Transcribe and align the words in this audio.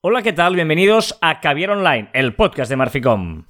Hola, 0.00 0.22
¿qué 0.22 0.32
tal? 0.32 0.54
Bienvenidos 0.54 1.18
a 1.20 1.40
Caviar 1.40 1.70
Online, 1.70 2.08
el 2.12 2.32
podcast 2.32 2.70
de 2.70 2.76
Marficom. 2.76 3.42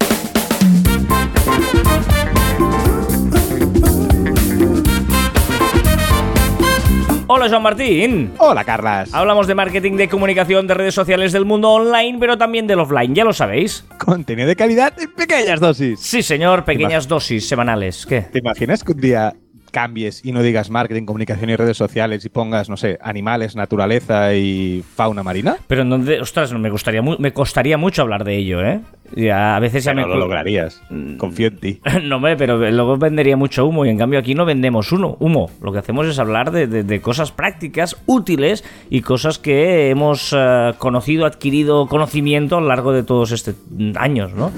Hola, 7.27 7.51
Joan 7.51 7.63
Martín. 7.63 8.33
Hola, 8.39 8.65
Carlas. 8.65 9.13
Hablamos 9.13 9.47
de 9.47 9.55
marketing, 9.55 9.99
de 9.99 10.09
comunicación, 10.09 10.67
de 10.67 10.73
redes 10.73 10.95
sociales 10.95 11.33
del 11.35 11.45
mundo 11.45 11.69
online, 11.69 12.17
pero 12.19 12.39
también 12.39 12.67
del 12.67 12.81
offline, 12.81 13.15
ya 13.15 13.25
lo 13.25 13.35
sabéis. 13.35 13.85
Contenido 13.99 14.49
de 14.49 14.57
calidad 14.57 14.95
en 14.99 15.13
pequeñas 15.13 15.61
dosis. 15.61 16.01
Sí, 16.01 16.23
señor, 16.23 16.65
pequeñas 16.65 17.07
dosis 17.07 17.47
semanales. 17.47 18.07
¿Qué? 18.07 18.23
¿Te 18.23 18.39
imaginas 18.39 18.83
que 18.83 18.93
un 18.93 19.01
día 19.03 19.35
cambies 19.71 20.25
y 20.25 20.33
no 20.33 20.43
digas 20.43 20.71
marketing, 20.71 21.05
comunicación 21.05 21.51
y 21.51 21.57
redes 21.57 21.77
sociales 21.77 22.25
y 22.25 22.29
pongas, 22.29 22.69
no 22.69 22.77
sé, 22.77 22.99
animales, 23.03 23.57
naturaleza 23.57 24.35
y 24.35 24.83
fauna 24.95 25.23
marina? 25.23 25.57
Pero 25.67 25.83
en 25.83 25.91
donde, 25.91 26.21
ostras, 26.21 26.53
me 26.53 26.71
gustaría 26.71 27.03
me 27.03 27.33
costaría 27.33 27.77
mucho 27.79 28.03
hablar 28.03 28.25
de 28.25 28.37
ello, 28.37 28.65
¿eh? 28.65 28.81
Ya, 29.17 29.57
a 29.57 29.61
veces 29.61 29.85
ya 29.85 29.95
Pero 29.95 30.07
me 30.07 30.15
lo 30.15 30.21
lograrías. 30.21 30.83
Confío 31.17 31.49
en 31.49 31.57
ti. 31.59 31.81
No, 32.03 32.17
hombre, 32.17 32.37
pero 32.37 32.59
luego 32.71 32.97
vendería 32.99 33.37
mucho 33.37 33.67
humo 33.67 33.85
y 33.87 33.89
en 33.89 33.99
cambio 33.99 34.19
aquí 34.19 34.35
no 34.35 34.45
vendemos 34.45 34.93
uno, 34.93 35.17
humo. 35.21 35.51
Lo 35.63 35.73
que 35.73 35.79
hacemos 35.79 36.07
es 36.07 36.19
hablar 36.19 36.51
de, 36.51 36.67
de- 36.67 36.83
de 36.85 37.01
cosas 37.01 37.33
prácticas, 37.33 37.97
útiles 38.07 38.65
y 38.91 39.01
cosas 39.03 39.39
que 39.39 39.91
hemos 39.91 40.35
eh, 40.37 40.73
conocido, 40.79 41.25
adquirido 41.27 41.87
conocimiento 41.87 42.57
a 42.59 42.61
lo 42.61 42.69
largo 42.69 42.93
de 42.93 43.03
todos 43.03 43.33
estos 43.33 43.55
años, 43.97 44.33
¿no? 44.35 44.53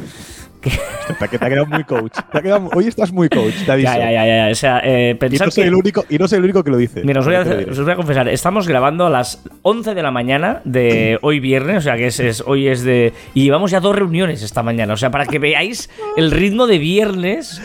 Te, 1.18 1.26
te 1.38 1.44
ha 1.44 1.48
quedado 1.48 1.66
muy 1.66 1.82
coach. 1.84 2.12
Te 2.30 2.38
ha 2.38 2.42
quedado- 2.42 2.70
hoy 2.74 2.86
estás 2.86 3.10
muy 3.12 3.28
coach, 3.28 3.54
te 3.66 3.72
aviso. 3.72 3.92
Ya, 3.92 3.98
ya, 4.12 4.24
ya, 4.26 4.46
ya. 4.46 4.52
O 4.52 4.54
sea, 4.54 4.80
eh, 4.84 5.18
Y 5.20 5.36
no, 5.38 5.50
soy 5.50 5.64
que- 5.64 5.68
el 5.68 5.74
único, 5.74 6.04
y 6.08 6.18
no 6.18 6.28
soy 6.28 6.38
el 6.38 6.44
único 6.44 6.62
que 6.62 6.70
lo 6.70 6.76
dice. 6.76 7.02
Mira, 7.04 7.20
os 7.20 7.26
voy, 7.26 7.34
a, 7.34 7.40
os 7.40 7.80
voy 7.82 7.90
a 7.92 7.96
confesar, 7.96 8.28
estamos 8.28 8.68
grabando 8.68 9.06
a 9.06 9.10
las 9.10 9.42
11 9.62 9.94
de 9.94 10.02
la 10.02 10.10
mañana 10.12 10.60
de 10.64 11.18
hoy 11.22 11.40
viernes, 11.40 11.78
o 11.78 11.80
sea 11.80 11.96
que 11.96 12.06
es, 12.06 12.20
es- 12.20 12.44
hoy 12.46 12.68
es 12.68 12.84
de... 12.84 13.12
Y 13.34 13.44
llevamos 13.44 13.70
ya 13.72 13.80
dos 13.80 13.96
reuniones 13.96 14.42
esta 14.42 14.62
mañana, 14.62 14.94
o 14.94 14.96
sea, 14.96 15.10
para 15.10 15.26
que 15.26 15.38
veáis 15.38 15.90
el 16.16 16.30
ritmo 16.30 16.66
de 16.66 16.78
viernes 16.78 17.60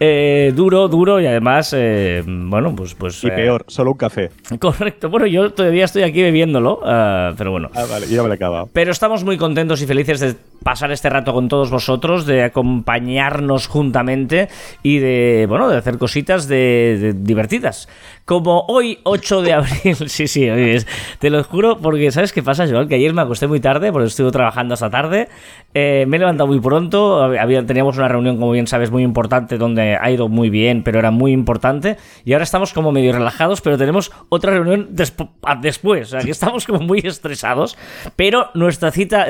eh, 0.00 0.52
duro, 0.54 0.88
duro 0.88 1.20
y 1.20 1.26
además, 1.26 1.74
eh, 1.76 2.22
bueno, 2.26 2.74
pues... 2.74 2.94
pues 2.94 3.22
Y 3.22 3.28
eh, 3.28 3.32
peor, 3.32 3.64
solo 3.68 3.92
un 3.92 3.98
café. 3.98 4.30
Correcto, 4.58 5.10
bueno, 5.10 5.26
yo 5.26 5.50
todavía 5.50 5.84
estoy 5.84 6.02
aquí 6.02 6.22
bebiéndolo, 6.22 6.80
ah, 6.84 7.32
pero 7.36 7.52
bueno. 7.52 7.68
Ah, 7.74 7.84
vale, 7.88 8.06
ya 8.08 8.22
me 8.22 8.28
lo 8.28 8.34
he 8.34 8.36
acabado. 8.36 8.68
Pero 8.72 8.90
estamos 8.90 9.22
muy 9.24 9.36
contentos 9.36 9.82
y 9.82 9.86
felices 9.86 10.20
de 10.20 10.34
pasar 10.64 10.90
este 10.90 11.08
rato 11.08 11.32
con 11.32 11.48
todos 11.48 11.70
vosotros, 11.70 12.26
de 12.26 12.42
acompañarnos 12.42 13.66
juntamente 13.66 14.48
y 14.82 14.98
de, 14.98 15.46
bueno, 15.48 15.68
de 15.68 15.76
hacer 15.76 15.98
cositas 15.98 16.48
de, 16.48 16.98
de 17.00 17.12
divertidas. 17.12 17.88
Como 18.30 18.64
hoy, 18.68 19.00
8 19.02 19.42
de 19.42 19.52
abril, 19.54 19.96
sí, 20.06 20.28
sí, 20.28 20.48
hoy 20.48 20.80
te 21.18 21.30
lo 21.30 21.42
juro, 21.42 21.78
porque 21.78 22.12
¿sabes 22.12 22.32
qué 22.32 22.44
pasa, 22.44 22.64
Joan? 22.68 22.86
Que 22.86 22.94
ayer 22.94 23.12
me 23.12 23.22
acosté 23.22 23.48
muy 23.48 23.58
tarde, 23.58 23.90
porque 23.90 24.06
estuve 24.06 24.30
trabajando 24.30 24.74
hasta 24.74 24.88
tarde, 24.88 25.28
eh, 25.74 26.04
me 26.06 26.16
he 26.16 26.20
levantado 26.20 26.46
muy 26.46 26.60
pronto, 26.60 27.28
teníamos 27.66 27.96
una 27.98 28.06
reunión, 28.06 28.36
como 28.38 28.52
bien 28.52 28.68
sabes, 28.68 28.92
muy 28.92 29.02
importante, 29.02 29.58
donde 29.58 29.96
ha 30.00 30.10
ido 30.12 30.28
muy 30.28 30.48
bien, 30.48 30.84
pero 30.84 31.00
era 31.00 31.10
muy 31.10 31.32
importante, 31.32 31.96
y 32.24 32.32
ahora 32.32 32.44
estamos 32.44 32.72
como 32.72 32.92
medio 32.92 33.12
relajados, 33.12 33.62
pero 33.62 33.76
tenemos 33.76 34.12
otra 34.28 34.52
reunión 34.52 34.90
despu- 34.94 35.30
a- 35.42 35.56
después, 35.56 36.06
o 36.06 36.10
sea, 36.12 36.20
que 36.20 36.30
estamos 36.30 36.66
como 36.66 36.78
muy 36.78 37.00
estresados, 37.02 37.76
pero 38.14 38.50
nuestra 38.54 38.92
cita, 38.92 39.26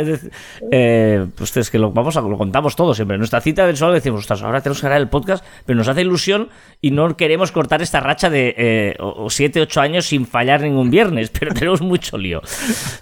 eh, 0.71 1.27
pues 1.37 1.57
es 1.57 1.71
que 1.71 1.79
lo, 1.79 1.91
vamos 1.91 2.19
a, 2.19 2.21
lo 2.21 2.37
contamos 2.37 2.77
todo 2.77 2.93
siempre, 2.93 3.17
nuestra 3.17 3.41
cita 3.41 3.67
del 3.67 3.79
sol 3.79 3.95
decimos, 3.95 4.21
ostras, 4.21 4.43
ahora 4.43 4.61
tenemos 4.61 4.83
que 4.83 4.87
grabar 4.89 5.01
el 5.01 5.09
podcast, 5.09 5.43
pero 5.65 5.79
nos 5.79 5.89
hace 5.89 6.03
ilusión 6.03 6.51
y 6.83 6.91
no 6.91 7.17
queremos 7.17 7.51
cortar 7.51 7.81
esta 7.81 8.01
racha 8.01 8.29
de 8.29 8.55
eh, 8.59 8.90
o- 8.99 9.25
o 9.25 9.31
siete, 9.31 9.61
ocho 9.61 9.81
años 9.81 10.07
sin 10.07 10.27
fallar 10.27 10.63
ningún 10.63 10.91
viernes, 10.91 11.31
pero 11.39 11.55
tenemos 11.55 11.81
mucho 11.83 12.19
lío. 12.19 12.41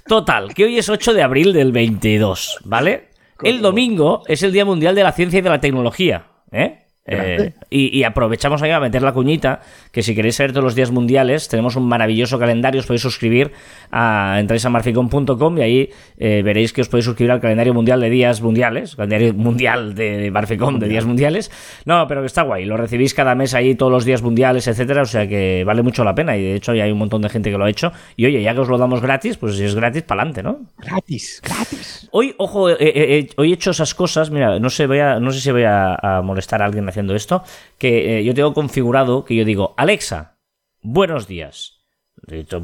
Total, 0.07 0.53
que 0.55 0.65
hoy 0.65 0.79
es 0.79 0.89
8 0.89 1.15
de 1.15 1.23
abril 1.23 1.53
del 1.53 1.73
22, 1.73 2.59
¿vale? 2.65 3.09
El 3.43 3.61
domingo 3.63 4.23
es 4.27 4.43
el 4.43 4.53
Día 4.53 4.65
Mundial 4.65 4.95
de 4.95 5.05
la 5.05 5.13
Ciencia 5.13 5.39
y 5.39 5.43
de 5.43 5.49
la 5.51 5.61
Tecnología, 5.61 6.27
¿eh? 6.51 6.87
Eh, 7.09 7.53
y, 7.71 7.99
y 7.99 8.05
aprovechamos 8.05 8.63
ahí 8.63 8.71
a 8.71 8.81
meter 8.81 9.03
la 9.03 9.13
cuñita, 9.13 9.61
que 9.93 10.03
si 10.03 10.15
queréis 10.15 10.37
saber 10.37 10.53
todos 10.53 10.65
los 10.65 10.75
días 10.75 10.91
mundiales, 10.91 11.49
tenemos 11.49 11.77
un 11.77 11.89
maravilloso 11.89 12.39
calendario, 12.39 12.81
os 12.81 12.87
podéis 12.87 13.03
suscribir 13.03 13.53
a 13.91 14.37
entráis 14.39 14.65
a 14.65 14.71
marficom.com 14.71 15.59
y 15.59 15.63
ahí 15.63 15.91
eh, 16.19 16.43
veréis 16.43 16.73
que 16.73 16.83
os 16.83 16.89
podéis 16.89 17.07
suscribir 17.07 17.33
al 17.33 17.41
calendario 17.41 17.73
mundial 17.75 18.01
de 18.01 18.11
días 18.11 18.41
mundiales, 18.43 18.97
calendario 18.97 19.33
mundial 19.35 19.95
de 19.95 20.31
Marficom 20.31 20.79
de 20.79 20.89
días 20.89 21.05
mundiales. 21.07 21.51
No, 21.85 22.07
pero 22.07 22.21
que 22.21 22.27
está 22.27 22.43
guay, 22.43 22.65
lo 22.65 22.77
recibís 22.77 23.15
cada 23.15 23.35
mes 23.35 23.55
ahí 23.55 23.75
todos 23.75 23.91
los 23.93 24.05
días 24.05 24.23
mundiales, 24.23 24.67
etcétera, 24.67 25.03
o 25.03 25.07
sea 25.07 25.27
que 25.27 25.65
vale 25.65 25.83
mucho 25.83 26.05
la 26.05 26.15
pena 26.15 26.37
y 26.37 26.43
de 26.43 26.55
hecho 26.57 26.75
ya 26.75 26.85
hay 26.85 26.93
un 26.93 26.99
montón 26.99 27.23
de 27.23 27.29
gente 27.29 27.51
que 27.51 27.59
lo 27.59 27.65
ha 27.65 27.71
hecho. 27.71 27.93
Y 28.17 28.27
oye, 28.27 28.43
ya 28.43 28.55
que 28.55 28.61
os 28.61 28.69
lo 28.69 28.77
damos 28.79 29.01
gratis, 29.01 29.37
pues 29.37 29.57
si 29.57 29.65
es 29.65 29.75
gratis, 29.75 30.03
para 30.03 30.23
adelante, 30.23 30.43
¿no? 30.43 30.67
Gratis, 30.79 31.41
gratis. 31.43 32.09
Hoy, 32.13 32.35
ojo, 32.39 32.71
eh, 32.71 33.29
hoy 33.37 33.51
he 33.51 33.55
hecho 33.55 33.71
esas 33.71 33.95
cosas. 33.95 34.31
Mira, 34.31 34.59
no 34.59 34.71
sé, 34.71 34.87
voy 34.87 34.99
a, 34.99 35.19
no 35.21 35.31
sé 35.31 35.41
si 35.41 35.51
voy 35.51 35.65
a, 35.65 35.95
a 35.95 36.23
molestar 36.23 36.63
a 36.63 36.67
alguien 36.67 36.89
haciendo 36.89 36.98
esto. 37.15 37.43
Que 37.79 38.19
eh, 38.19 38.25
yo 38.25 38.35
tengo 38.35 38.55
configurado 38.55 39.25
que 39.25 39.35
yo 39.35 39.45
digo, 39.45 39.75
Alexa, 39.77 40.39
buenos 40.83 41.27
días. 41.27 41.75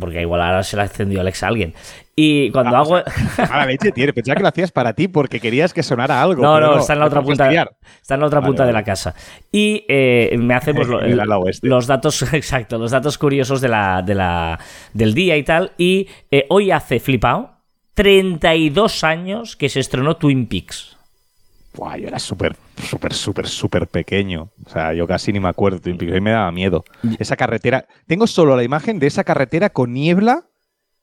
Porque 0.01 0.21
igual 0.21 0.43
ahora 0.43 0.63
se 0.65 0.77
le 0.77 0.83
ha 0.83 0.87
encendido 0.87 1.21
Alexa 1.21 1.47
a 1.47 1.49
alguien. 1.49 1.75
Y 2.17 2.51
cuando 2.51 2.77
Ah, 2.77 2.81
hago. 2.81 3.03
Mala 3.49 3.67
leche, 3.67 3.93
tío. 3.93 4.13
Pensaba 4.13 4.37
que 4.37 4.43
lo 4.43 4.49
hacías 4.49 4.73
para 4.73 4.93
ti 4.95 5.07
porque 5.09 5.41
querías 5.41 5.73
que 5.73 5.83
sonara 5.83 6.21
algo. 6.21 6.43
No, 6.43 6.61
no, 6.61 6.79
está 6.79 6.93
en 6.95 6.99
la 6.99 7.07
otra 7.07 7.23
punta. 7.23 7.49
Está 7.51 8.15
en 8.15 8.21
la 8.21 8.27
otra 8.27 8.41
Vale, 8.41 8.49
punta 8.49 8.67
de 8.67 8.73
la 8.73 8.83
casa. 8.83 9.15
Y 9.53 9.85
eh, 9.89 10.37
me 10.39 10.55
hace 10.55 10.75
pues, 10.75 10.89
oeste. 10.91 11.67
los 11.69 11.87
datos, 11.87 12.21
exacto, 12.35 12.79
los 12.79 12.91
datos 12.91 13.17
curiosos 13.17 13.61
de 13.61 13.69
la, 13.69 14.03
de 14.03 14.15
la, 14.17 14.59
del 14.93 15.15
día 15.15 15.37
y 15.37 15.45
tal. 15.45 15.73
Y 15.79 16.09
eh, 16.33 16.47
hoy 16.51 16.73
hace 16.73 16.99
flipado 16.99 17.53
32 17.95 19.05
años 19.05 19.57
que 19.57 19.69
se 19.69 19.81
estrenó 19.81 20.17
Twin 20.17 20.47
Peaks. 20.47 20.94
Buah, 21.75 21.97
yo 21.97 22.07
era 22.07 22.19
súper, 22.21 22.57
súper, 22.89 23.13
súper, 23.13 23.49
súper 23.49 23.87
pequeño. 23.89 24.51
O 24.65 24.71
sea, 24.71 24.95
yo 24.95 25.07
casi 25.07 25.33
ni 25.33 25.41
me 25.41 25.49
acuerdo. 25.49 25.81
Twin 25.81 25.99
Peaks. 25.99 26.13
A 26.13 26.15
mí 26.15 26.21
me 26.21 26.31
daba 26.31 26.53
miedo. 26.53 26.85
Esa 27.19 27.37
carretera. 27.37 27.87
Tengo 28.07 28.27
solo 28.27 28.57
la 28.57 28.63
imagen 28.63 28.99
de 28.99 29.09
esa 29.09 29.25
carretera 29.25 29.71
con 29.71 29.93
niebla 29.93 30.47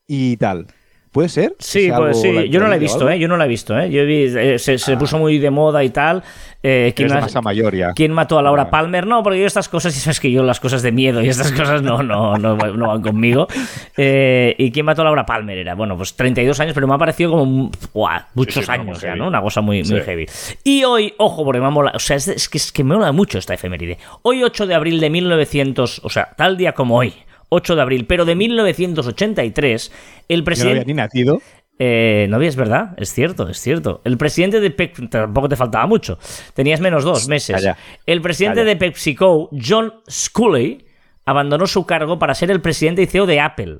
y 0.07 0.37
tal. 0.37 0.67
¿Puede 1.11 1.27
ser? 1.27 1.55
Sí, 1.59 1.87
¿Es 1.87 1.93
pues 1.97 2.21
sí, 2.21 2.47
yo 2.49 2.61
no 2.61 2.67
la 2.67 2.77
he 2.77 2.79
visto? 2.79 3.09
¿eh? 3.09 3.19
Yo 3.19 3.27
no 3.27 3.35
la 3.35 3.43
he 3.43 3.47
visto, 3.49 3.77
¿eh? 3.77 3.89
Yo 3.89 4.05
vi, 4.05 4.23
eh, 4.33 4.57
se, 4.57 4.77
se 4.77 4.95
puso 4.95 5.17
muy 5.17 5.39
de 5.39 5.49
moda 5.49 5.83
y 5.83 5.89
tal. 5.89 6.23
Eh, 6.63 6.93
¿quién, 6.95 7.09
más- 7.09 7.21
masa 7.23 7.41
mayor 7.41 7.75
ya. 7.75 7.91
quién 7.93 8.13
mató 8.13 8.37
a 8.39 8.41
Laura 8.41 8.63
Ah. 8.63 8.69
Palmer? 8.69 9.05
No, 9.07 9.21
porque 9.21 9.39
yo 9.39 9.45
estas 9.45 9.67
cosas, 9.67 9.97
y 9.97 9.99
sabes 9.99 10.19
que 10.21 10.31
yo 10.31 10.41
las 10.43 10.59
cosas 10.61 10.81
de 10.83 10.91
miedo 10.93 11.21
y 11.21 11.27
estas 11.27 11.51
cosas 11.51 11.81
no, 11.81 12.01
no, 12.03 12.37
no, 12.37 12.55
no 12.55 12.87
van 12.87 13.01
conmigo. 13.01 13.47
Eh, 13.97 14.55
¿Y 14.57 14.71
quién 14.71 14.85
mató 14.85 15.01
a 15.01 15.05
Laura 15.05 15.25
Palmer? 15.25 15.57
Era, 15.57 15.75
bueno, 15.75 15.97
pues 15.97 16.15
32 16.15 16.59
años, 16.61 16.73
pero 16.73 16.87
me 16.87 16.93
ha 16.95 16.97
parecido 16.97 17.31
como 17.31 17.69
¡buah! 17.93 18.27
muchos 18.35 18.63
sí, 18.63 18.71
no, 18.71 18.73
años 18.73 19.01
ya. 19.01 19.15
¿no? 19.15 19.27
Una 19.27 19.41
cosa 19.41 19.59
muy, 19.61 19.83
muy 19.83 19.99
Sí. 19.99 20.05
heavy. 20.05 20.25
Y 20.63 20.83
hoy, 20.85 21.13
ojo, 21.17 21.43
porque 21.43 21.59
me 21.59 21.69
mola, 21.69 21.91
o 21.93 21.99
sea, 21.99 22.15
es, 22.15 22.27
es 22.29 22.47
que, 22.47 22.57
es 22.57 22.71
que 22.71 22.83
me 22.85 22.95
mola 22.95 23.11
mucho 23.11 23.37
esta 23.37 23.53
efeméride. 23.53 23.97
Hoy, 24.21 24.43
8 24.43 24.65
de 24.65 24.75
abril 24.75 24.99
de 25.01 25.09
1900, 25.09 26.01
o 26.03 26.09
sea, 26.09 26.29
tal 26.37 26.55
día 26.57 26.71
como 26.73 26.97
hoy, 26.97 27.13
8 27.53 27.75
de 27.75 27.81
abril, 27.81 28.05
pero 28.07 28.23
de 28.23 28.35
1983, 28.35 29.91
el 30.29 30.37
Yo 30.37 30.41
no 30.41 30.45
presidente... 30.45 30.79
había 30.79 30.85
ni 30.85 30.93
nacido. 30.93 31.41
Eh, 31.83 32.27
no 32.29 32.39
es 32.39 32.55
verdad, 32.55 32.93
es 32.97 33.11
cierto, 33.11 33.49
es 33.49 33.59
cierto. 33.59 34.01
El 34.03 34.17
presidente 34.17 34.59
de 34.59 34.69
Pepsi, 34.69 35.07
tampoco 35.07 35.49
te 35.49 35.55
faltaba 35.55 35.85
mucho, 35.87 36.17
tenías 36.53 36.79
menos 36.79 37.03
dos 37.03 37.27
meses. 37.27 37.67
El 38.05 38.21
presidente 38.21 38.63
de 38.63 38.75
PepsiCo, 38.75 39.49
John 39.51 39.91
Sculley, 40.09 40.85
abandonó 41.25 41.67
su 41.67 41.85
cargo 41.85 42.19
para 42.19 42.35
ser 42.35 42.51
el 42.51 42.61
presidente 42.61 43.01
y 43.01 43.07
CEO 43.07 43.25
de 43.25 43.39
Apple. 43.39 43.79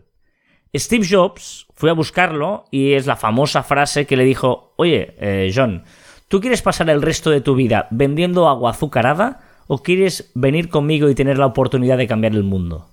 Steve 0.76 1.06
Jobs 1.10 1.68
fue 1.74 1.92
a 1.92 1.94
buscarlo 1.94 2.66
y 2.72 2.94
es 2.94 3.06
la 3.06 3.16
famosa 3.16 3.64
frase 3.64 4.06
que 4.06 4.18
le 4.18 4.26
dijo, 4.26 4.74
oye, 4.78 5.16
eh, 5.20 5.52
John, 5.54 5.84
¿tú 6.28 6.42
quieres 6.42 6.62
pasar 6.62 6.90
el 6.90 7.02
resto 7.02 7.30
de 7.30 7.42
tu 7.42 7.56
vida 7.56 7.88
vendiendo 7.92 8.50
agua 8.50 8.72
azucarada 8.72 9.42
o 9.68 9.84
quieres 9.84 10.32
venir 10.34 10.70
conmigo 10.70 11.10
y 11.10 11.16
tener 11.16 11.38
la 11.38 11.46
oportunidad 11.46 11.98
de 11.98 12.08
cambiar 12.08 12.34
el 12.34 12.44
mundo? 12.44 12.88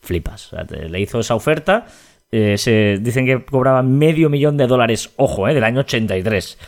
Flipas. 0.00 0.52
O 0.52 0.56
sea, 0.56 0.66
te- 0.66 0.88
le 0.88 1.00
hizo 1.00 1.20
esa 1.20 1.34
oferta. 1.34 1.86
eh, 2.32 2.56
se, 2.58 2.98
dicen 3.00 3.26
que 3.26 3.44
cobraba 3.44 3.82
medio 3.82 4.30
millón 4.30 4.56
de 4.56 4.66
dólares, 4.68 5.10
ojo, 5.16 5.48
eh, 5.48 5.54
del 5.54 5.64
año 5.64 5.80
83. 5.80 6.58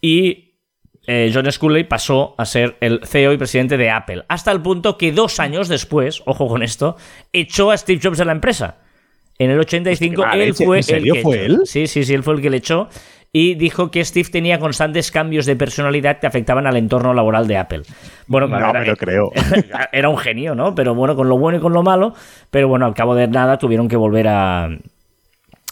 Y 0.00 0.54
eh, 1.06 1.30
John 1.32 1.50
Sculley 1.50 1.84
pasó 1.84 2.34
a 2.36 2.44
ser 2.44 2.76
el 2.80 3.00
CEO 3.06 3.32
y 3.32 3.36
presidente 3.38 3.76
de 3.76 3.90
Apple. 3.90 4.24
Hasta 4.28 4.50
el 4.50 4.60
punto 4.60 4.98
que 4.98 5.12
dos 5.12 5.38
años 5.38 5.68
después, 5.68 6.22
ojo 6.26 6.48
con 6.48 6.62
esto, 6.64 6.96
echó 7.32 7.70
a 7.70 7.76
Steve 7.76 8.00
Jobs 8.02 8.18
de 8.18 8.24
la 8.24 8.32
empresa. 8.32 8.78
En 9.38 9.50
el 9.50 9.60
85 9.60 10.22
Hostia, 10.22 10.32
qué 10.38 10.44
él 10.44 10.54
fue 10.54 10.78
¿En 10.78 10.82
serio 10.82 11.12
el 11.14 11.18
que 11.18 11.22
fue 11.22 11.44
él? 11.44 11.60
Sí, 11.66 11.86
sí, 11.86 12.04
sí, 12.04 12.14
él 12.14 12.22
fue 12.24 12.34
el 12.34 12.40
que 12.40 12.50
le 12.50 12.56
echó. 12.56 12.88
Y 13.38 13.54
dijo 13.54 13.90
que 13.90 14.02
Steve 14.02 14.30
tenía 14.30 14.58
constantes 14.58 15.10
cambios 15.10 15.44
de 15.44 15.56
personalidad 15.56 16.20
que 16.20 16.26
afectaban 16.26 16.66
al 16.66 16.76
entorno 16.78 17.12
laboral 17.12 17.46
de 17.46 17.58
Apple. 17.58 17.82
Bueno, 18.26 18.46
No 18.48 18.56
claro, 18.56 18.72
me 18.72 18.78
era- 18.80 18.90
lo 18.92 18.96
creo. 18.96 19.30
era 19.92 20.08
un 20.08 20.16
genio, 20.16 20.54
¿no? 20.54 20.74
Pero 20.74 20.94
bueno, 20.94 21.14
con 21.16 21.28
lo 21.28 21.36
bueno 21.36 21.58
y 21.58 21.60
con 21.60 21.74
lo 21.74 21.82
malo. 21.82 22.14
Pero 22.50 22.68
bueno, 22.68 22.86
al 22.86 22.94
cabo 22.94 23.14
de 23.14 23.28
nada 23.28 23.58
tuvieron 23.58 23.88
que 23.88 23.96
volver 23.96 24.28
a, 24.28 24.68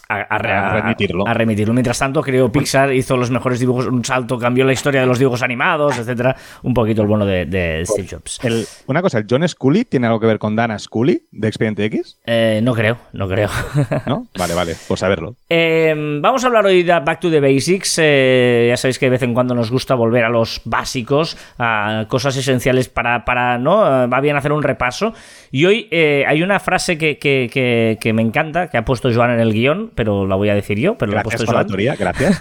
a, 0.07 0.37
remitirlo. 0.37 1.27
A 1.27 1.33
remitirlo. 1.33 1.73
Mientras 1.73 1.99
tanto, 1.99 2.21
creo 2.21 2.51
Pixar 2.51 2.93
hizo 2.93 3.17
los 3.17 3.31
mejores 3.31 3.59
dibujos, 3.59 3.87
un 3.87 4.03
salto, 4.03 4.37
cambió 4.37 4.65
la 4.65 4.73
historia 4.73 5.01
de 5.01 5.07
los 5.07 5.19
dibujos 5.19 5.41
animados, 5.41 5.97
etcétera. 5.97 6.35
Un 6.63 6.73
poquito 6.73 7.01
el 7.01 7.07
bueno 7.07 7.25
de, 7.25 7.83
Steve 7.85 8.07
Jobs. 8.09 8.39
una 8.87 9.01
cosa, 9.01 9.19
¿el 9.19 9.25
John 9.29 9.47
Scully 9.47 9.85
tiene 9.85 10.07
algo 10.07 10.19
que 10.19 10.27
ver 10.27 10.39
con 10.39 10.55
Dana 10.55 10.77
Scully 10.77 11.27
de 11.31 11.47
Expediente 11.47 11.85
X? 11.85 12.19
Eh, 12.25 12.59
no 12.63 12.73
creo, 12.73 12.97
no 13.13 13.27
creo. 13.27 13.49
¿No? 14.05 14.27
Vale, 14.37 14.53
vale, 14.53 14.75
por 14.87 14.97
saberlo. 14.97 15.35
Em, 15.49 16.21
vamos 16.21 16.43
a 16.43 16.47
hablar 16.47 16.65
hoy 16.65 16.83
de 16.83 16.99
Back 16.99 17.19
to 17.19 17.29
the 17.29 17.39
Basics. 17.39 17.99
Eh, 18.01 18.67
ya 18.69 18.77
sabéis 18.77 18.99
que 18.99 19.07
de 19.07 19.11
vez 19.11 19.23
en 19.23 19.33
cuando 19.33 19.55
nos 19.55 19.71
gusta 19.71 19.95
volver 19.95 20.23
a 20.23 20.29
los 20.29 20.61
básicos, 20.65 21.37
a 21.57 22.05
cosas 22.07 22.35
esenciales 22.37 22.89
para, 22.89 23.25
para 23.25 23.57
¿no? 23.57 23.77
Va 24.09 24.21
bien 24.21 24.35
hacer 24.35 24.51
un 24.51 24.63
repaso. 24.63 25.13
Y 25.55 25.65
hoy 25.65 25.87
eh, 25.89 26.25
hay 26.27 26.43
una 26.43 26.59
frase 26.59 26.97
que, 26.97 27.17
que, 27.17 27.97
que 28.01 28.11
me 28.11 28.21
encanta, 28.21 28.67
que 28.67 28.75
ha 28.77 28.83
puesto 28.83 29.09
Joan 29.13 29.31
en 29.31 29.39
el 29.39 29.53
guion 29.53 29.89
pero 29.95 30.27
la 30.27 30.35
voy 30.35 30.49
a 30.49 30.53
decir 30.53 30.77
yo. 30.77 30.97
Pero 30.97 31.13
gracias 31.13 31.45
por 31.45 31.55
la 31.55 31.65
teoría, 31.65 31.95
gracias. 31.95 32.39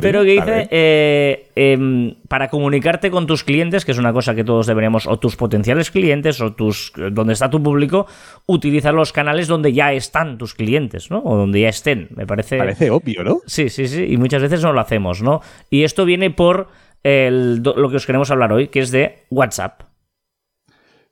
Pero 0.00 0.22
que 0.22 0.30
dice, 0.30 0.68
eh, 0.70 1.48
em, 1.56 2.14
para 2.28 2.46
comunicarte 2.46 3.10
con 3.10 3.26
tus 3.26 3.42
clientes, 3.42 3.84
que 3.84 3.90
es 3.90 3.98
una 3.98 4.12
cosa 4.12 4.36
que 4.36 4.44
todos 4.44 4.68
deberíamos, 4.68 5.08
o 5.08 5.18
tus 5.18 5.34
potenciales 5.34 5.90
clientes, 5.90 6.40
o 6.40 6.52
tus 6.52 6.92
donde 7.10 7.32
está 7.32 7.50
tu 7.50 7.60
público, 7.60 8.06
utiliza 8.46 8.92
los 8.92 9.12
canales 9.12 9.48
donde 9.48 9.72
ya 9.72 9.92
están 9.92 10.38
tus 10.38 10.54
clientes, 10.54 11.10
¿no? 11.10 11.24
O 11.24 11.36
donde 11.36 11.62
ya 11.62 11.68
estén. 11.68 12.10
Me 12.14 12.28
parece... 12.28 12.58
Parece 12.58 12.92
obvio, 12.92 13.24
¿no? 13.24 13.40
Sí, 13.46 13.68
sí, 13.70 13.88
sí. 13.88 14.04
Y 14.08 14.18
muchas 14.18 14.40
veces 14.40 14.62
no 14.62 14.72
lo 14.72 14.78
hacemos, 14.78 15.20
¿no? 15.20 15.40
Y 15.68 15.82
esto 15.82 16.04
viene 16.04 16.30
por 16.30 16.68
lo 17.02 17.90
que 17.90 17.96
os 17.96 18.06
queremos 18.06 18.30
hablar 18.30 18.52
hoy, 18.52 18.68
que 18.68 18.78
es 18.78 18.92
de 18.92 19.24
WhatsApp. 19.30 19.95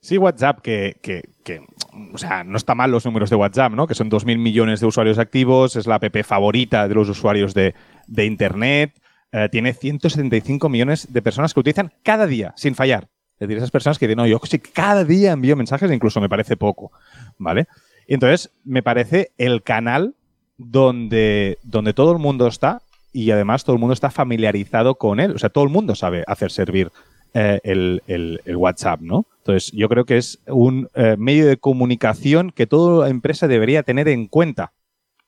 Sí, 0.05 0.19
WhatsApp, 0.19 0.59
que, 0.61 1.23
o 2.13 2.17
sea, 2.19 2.43
no 2.43 2.57
está 2.57 2.75
mal 2.75 2.91
los 2.91 3.05
números 3.05 3.31
de 3.31 3.37
WhatsApp, 3.37 3.73
¿no? 3.73 3.87
Que 3.87 3.95
son 3.95 4.11
2.000 4.11 4.37
millones 4.37 4.79
de 4.79 4.85
usuarios 4.85 5.17
activos, 5.17 5.75
es 5.75 5.87
la 5.87 5.95
app 5.95 6.23
favorita 6.23 6.87
de 6.87 6.93
los 6.93 7.09
usuarios 7.09 7.55
de, 7.55 7.73
Internet, 8.15 9.01
eh, 9.31 9.49
tiene 9.51 9.73
175 9.73 10.69
millones 10.69 11.11
de 11.11 11.23
personas 11.23 11.55
que 11.55 11.59
utilizan 11.59 11.91
cada 12.03 12.27
día, 12.27 12.53
sin 12.55 12.75
fallar. 12.75 13.07
Es 13.33 13.39
decir, 13.39 13.57
esas 13.57 13.71
personas 13.71 13.97
que 13.97 14.05
dicen, 14.05 14.17
no, 14.17 14.27
yo 14.27 14.39
sí, 14.43 14.59
cada 14.59 15.03
día 15.03 15.31
envío 15.31 15.55
mensajes, 15.55 15.91
incluso 15.91 16.21
me 16.21 16.29
parece 16.29 16.55
poco, 16.55 16.91
¿vale? 17.39 17.65
Y 18.07 18.13
entonces, 18.13 18.51
me 18.63 18.83
parece 18.83 19.31
el 19.39 19.63
canal 19.63 20.13
donde, 20.59 21.57
donde 21.63 21.95
todo 21.95 22.11
el 22.11 22.19
mundo 22.19 22.45
está 22.45 22.83
y 23.11 23.31
además 23.31 23.63
todo 23.63 23.75
el 23.75 23.79
mundo 23.79 23.93
está 23.93 24.11
familiarizado 24.11 24.99
con 24.99 25.19
él. 25.19 25.31
O 25.31 25.39
sea, 25.39 25.49
todo 25.49 25.63
el 25.63 25.71
mundo 25.71 25.95
sabe 25.95 26.23
hacer 26.27 26.51
servir 26.51 26.91
eh, 27.37 27.59
el, 27.65 28.41
WhatsApp, 28.55 29.01
¿no? 29.01 29.25
Entonces, 29.39 29.69
yo 29.73 29.89
creo 29.89 30.05
que 30.05 30.15
es 30.15 30.39
un 30.47 30.87
eh, 30.95 31.17
medio 31.19 31.45
de 31.47 31.57
comunicación 31.57 32.49
que 32.51 32.65
toda 32.65 33.09
empresa 33.09 33.49
debería 33.49 33.83
tener 33.83 34.07
en 34.07 34.27
cuenta 34.27 34.71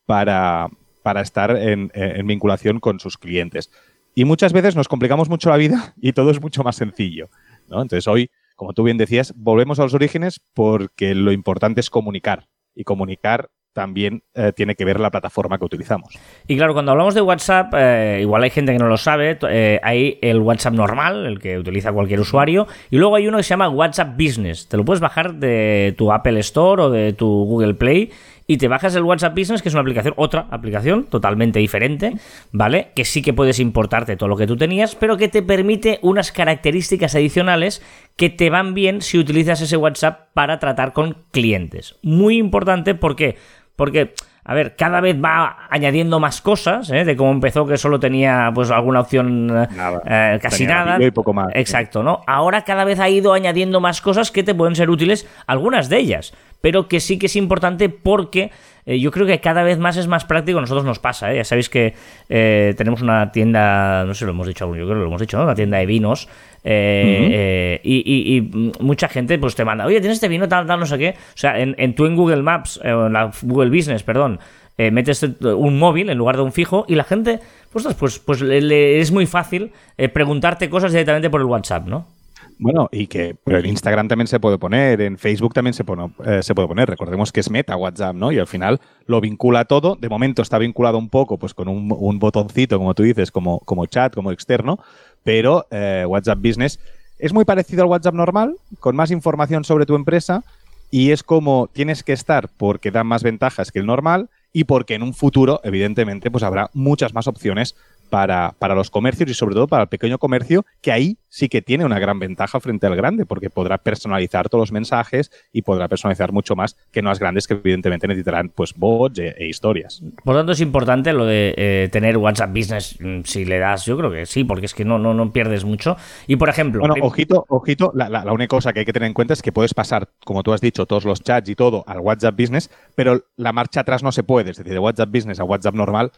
para, 0.05 0.69
para 1.03 1.19
estar 1.19 1.57
en, 1.57 1.91
vinculación 2.25 2.79
con 2.79 3.01
sus 3.01 3.17
clientes. 3.17 3.71
Y 4.15 4.23
muchas 4.23 4.53
veces 4.53 4.77
nos 4.77 4.87
complicamos 4.87 5.27
mucho 5.27 5.49
la 5.49 5.57
vida 5.57 5.95
y 6.01 6.13
todo 6.13 6.31
es 6.31 6.39
mucho 6.39 6.63
más 6.63 6.77
sencillo, 6.77 7.27
¿no? 7.67 7.81
Entonces, 7.81 8.07
hoy, 8.07 8.31
como 8.55 8.71
tú 8.71 8.83
bien 8.83 8.97
decías, 8.97 9.33
volvemos 9.35 9.77
a 9.81 9.83
los 9.83 9.93
orígenes 9.93 10.39
porque 10.53 11.13
lo 11.13 11.33
importante 11.33 11.81
es 11.81 11.89
comunicar. 11.89 12.47
Y 12.73 12.85
comunicar 12.85 13.49
también 13.77 14.23
eh, 14.33 14.53
tiene 14.55 14.73
que 14.73 14.83
ver 14.85 14.99
la 14.99 15.11
plataforma 15.11 15.59
que 15.59 15.65
utilizamos. 15.65 16.17
Y 16.47 16.57
claro, 16.57 16.73
cuando 16.73 16.93
hablamos 16.93 17.13
de 17.13 17.21
WhatsApp, 17.21 17.75
eh, 17.77 18.17
igual 18.23 18.41
hay 18.41 18.49
gente 18.49 18.73
que 18.73 18.79
no 18.79 18.87
lo 18.87 18.97
sabe, 18.97 19.37
eh, 19.47 19.79
hay 19.83 20.17
el 20.23 20.39
WhatsApp 20.39 20.73
normal, 20.73 21.27
el 21.27 21.37
que 21.37 21.59
utiliza 21.59 21.91
cualquier 21.91 22.19
usuario, 22.19 22.65
y 22.89 22.97
luego 22.97 23.17
hay 23.17 23.27
uno 23.27 23.37
que 23.37 23.43
se 23.43 23.49
llama 23.49 23.69
WhatsApp 23.69 24.17
Business. 24.17 24.67
Te 24.67 24.77
lo 24.77 24.83
puedes 24.83 24.99
bajar 24.99 25.35
de 25.35 25.93
tu 25.95 26.11
Apple 26.11 26.39
Store 26.39 26.81
o 26.81 26.89
de 26.89 27.13
tu 27.13 27.27
Google 27.27 27.75
Play 27.75 28.09
y 28.47 28.57
te 28.57 28.67
bajas 28.67 28.95
el 28.95 29.03
WhatsApp 29.03 29.37
Business, 29.37 29.61
que 29.61 29.69
es 29.69 29.75
una 29.75 29.81
aplicación, 29.81 30.13
otra 30.17 30.47
aplicación 30.49 31.03
totalmente 31.03 31.59
diferente, 31.59 32.13
¿vale? 32.51 32.91
Que 32.95 33.05
sí 33.05 33.21
que 33.21 33.33
puedes 33.33 33.59
importarte 33.59 34.15
todo 34.15 34.29
lo 34.29 34.37
que 34.37 34.47
tú 34.47 34.55
tenías, 34.55 34.95
pero 34.95 35.17
que 35.17 35.27
te 35.27 35.43
permite 35.43 35.99
unas 36.01 36.31
características 36.31 37.13
adicionales 37.13 37.83
que 38.15 38.29
te 38.29 38.49
van 38.49 38.73
bien 38.73 39.01
si 39.01 39.19
utilizas 39.19 39.61
ese 39.61 39.77
WhatsApp 39.77 40.29
para 40.33 40.59
tratar 40.59 40.93
con 40.93 41.17
clientes. 41.31 41.97
Muy 42.01 42.37
importante 42.37 42.95
porque 42.95 43.35
porque, 43.77 44.15
a 44.43 44.53
ver, 44.55 44.75
cada 44.75 44.99
vez 44.99 45.15
va 45.23 45.67
añadiendo 45.69 46.19
más 46.19 46.41
cosas, 46.41 46.89
¿eh? 46.89 47.05
de 47.05 47.15
cómo 47.15 47.31
empezó 47.31 47.65
que 47.65 47.77
solo 47.77 47.99
tenía 47.99 48.51
pues 48.53 48.71
alguna 48.71 49.01
opción 49.01 49.67
eh, 50.05 50.39
casi 50.41 50.65
nada. 50.65 50.97
Y 51.01 51.11
poco 51.11 51.31
más. 51.31 51.49
Exacto, 51.53 52.01
¿no? 52.01 52.21
Ahora 52.25 52.63
cada 52.63 52.83
vez 52.83 52.99
ha 52.99 53.07
ido 53.07 53.33
añadiendo 53.33 53.79
más 53.79 54.01
cosas 54.01 54.31
que 54.31 54.43
te 54.43 54.55
pueden 54.55 54.75
ser 54.75 54.89
útiles, 54.89 55.27
algunas 55.45 55.89
de 55.89 55.99
ellas, 55.99 56.33
pero 56.61 56.87
que 56.87 56.99
sí 56.99 57.17
que 57.19 57.27
es 57.27 57.35
importante 57.35 57.89
porque 57.89 58.51
eh, 58.87 58.99
yo 58.99 59.11
creo 59.11 59.27
que 59.27 59.39
cada 59.41 59.63
vez 59.63 59.77
más 59.77 59.97
es 59.97 60.07
más 60.07 60.23
práctico. 60.23 60.57
A 60.59 60.61
nosotros 60.61 60.85
nos 60.85 60.99
pasa, 60.99 61.33
¿eh? 61.33 61.35
ya 61.37 61.43
sabéis 61.43 61.69
que 61.69 61.93
eh, 62.29 62.73
tenemos 62.77 63.01
una 63.01 63.31
tienda, 63.33 64.05
no 64.05 64.13
sé 64.13 64.19
si 64.19 64.25
lo 64.25 64.31
hemos 64.31 64.47
dicho, 64.47 64.65
yo 64.65 64.85
creo 64.85 64.87
que 64.87 64.95
lo 64.95 65.05
hemos 65.05 65.19
dicho, 65.19 65.37
¿no? 65.37 65.43
Una 65.43 65.55
tienda 65.55 65.77
de 65.77 65.85
vinos. 65.85 66.29
y, 66.63 68.49
mucha 68.79 69.09
gente 69.09 69.37
pues 69.37 69.55
te 69.55 69.65
manda, 69.65 69.85
oye, 69.85 69.99
tienes 69.99 70.15
este 70.15 70.29
vino 70.29 70.47
tal, 70.47 70.65
tal, 70.65 70.79
no 70.79 70.85
sé 70.85 70.97
qué. 70.97 71.09
O 71.09 71.37
sea, 71.37 71.59
en, 71.59 71.95
tú 71.95 72.05
en 72.05 72.15
Google 72.15 72.41
Maps, 72.41 72.79
en 72.81 73.11
la 73.11 73.29
Google 73.41 73.69
Business, 73.69 74.03
perdón, 74.03 74.39
metes 74.77 75.23
un 75.41 75.77
móvil 75.77 76.09
en 76.09 76.17
lugar 76.17 76.37
de 76.37 76.43
un 76.43 76.53
fijo 76.53 76.85
y 76.87 76.95
la 76.95 77.03
gente, 77.03 77.41
pues, 77.73 77.85
pues, 77.99 78.19
pues 78.19 78.41
le, 78.41 78.99
es 78.99 79.11
muy 79.11 79.25
fácil 79.25 79.71
preguntarte 80.13 80.69
cosas 80.69 80.93
directamente 80.93 81.29
por 81.29 81.41
el 81.41 81.47
WhatsApp, 81.47 81.87
¿no? 81.87 82.16
Bueno, 82.59 82.89
y 82.91 83.05
que 83.07 83.35
pero 83.43 83.59
en 83.59 83.67
Instagram 83.67 84.07
también 84.07 84.27
se 84.27 84.39
puede 84.39 84.57
poner, 84.57 85.01
en 85.01 85.17
Facebook 85.17 85.53
también 85.53 85.75
se, 85.75 85.83
pone, 85.83 86.11
eh, 86.25 86.41
puede 86.55 86.67
poner. 86.67 86.89
Recordemos 86.89 87.31
que 87.31 87.39
es 87.39 87.51
meta 87.51 87.75
WhatsApp, 87.75 88.15
¿no? 88.15 88.31
Y 88.31 88.39
al 88.39 88.47
final 88.47 88.79
lo 89.05 89.21
vincula 89.21 89.65
todo. 89.65 89.95
De 89.95 90.09
momento 90.09 90.41
está 90.41 90.57
vinculado 90.57 90.97
un 90.97 91.09
poco 91.09 91.37
pues 91.37 91.53
con 91.53 91.67
un, 91.67 92.19
botoncito, 92.19 92.79
como 92.79 92.95
tú 92.95 93.03
dices, 93.03 93.31
como, 93.31 93.59
como 93.59 93.85
chat, 93.85 94.13
como 94.13 94.31
externo, 94.31 94.79
pero 95.23 95.67
eh, 95.69 96.05
WhatsApp 96.07 96.39
Business 96.39 96.79
es 97.19 97.33
muy 97.33 97.45
parecido 97.45 97.83
al 97.83 97.89
WhatsApp 97.89 98.15
normal, 98.15 98.55
con 98.79 98.95
más 98.95 99.11
información 99.11 99.63
sobre 99.63 99.85
tu 99.85 99.95
empresa 99.95 100.43
y 100.89 101.11
es 101.11 101.23
como 101.23 101.69
tienes 101.73 102.03
que 102.03 102.13
estar 102.13 102.49
porque 102.57 102.91
da 102.91 103.03
más 103.03 103.23
ventajas 103.23 103.71
que 103.71 103.79
el 103.79 103.85
normal 103.85 104.29
y 104.53 104.63
porque 104.63 104.95
en 104.95 105.03
un 105.03 105.13
futuro, 105.13 105.59
evidentemente, 105.63 106.31
pues 106.31 106.43
habrá 106.43 106.69
muchas 106.73 107.13
más 107.13 107.27
opciones 107.27 107.75
para, 108.09 108.55
para, 108.59 108.75
los 108.75 108.89
comercios 108.89 109.29
y 109.29 109.33
sobre 109.33 109.55
todo 109.55 109.67
para 109.67 109.83
el 109.83 109.89
pequeño 109.89 110.17
comercio, 110.17 110.65
que 110.81 110.91
ahí 110.91 111.17
sí 111.29 111.49
que 111.49 111.61
tiene 111.61 111.85
una 111.85 111.99
gran 111.99 112.19
ventaja 112.19 112.59
frente 112.59 112.87
al 112.87 112.95
grande, 112.95 113.25
porque 113.25 113.49
podrá 113.49 113.77
personalizar 113.77 114.49
todos 114.49 114.63
los 114.63 114.71
mensajes 114.71 115.31
y 115.51 115.61
podrá 115.61 115.87
personalizar 115.87 116.31
mucho 116.31 116.55
más 116.55 116.75
que 116.91 117.01
no 117.01 117.09
las 117.09 117.19
grandes 117.19 117.47
que 117.47 117.53
evidentemente 117.53 118.07
necesitarán 118.07 118.49
pues 118.49 118.73
bots 118.73 119.19
e, 119.19 119.35
e 119.37 119.47
historias. 119.47 120.01
Por 120.23 120.33
lo 120.33 120.39
tanto, 120.39 120.53
es 120.53 120.61
importante 120.61 121.13
lo 121.13 121.25
de 121.25 121.53
eh, 121.57 121.89
tener 121.91 122.17
WhatsApp 122.17 122.51
Business 122.51 122.97
mm, 122.99 123.21
si 123.23 123.45
le 123.45 123.59
das, 123.59 123.85
yo 123.85 123.97
creo 123.97 124.11
que 124.11 124.25
sí, 124.25 124.43
porque 124.43 124.65
es 124.65 124.73
que 124.73 124.85
no, 124.85 124.97
no, 124.97 125.13
no 125.13 125.31
pierdes 125.31 125.65
mucho. 125.65 125.97
Y 126.27 126.37
por 126.37 126.49
ejemplo... 126.49 126.81
Bueno, 126.81 126.95
ojito, 127.01 127.45
ojito, 127.49 127.91
la, 127.93 128.09
la, 128.09 128.31
única 128.31 128.47
cosa 128.47 128.73
que 128.73 128.79
hay 128.79 128.85
que 128.85 128.93
tener 128.93 129.07
en 129.07 129.13
cuenta 129.13 129.33
es 129.33 129.41
que 129.41 129.51
puedes 129.51 129.73
pasar, 129.73 130.09
como 130.23 130.43
tú 130.43 130.53
has 130.53 130.61
dicho, 130.61 130.85
todos 130.85 131.05
los 131.05 131.21
chats 131.21 131.49
y 131.49 131.55
todo 131.55 131.83
al 131.87 131.99
WhatsApp 131.99 132.35
Business, 132.39 132.69
pero 132.95 133.25
la 133.35 133.53
marcha 133.53 133.81
atrás 133.81 134.03
no 134.03 134.11
se 134.11 134.23
puede, 134.23 134.51
es 134.51 134.57
decir, 134.57 134.73
de 134.73 134.79
WhatsApp 134.79 135.09
Business 135.11 135.39
a 135.39 135.43
WhatsApp 135.43 135.75
normal 135.75 136.11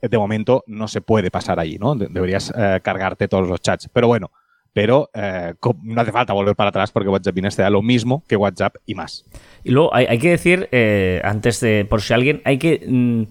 de 0.00 0.18
momento 0.18 0.64
no 0.66 0.88
se 0.88 1.00
puede 1.00 1.30
pasar 1.30 1.58
ahí, 1.58 1.78
¿no? 1.78 1.94
Deberías 1.94 2.52
eh, 2.56 2.80
cargarte 2.82 3.28
todos 3.28 3.48
los 3.48 3.60
chats. 3.60 3.88
Pero 3.92 4.06
bueno, 4.06 4.30
pero 4.74 5.08
eh, 5.14 5.54
no 5.82 6.00
hace 6.00 6.12
falta 6.12 6.32
volver 6.32 6.56
para 6.56 6.70
atrás 6.70 6.90
porque 6.90 7.08
WhatsApp 7.08 7.34
Business 7.34 7.56
te 7.56 7.62
da 7.62 7.70
lo 7.70 7.80
mismo 7.80 8.24
que 8.28 8.36
WhatsApp 8.36 8.76
y 8.84 8.94
más. 8.94 9.24
Y 9.62 9.70
luego 9.70 9.94
hay, 9.94 10.18
que 10.18 10.30
decir, 10.30 10.68
eh, 10.72 11.20
antes 11.24 11.60
de, 11.60 11.86
por 11.88 12.02
si 12.02 12.12
alguien, 12.12 12.42
hay 12.44 12.58
que... 12.58 12.84
Mm, 12.86 13.22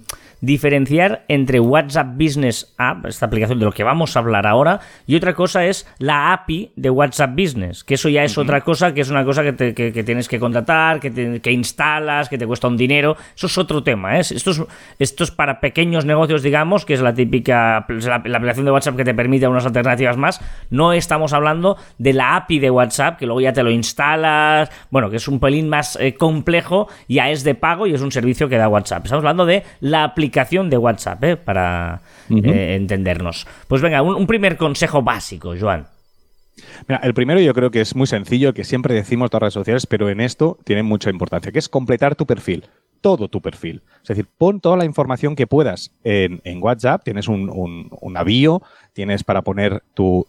diferenciar 0.44 1.24
entre 1.30 1.62
WhatsApp 1.62 2.18
Business 2.18 2.76
App, 2.78 3.06
esta 3.06 3.28
aplicación 3.28 3.60
de 3.60 3.66
lo 3.66 3.72
que 3.72 3.86
vamos 3.86 4.18
a 4.18 4.20
hablar 4.20 4.46
ahora, 4.46 4.82
y 5.08 5.16
otra 5.16 5.34
cosa 5.34 5.66
es 5.66 5.88
la 6.00 6.34
API 6.34 6.74
de 6.76 6.90
WhatsApp 6.90 7.32
Business, 7.34 7.86
que 7.86 7.94
eso 7.94 8.10
ya 8.10 8.26
es 8.26 8.38
otra 8.38 8.60
cosa, 8.60 8.94
que 8.94 9.00
es 9.00 9.10
una 9.10 9.24
cosa 9.24 9.44
que, 9.44 10.04
tienes 10.04 10.28
que 10.28 10.42
contratar, 10.42 11.00
que, 11.00 11.40
que, 11.42 11.52
instalas, 11.54 12.28
que 12.28 12.38
te 12.38 12.46
cuesta 12.46 12.68
un 12.68 12.76
dinero, 12.76 13.16
eso 13.34 13.48
es 13.48 13.58
otro 13.58 13.84
tema. 13.84 14.18
¿eh? 14.18 14.20
Esto, 14.20 14.52
es, 14.52 14.62
esto 15.00 15.24
es 15.24 15.32
para 15.32 15.62
pequeños 15.62 16.04
negocios, 16.04 16.44
digamos, 16.44 16.84
que 16.84 16.96
es 16.96 17.00
la 17.00 17.14
típica, 17.14 17.86
la, 17.88 18.16
aplicación 18.16 18.66
de 18.66 18.72
WhatsApp 18.72 18.98
que 18.98 19.06
te 19.06 19.14
permite 19.14 19.48
unas 19.48 19.66
alternativas 19.66 20.18
más, 20.18 20.42
no 20.70 20.92
estamos 20.92 21.32
hablando 21.32 21.78
de 21.98 22.12
la 22.12 22.36
API 22.36 22.60
de 22.60 22.70
WhatsApp, 22.70 23.18
que 23.18 23.28
luego 23.28 23.40
ya 23.40 23.54
te 23.54 23.64
lo 23.64 23.72
instalas, 23.72 24.70
bueno, 24.90 25.10
que 25.10 25.16
es 25.16 25.28
un 25.30 25.40
pelín 25.40 25.70
más 25.70 25.98
eh, 26.02 26.16
complejo, 26.16 26.90
ya 27.08 27.30
es 27.30 27.46
de 27.46 27.56
pago 27.56 27.88
y 27.88 27.94
es 27.94 28.02
un 28.02 28.12
servicio 28.12 28.50
que 28.50 28.58
da 28.58 28.68
WhatsApp. 28.68 29.06
Estamos 29.06 29.22
hablando 29.22 29.46
de 29.46 29.64
la 29.80 30.04
aplicación 30.04 30.33
de 30.34 30.78
WhatsApp, 30.78 31.24
¿eh? 31.24 31.38
para 31.38 32.02
eh, 32.30 32.76
entendernos. 32.76 33.48
Pues 33.68 33.82
venga, 33.82 34.02
un, 34.02 34.28
primer 34.28 34.58
consejo 34.58 35.02
básico, 35.02 35.54
Joan. 35.60 35.88
Mira, 36.88 37.02
el 37.04 37.14
primero 37.14 37.40
yo 37.40 37.54
creo 37.54 37.72
que 37.72 37.82
es 37.82 37.96
muy 37.96 38.08
sencillo, 38.08 38.54
que 38.54 38.64
siempre 38.64 38.94
decimos 38.94 39.30
las 39.32 39.42
redes 39.42 39.54
sociales, 39.54 39.86
pero 39.88 40.10
en 40.10 40.22
esto 40.22 40.58
tiene 40.64 40.84
mucha 40.84 41.10
importancia, 41.10 41.52
que 41.52 41.60
es 41.60 41.70
completar 41.70 42.16
tu 42.16 42.26
perfil, 42.26 42.66
todo 43.02 43.28
tu 43.28 43.42
perfil. 43.42 43.82
Es 44.02 44.10
decir, 44.10 44.28
pon 44.38 44.60
toda 44.60 44.78
la 44.78 44.86
información 44.86 45.36
que 45.36 45.48
puedas 45.48 45.92
en, 46.04 46.42
WhatsApp, 46.62 47.04
tienes 47.04 47.28
un, 47.28 47.50
un, 47.50 48.18
avío, 48.18 48.62
tienes 48.94 49.24
para 49.24 49.42
poner 49.42 49.84
tu, 49.94 50.28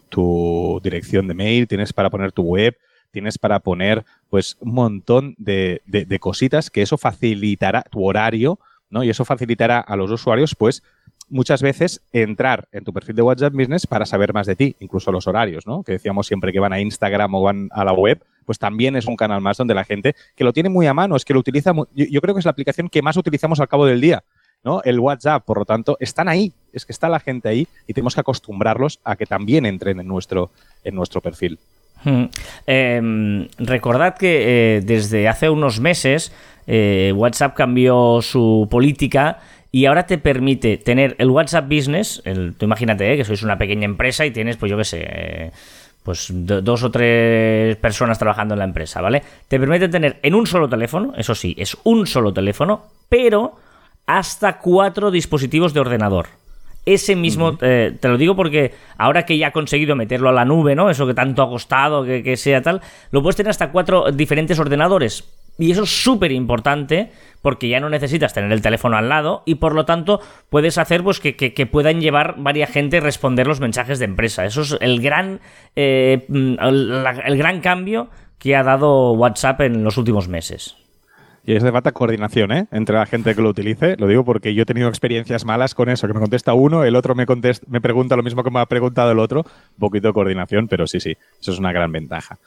dirección 0.83 1.27
de 1.27 1.33
mail, 1.33 1.67
tienes 1.67 1.93
para 1.93 2.09
poner 2.09 2.31
tu 2.31 2.43
web, 2.43 2.75
tienes 3.11 3.37
para 3.37 3.59
poner 3.59 4.03
pues 4.29 4.57
un 4.59 4.73
montón 4.73 5.35
de, 5.37 5.81
de 5.85 6.19
cositas 6.19 6.69
que 6.69 6.81
eso 6.81 6.97
facilitará 6.97 7.83
tu 7.83 8.03
horario 8.03 8.59
¿no? 8.95 9.03
Y 9.03 9.09
eso 9.09 9.25
facilitará 9.25 9.81
a 9.81 9.97
los 9.97 10.09
usuarios, 10.09 10.55
pues, 10.55 10.81
muchas 11.27 11.61
veces 11.61 12.01
entrar 12.13 12.69
en 12.71 12.85
tu 12.85 12.93
perfil 12.93 13.17
de 13.17 13.23
WhatsApp 13.23 13.53
Business 13.53 13.85
para 13.85 14.05
saber 14.05 14.33
más 14.33 14.47
de 14.47 14.55
ti, 14.55 14.77
incluso 14.79 15.11
los 15.11 15.27
horarios, 15.27 15.67
¿no? 15.67 15.83
Que 15.83 15.93
decíamos 15.93 16.27
siempre 16.27 16.53
que 16.53 16.61
van 16.61 16.71
a 16.71 16.79
Instagram 16.79 17.35
o 17.35 17.41
van 17.41 17.67
a 17.71 17.83
la 17.83 17.91
web, 17.91 18.23
pues 18.45 18.57
también 18.57 18.95
es 18.95 19.05
un 19.05 19.17
canal 19.17 19.41
más 19.41 19.57
donde 19.57 19.73
la 19.73 19.83
gente 19.83 20.15
que 20.33 20.45
lo 20.45 20.53
tiene 20.53 20.69
muy 20.69 20.87
a 20.87 20.93
mano, 20.93 21.17
es 21.17 21.25
que 21.25 21.33
lo 21.33 21.41
utiliza, 21.41 21.73
yo, 21.93 22.21
creo 22.21 22.33
que 22.33 22.39
es 22.39 22.45
la 22.45 22.51
aplicación 22.51 22.87
que 22.87 23.01
más 23.01 23.17
utilizamos 23.17 23.59
al 23.59 23.67
cabo 23.67 23.85
del 23.85 23.99
día, 23.99 24.23
¿no? 24.63 24.81
El 24.83 24.97
WhatsApp, 25.01 25.43
por 25.43 25.57
lo 25.57 25.65
tanto, 25.65 25.97
están 25.99 26.29
ahí, 26.29 26.53
es 26.71 26.85
que 26.85 26.93
está 26.93 27.09
la 27.09 27.19
gente 27.19 27.49
ahí 27.49 27.67
y 27.87 27.93
tenemos 27.93 28.15
que 28.15 28.21
acostumbrarlos 28.21 29.01
a 29.03 29.17
que 29.17 29.25
también 29.25 29.65
entren 29.65 29.99
en 29.99 30.07
nuestro, 30.07 30.51
en 30.85 30.95
nuestro 30.95 31.19
perfil. 31.19 31.59
Hmm. 32.05 32.25
Em, 32.67 33.47
recordad 33.57 34.15
que 34.15 34.77
eh, 34.77 34.81
desde 34.81 35.27
hace 35.27 35.49
unos 35.49 35.79
meses 35.79 36.31
eh, 36.67 37.13
WhatsApp 37.15 37.55
cambió 37.55 38.19
su 38.21 38.67
política 38.69 39.39
y 39.71 39.87
ahora 39.87 40.05
te 40.05 40.17
permite 40.17 40.77
tener 40.77 41.15
el 41.19 41.29
WhatsApp 41.29 41.65
Business, 41.69 42.21
el, 42.25 42.55
tú 42.55 42.65
imagínate 42.65 43.11
eh, 43.11 43.17
que 43.17 43.25
sois 43.25 43.43
una 43.43 43.57
pequeña 43.57 43.85
empresa 43.85 44.25
y 44.25 44.31
tienes, 44.31 44.55
pues 44.57 44.69
yo 44.69 44.77
qué 44.77 44.85
sé, 44.85 45.51
pues 46.05 46.29
dos 46.31 46.83
o 46.83 46.91
tres 46.91 47.75
personas 47.77 48.19
trabajando 48.19 48.53
en 48.53 48.59
la 48.59 48.65
empresa, 48.65 49.01
¿vale? 49.01 49.23
Te 49.47 49.59
permite 49.59 49.89
tener 49.89 50.19
en 50.21 50.35
un 50.35 50.45
solo 50.45 50.69
teléfono, 50.69 51.13
eso 51.17 51.33
sí, 51.35 51.55
es 51.57 51.75
un 51.83 52.05
solo 52.05 52.31
teléfono, 52.31 52.83
pero 53.09 53.55
hasta 54.05 54.59
cuatro 54.59 55.09
dispositivos 55.09 55.73
de 55.73 55.79
ordenador. 55.79 56.27
Ese 56.85 57.15
mismo, 57.15 57.57
eh, 57.61 57.97
te 57.99 58.07
lo 58.07 58.19
digo 58.19 58.35
porque 58.35 58.75
ahora 58.97 59.25
que 59.25 59.37
ya 59.39 59.47
ha 59.47 59.51
conseguido 59.51 59.95
meterlo 59.95 60.29
a 60.29 60.31
la 60.31 60.45
nube, 60.45 60.75
¿no? 60.75 60.91
Eso 60.91 61.07
que 61.07 61.15
tanto 61.15 61.41
ha 61.41 61.49
costado, 61.49 62.05
que, 62.05 62.21
que 62.21 62.37
sea 62.37 62.61
tal, 62.61 62.81
lo 63.09 63.23
puedes 63.23 63.35
tener 63.35 63.49
hasta 63.49 63.71
cuatro 63.71 64.11
diferentes 64.11 64.59
ordenadores. 64.59 65.23
Y 65.57 65.71
eso 65.71 65.83
es 65.83 66.03
súper 66.03 66.31
importante 66.31 67.11
porque 67.41 67.69
ya 67.69 67.79
no 67.79 67.89
necesitas 67.89 68.33
tener 68.33 68.51
el 68.51 68.61
teléfono 68.61 68.97
al 68.97 69.07
lado 69.07 69.43
y 69.45 69.55
por 69.55 69.73
lo 69.75 69.85
tanto 69.85 70.19
puedes 70.49 70.77
hacer 70.77 71.03
pues, 71.03 71.19
que, 71.19 71.69
puedan 71.71 72.01
llevar 72.01 72.35
varias 72.37 72.71
gente 72.71 72.99
responder 72.99 73.47
los 73.47 73.59
mensajes 73.59 73.99
de 73.99 74.05
empresa. 74.05 74.45
Eso 74.45 74.61
es 74.61 74.77
el 74.81 75.01
gran, 75.01 75.39
eh, 75.75 76.25
el, 76.27 77.37
gran 77.37 77.61
cambio 77.61 78.09
que 78.39 78.55
ha 78.55 78.63
dado 78.63 79.13
WhatsApp 79.13 79.61
en 79.61 79.83
los 79.83 79.97
últimos 79.97 80.27
meses. 80.27 80.75
Y 81.45 81.53
es 81.53 81.61
de 81.61 81.71
falta 81.71 81.91
coordinación, 81.91 82.51
¿eh? 82.51 82.65
Entre 82.71 82.95
la 82.95 83.05
gente 83.05 83.35
que 83.35 83.41
lo 83.43 83.49
utilice. 83.49 83.95
Lo 83.97 84.07
digo 84.07 84.25
porque 84.25 84.55
yo 84.55 84.63
he 84.63 84.65
tenido 84.65 84.89
experiencias 84.89 85.45
malas 85.45 85.75
con 85.75 85.89
eso, 85.89 86.07
que 86.07 86.13
me 86.15 86.19
contesta 86.19 86.55
uno, 86.55 86.83
el 86.83 86.95
otro 86.95 87.13
me, 87.13 87.27
contesta, 87.27 87.63
me 87.69 87.81
pregunta 87.81 88.15
lo 88.15 88.23
mismo 88.23 88.43
que 88.43 88.49
me 88.49 88.59
ha 88.59 88.65
preguntado 88.65 89.11
el 89.11 89.19
otro. 89.19 89.41
Un 89.41 89.79
poquito 89.79 90.07
de 90.07 90.13
coordinación, 90.13 90.67
pero 90.67 90.87
sí, 90.87 90.99
sí, 90.99 91.15
eso 91.39 91.51
es 91.51 91.59
una 91.59 91.71
gran 91.71 91.91
ventaja. 91.91 92.39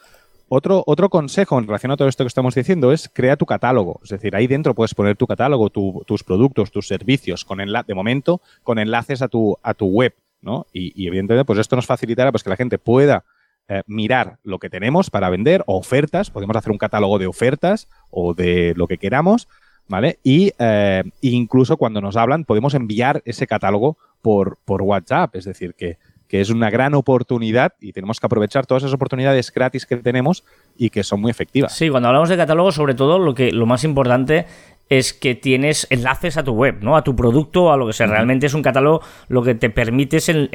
Otro, 0.49 0.83
otro 0.87 1.09
consejo 1.09 1.59
en 1.59 1.67
relación 1.67 1.91
a 1.91 1.97
todo 1.97 2.07
esto 2.07 2.23
que 2.23 2.29
estamos 2.29 2.55
diciendo 2.55 2.91
es 2.91 3.07
crea 3.13 3.37
tu 3.37 3.45
catálogo. 3.45 3.99
Es 4.03 4.09
decir, 4.09 4.35
ahí 4.35 4.47
dentro 4.47 4.73
puedes 4.73 4.95
poner 4.95 5.15
tu 5.15 5.27
catálogo, 5.27 5.69
tus 5.69 6.23
productos, 6.23 6.71
tus 6.71 6.87
servicios, 6.87 7.45
con 7.45 7.59
de 7.59 7.93
momento, 7.93 8.41
con 8.63 8.79
enlaces 8.79 9.21
a 9.21 9.27
tu, 9.27 9.57
a 9.61 9.75
tu 9.75 9.85
web, 9.85 10.15
¿no? 10.41 10.65
Y, 10.73 11.07
evidentemente, 11.07 11.45
pues 11.45 11.59
esto 11.59 11.75
nos 11.75 11.85
facilitará 11.85 12.31
pues, 12.31 12.43
que 12.43 12.49
la 12.49 12.55
gente 12.55 12.79
pueda 12.79 13.25
eh, 13.67 13.83
mirar 13.85 14.39
lo 14.43 14.57
que 14.57 14.71
tenemos 14.71 15.11
para 15.11 15.29
vender, 15.29 15.63
o 15.67 15.77
ofertas, 15.77 16.31
podemos 16.31 16.55
hacer 16.55 16.71
un 16.71 16.79
catálogo 16.79 17.19
de 17.19 17.27
ofertas 17.27 17.87
o 18.09 18.33
de 18.33 18.73
lo 18.75 18.87
que 18.87 18.97
queramos, 18.97 19.47
¿vale? 19.87 20.17
Y 20.23 20.53
eh, 20.57 21.03
incluso 21.21 21.77
cuando 21.77 22.01
nos 22.01 22.15
hablan, 22.15 22.43
podemos 22.43 22.73
enviar 22.73 23.21
ese 23.25 23.45
catálogo 23.45 23.97
por, 24.23 24.57
por 24.65 24.81
WhatsApp. 24.81 25.35
Es 25.35 25.45
decir, 25.45 25.75
que 25.75 25.99
que 26.29 26.39
es 26.41 26.51
una 26.51 26.69
gran 26.69 26.93
oportunidad 26.93 27.73
y 27.81 27.91
tenemos 27.91 28.19
que 28.19 28.27
aprovechar 28.27 28.67
todas 28.67 28.83
esas 28.83 28.93
oportunidades 28.93 29.51
gratis 29.51 29.87
que 29.87 29.97
tenemos 29.97 30.45
y 30.77 30.91
que 30.91 31.03
son 31.03 31.19
muy 31.19 31.31
efectivas. 31.31 31.75
Sí, 31.75 31.89
cuando 31.89 32.07
hablamos 32.07 32.29
de 32.29 32.37
catálogo, 32.37 32.71
sobre 32.71 32.93
todo 32.93 33.17
lo 33.17 33.33
que 33.33 33.51
lo 33.51 33.65
más 33.65 33.83
importante 33.83 34.45
es 34.89 35.13
que 35.13 35.35
tienes 35.35 35.85
enlaces 35.91 36.35
a 36.37 36.43
tu 36.43 36.53
web, 36.53 36.77
¿no? 36.81 36.97
A 36.97 37.03
tu 37.03 37.15
producto, 37.15 37.71
a 37.71 37.77
lo 37.77 37.85
que 37.85 37.93
sea. 37.93 38.07
Realmente 38.07 38.47
es 38.47 38.55
un 38.55 38.63
catálogo 38.63 39.01
lo 39.27 39.43
que 39.43 39.53
te 39.53 39.69
permite 39.69 40.17
es 40.17 40.29
el, 40.29 40.49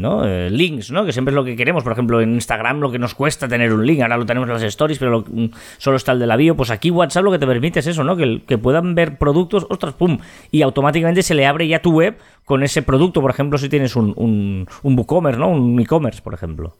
¿no? 0.00 0.24
Eh, 0.26 0.48
links, 0.50 0.90
¿no? 0.90 1.04
Que 1.04 1.12
siempre 1.12 1.32
es 1.32 1.34
lo 1.34 1.44
que 1.44 1.54
queremos. 1.54 1.82
Por 1.84 1.92
ejemplo, 1.92 2.20
en 2.22 2.32
Instagram 2.32 2.80
lo 2.80 2.90
que 2.90 2.98
nos 2.98 3.14
cuesta 3.14 3.46
tener 3.46 3.72
un 3.74 3.86
link. 3.86 4.00
Ahora 4.00 4.16
lo 4.16 4.24
tenemos 4.24 4.48
en 4.48 4.54
las 4.54 4.62
stories, 4.62 4.98
pero 4.98 5.22
mm, 5.28 5.46
solo 5.76 5.98
está 5.98 6.12
el 6.12 6.18
de 6.18 6.26
la 6.26 6.36
bio. 6.36 6.56
Pues 6.56 6.70
aquí 6.70 6.90
WhatsApp 6.90 7.24
lo 7.24 7.30
que 7.30 7.38
te 7.38 7.46
permite 7.46 7.80
es 7.80 7.86
eso, 7.86 8.04
¿no? 8.04 8.16
Que, 8.16 8.42
que 8.46 8.56
puedan 8.56 8.94
ver 8.94 9.18
productos, 9.18 9.66
ostras, 9.68 9.92
pum. 9.92 10.18
Y 10.50 10.62
automáticamente 10.62 11.22
se 11.22 11.34
le 11.34 11.46
abre 11.46 11.68
ya 11.68 11.82
tu 11.82 11.92
web 11.92 12.16
con 12.46 12.62
ese 12.62 12.82
producto. 12.82 13.20
Por 13.20 13.30
ejemplo, 13.30 13.58
si 13.58 13.68
tienes 13.68 13.96
un, 13.96 14.14
un, 14.16 14.66
un 14.82 14.98
WooCommerce, 14.98 15.38
¿no? 15.38 15.50
Un 15.50 15.78
e-commerce, 15.78 16.22
por 16.22 16.32
ejemplo. 16.32 16.74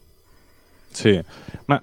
Sí, 0.99 1.21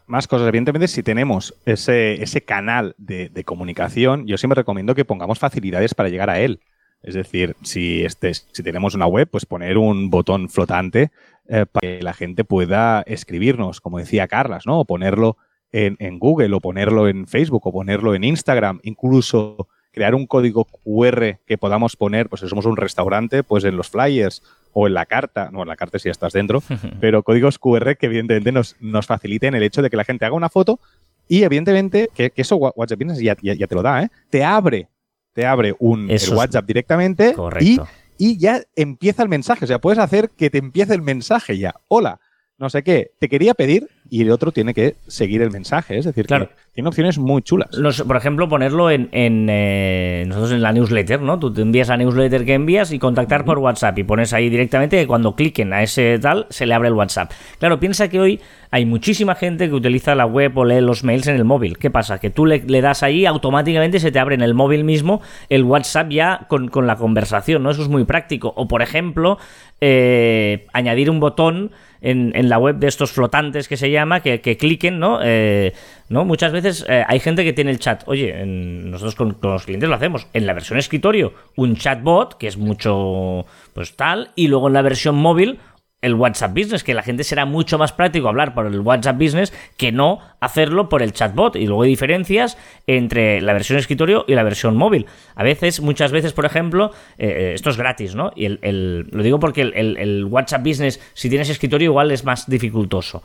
más 0.08 0.28
cosas. 0.28 0.50
Evidentemente, 0.50 0.90
si 0.90 1.02
tenemos 1.02 1.54
ese, 1.66 2.22
ese 2.22 2.42
canal 2.42 2.96
de, 2.98 3.44
comunicación, 3.46 4.28
yo 4.28 4.38
siempre 4.38 4.56
recomiendo 4.56 4.94
que 4.94 5.06
pongamos 5.06 5.40
facilidades 5.40 5.94
para 5.94 6.10
llegar 6.10 6.30
a 6.30 6.42
él. 6.42 6.60
Es 7.02 7.14
decir, 7.14 7.56
si, 7.62 8.04
este, 8.04 8.34
si 8.34 8.62
tenemos 8.62 8.94
una 8.94 9.08
web, 9.08 9.30
pues 9.32 9.46
poner 9.46 9.78
un 9.78 10.10
botón 10.10 10.50
flotante 10.50 11.12
eh, 11.48 11.66
para 11.66 11.80
que 11.80 12.02
la 12.02 12.14
gente 12.14 12.44
pueda 12.44 13.04
escribirnos, 13.04 13.80
como 13.80 14.00
decía 14.00 14.28
Carlas, 14.28 14.66
¿no? 14.66 14.82
O 14.82 14.86
ponerlo 14.86 15.38
en, 15.72 15.96
en, 16.00 16.20
Google, 16.20 16.54
o 16.54 16.60
ponerlo 16.60 17.08
en 17.08 17.26
Facebook, 17.26 17.66
o 17.68 17.72
ponerlo 17.72 18.16
en 18.16 18.26
Instagram, 18.26 18.82
incluso 18.84 19.70
crear 19.94 20.14
un 20.14 20.28
código 20.28 20.66
QR 20.66 21.40
que 21.46 21.58
podamos 21.58 21.96
poner, 21.96 22.28
pues 22.28 22.42
si 22.42 22.50
somos 22.50 22.66
un 22.66 22.76
restaurante, 22.76 23.44
pues 23.44 23.64
en 23.64 23.78
los 23.78 23.90
flyers 23.90 24.44
o 24.78 24.88
en 24.88 24.94
la 24.94 25.06
carta, 25.06 25.50
no, 25.54 25.62
en 25.62 25.70
la 25.70 25.78
carta 25.78 25.98
si 25.98 26.10
estás 26.10 26.34
dentro, 26.34 26.62
pero 27.00 27.24
códigos 27.24 27.58
QR 27.58 27.96
que 27.96 28.08
evidentemente 28.08 28.52
nos, 28.52 28.76
nos 28.82 29.08
faciliten 29.08 29.56
el 29.56 29.64
hecho 29.64 29.82
de 29.82 29.90
que 29.90 29.96
la 29.96 30.04
gente 30.04 30.26
haga 30.26 30.36
una 30.36 30.50
foto 30.50 30.82
y 31.30 31.44
evidentemente 31.44 32.10
que, 32.14 32.34
eso 32.36 32.58
WhatsApp 32.58 33.00
Business 33.00 33.20
ya, 33.20 33.38
ya, 33.42 33.68
te 33.68 33.74
lo 33.74 33.82
da, 33.82 34.04
¿eh? 34.04 34.10
Te 34.30 34.44
abre, 34.44 34.90
te 35.32 35.46
abre 35.46 35.74
un 35.80 36.12
WhatsApp 36.34 36.66
directamente 36.66 37.34
y, 37.62 37.80
y 38.18 38.38
ya 38.38 38.62
empieza 38.76 39.24
el 39.24 39.30
mensaje. 39.30 39.64
O 39.64 39.68
sea, 39.68 39.80
puedes 39.80 39.98
hacer 39.98 40.30
que 40.32 40.50
te 40.50 40.58
empiece 40.58 40.94
el 40.94 41.02
mensaje 41.02 41.58
ya. 41.58 41.76
Hola, 41.88 42.20
no 42.58 42.70
sé 42.70 42.84
qué, 42.84 43.12
te 43.20 43.28
quería 43.28 43.54
pedir 43.54 43.90
y 44.10 44.22
el 44.22 44.32
otro 44.32 44.52
tiene 44.52 44.74
que 44.74 44.96
seguir 45.08 45.42
el 45.42 45.52
mensaje. 45.52 45.98
Es 45.98 46.06
decir, 46.06 46.26
claro. 46.26 46.50
tiene 46.74 46.88
opciones 46.88 47.18
muy 47.18 47.42
chulas. 47.42 47.70
por 48.08 48.16
ejemplo, 48.16 48.48
ponerlo 48.48 48.90
en, 48.90 49.10
eh, 49.12 50.24
nosotros 50.28 50.54
en 50.54 50.62
la 50.62 50.72
newsletter, 50.72 51.22
¿no? 51.22 51.38
Tú 51.38 51.52
te 51.52 51.62
envías 51.62 51.90
la 51.90 51.98
newsletter 51.98 52.46
que 52.46 52.54
envías 52.54 52.94
y 52.94 53.00
contactar 53.00 53.44
por 53.44 53.60
WhatsApp 53.60 53.98
y 54.00 54.04
pones 54.04 54.32
ahí 54.32 54.50
directamente 54.50 54.98
que 54.98 55.08
cuando 55.08 55.36
cliquen 55.36 55.74
a 55.74 55.84
ese 55.84 56.18
tal 56.20 56.48
se 56.50 56.66
le 56.66 56.74
abre 56.74 56.88
el 56.88 56.94
WhatsApp. 56.94 57.32
Claro, 57.60 57.80
piensa 57.80 58.08
que 58.08 58.20
hoy 58.20 58.40
hay 58.72 58.86
muchísima 58.86 59.36
gente 59.36 59.68
que 59.68 59.74
utiliza 59.74 60.16
la 60.16 60.26
web 60.26 60.58
o 60.58 60.66
lee 60.66 60.82
los 60.82 61.04
mails 61.04 61.28
en 61.28 61.36
el 61.36 61.46
móvil. 61.46 61.78
¿Qué 61.78 61.90
pasa? 61.90 62.20
Que 62.20 62.30
tú 62.30 62.46
le, 62.46 62.60
das 62.82 63.04
ahí, 63.04 63.26
automáticamente 63.26 64.00
se 64.00 64.12
te 64.12 64.20
abre 64.20 64.36
en 64.36 64.42
el 64.42 64.54
móvil 64.54 64.84
mismo 64.84 65.22
el 65.50 65.64
WhatsApp 65.64 66.10
ya 66.10 66.46
con, 66.48 66.70
la 66.88 66.96
conversación, 66.96 67.64
¿no? 67.64 67.72
Eso 67.72 67.82
es 67.82 67.90
muy 67.90 68.06
práctico. 68.06 68.54
O, 68.56 68.68
por 68.68 68.82
ejemplo, 68.82 69.40
eh, 69.82 70.68
añadir 70.74 71.10
un 71.10 71.20
botón 71.20 71.72
en, 72.06 72.50
la 72.50 72.58
web 72.60 72.78
de 72.78 72.88
estos 72.88 73.12
flotantes 73.12 73.68
que 73.68 73.78
se 73.78 73.90
llama, 73.90 74.20
que, 74.20 74.58
cliquen, 74.58 75.00
¿no? 75.00 75.20
Eh, 75.24 75.74
¿no? 76.08 76.24
Muchas 76.24 76.52
veces 76.52 76.86
eh, 76.88 77.04
hay 77.08 77.20
gente 77.20 77.44
que 77.44 77.54
tiene 77.54 77.72
el 77.72 77.80
chat. 77.80 78.04
Oye, 78.06 78.46
nosotros 78.46 79.16
con, 79.16 79.34
con, 79.34 79.52
los 79.52 79.66
clientes 79.66 79.90
lo 79.90 79.96
hacemos. 79.96 80.28
En 80.34 80.46
la 80.46 80.54
versión 80.54 80.78
escritorio, 80.78 81.34
un 81.56 81.76
chatbot, 81.76 82.38
que 82.38 82.48
es 82.48 82.58
mucho, 82.58 83.46
pues 83.74 83.96
tal, 83.96 84.30
y 84.36 84.48
luego 84.48 84.68
en 84.68 84.74
la 84.74 84.84
versión 84.84 85.16
móvil, 85.16 85.60
el 86.06 86.14
WhatsApp 86.14 86.54
Business, 86.54 86.84
que 86.84 86.94
la 86.94 87.02
gente 87.02 87.24
será 87.24 87.46
mucho 87.46 87.80
más 87.80 87.92
práctico 87.92 88.28
hablar 88.28 88.54
por 88.54 88.68
el 88.68 88.80
WhatsApp 88.80 89.18
Business 89.18 89.52
que 89.76 89.92
no 89.92 90.20
hacerlo 90.40 90.88
por 90.88 91.02
el 91.02 91.14
chatbot. 91.14 91.56
Y 91.56 91.66
luego 91.66 91.82
hay 91.82 91.90
diferencias 91.90 92.60
entre 92.86 93.42
la 93.42 93.54
versión 93.54 93.80
escritorio 93.80 94.24
y 94.28 94.36
la 94.36 94.44
versión 94.44 94.78
móvil. 94.78 95.08
A 95.34 95.44
veces, 95.44 95.82
muchas 95.82 96.12
veces, 96.12 96.32
por 96.32 96.46
ejemplo, 96.46 96.92
eh, 97.18 97.28
eh, 97.28 97.52
esto 97.56 97.72
es 97.72 97.78
gratis, 97.78 98.14
¿no? 98.14 98.32
Y 98.36 98.46
el, 98.46 99.08
lo 99.12 99.24
digo 99.24 99.40
porque 99.40 99.62
el, 99.62 100.26
WhatsApp 100.26 100.64
Business, 100.64 101.02
si 101.16 101.28
tienes 101.28 101.50
escritorio, 101.50 101.90
igual 101.90 102.12
es 102.12 102.24
más 102.24 102.48
dificultoso. 102.48 103.24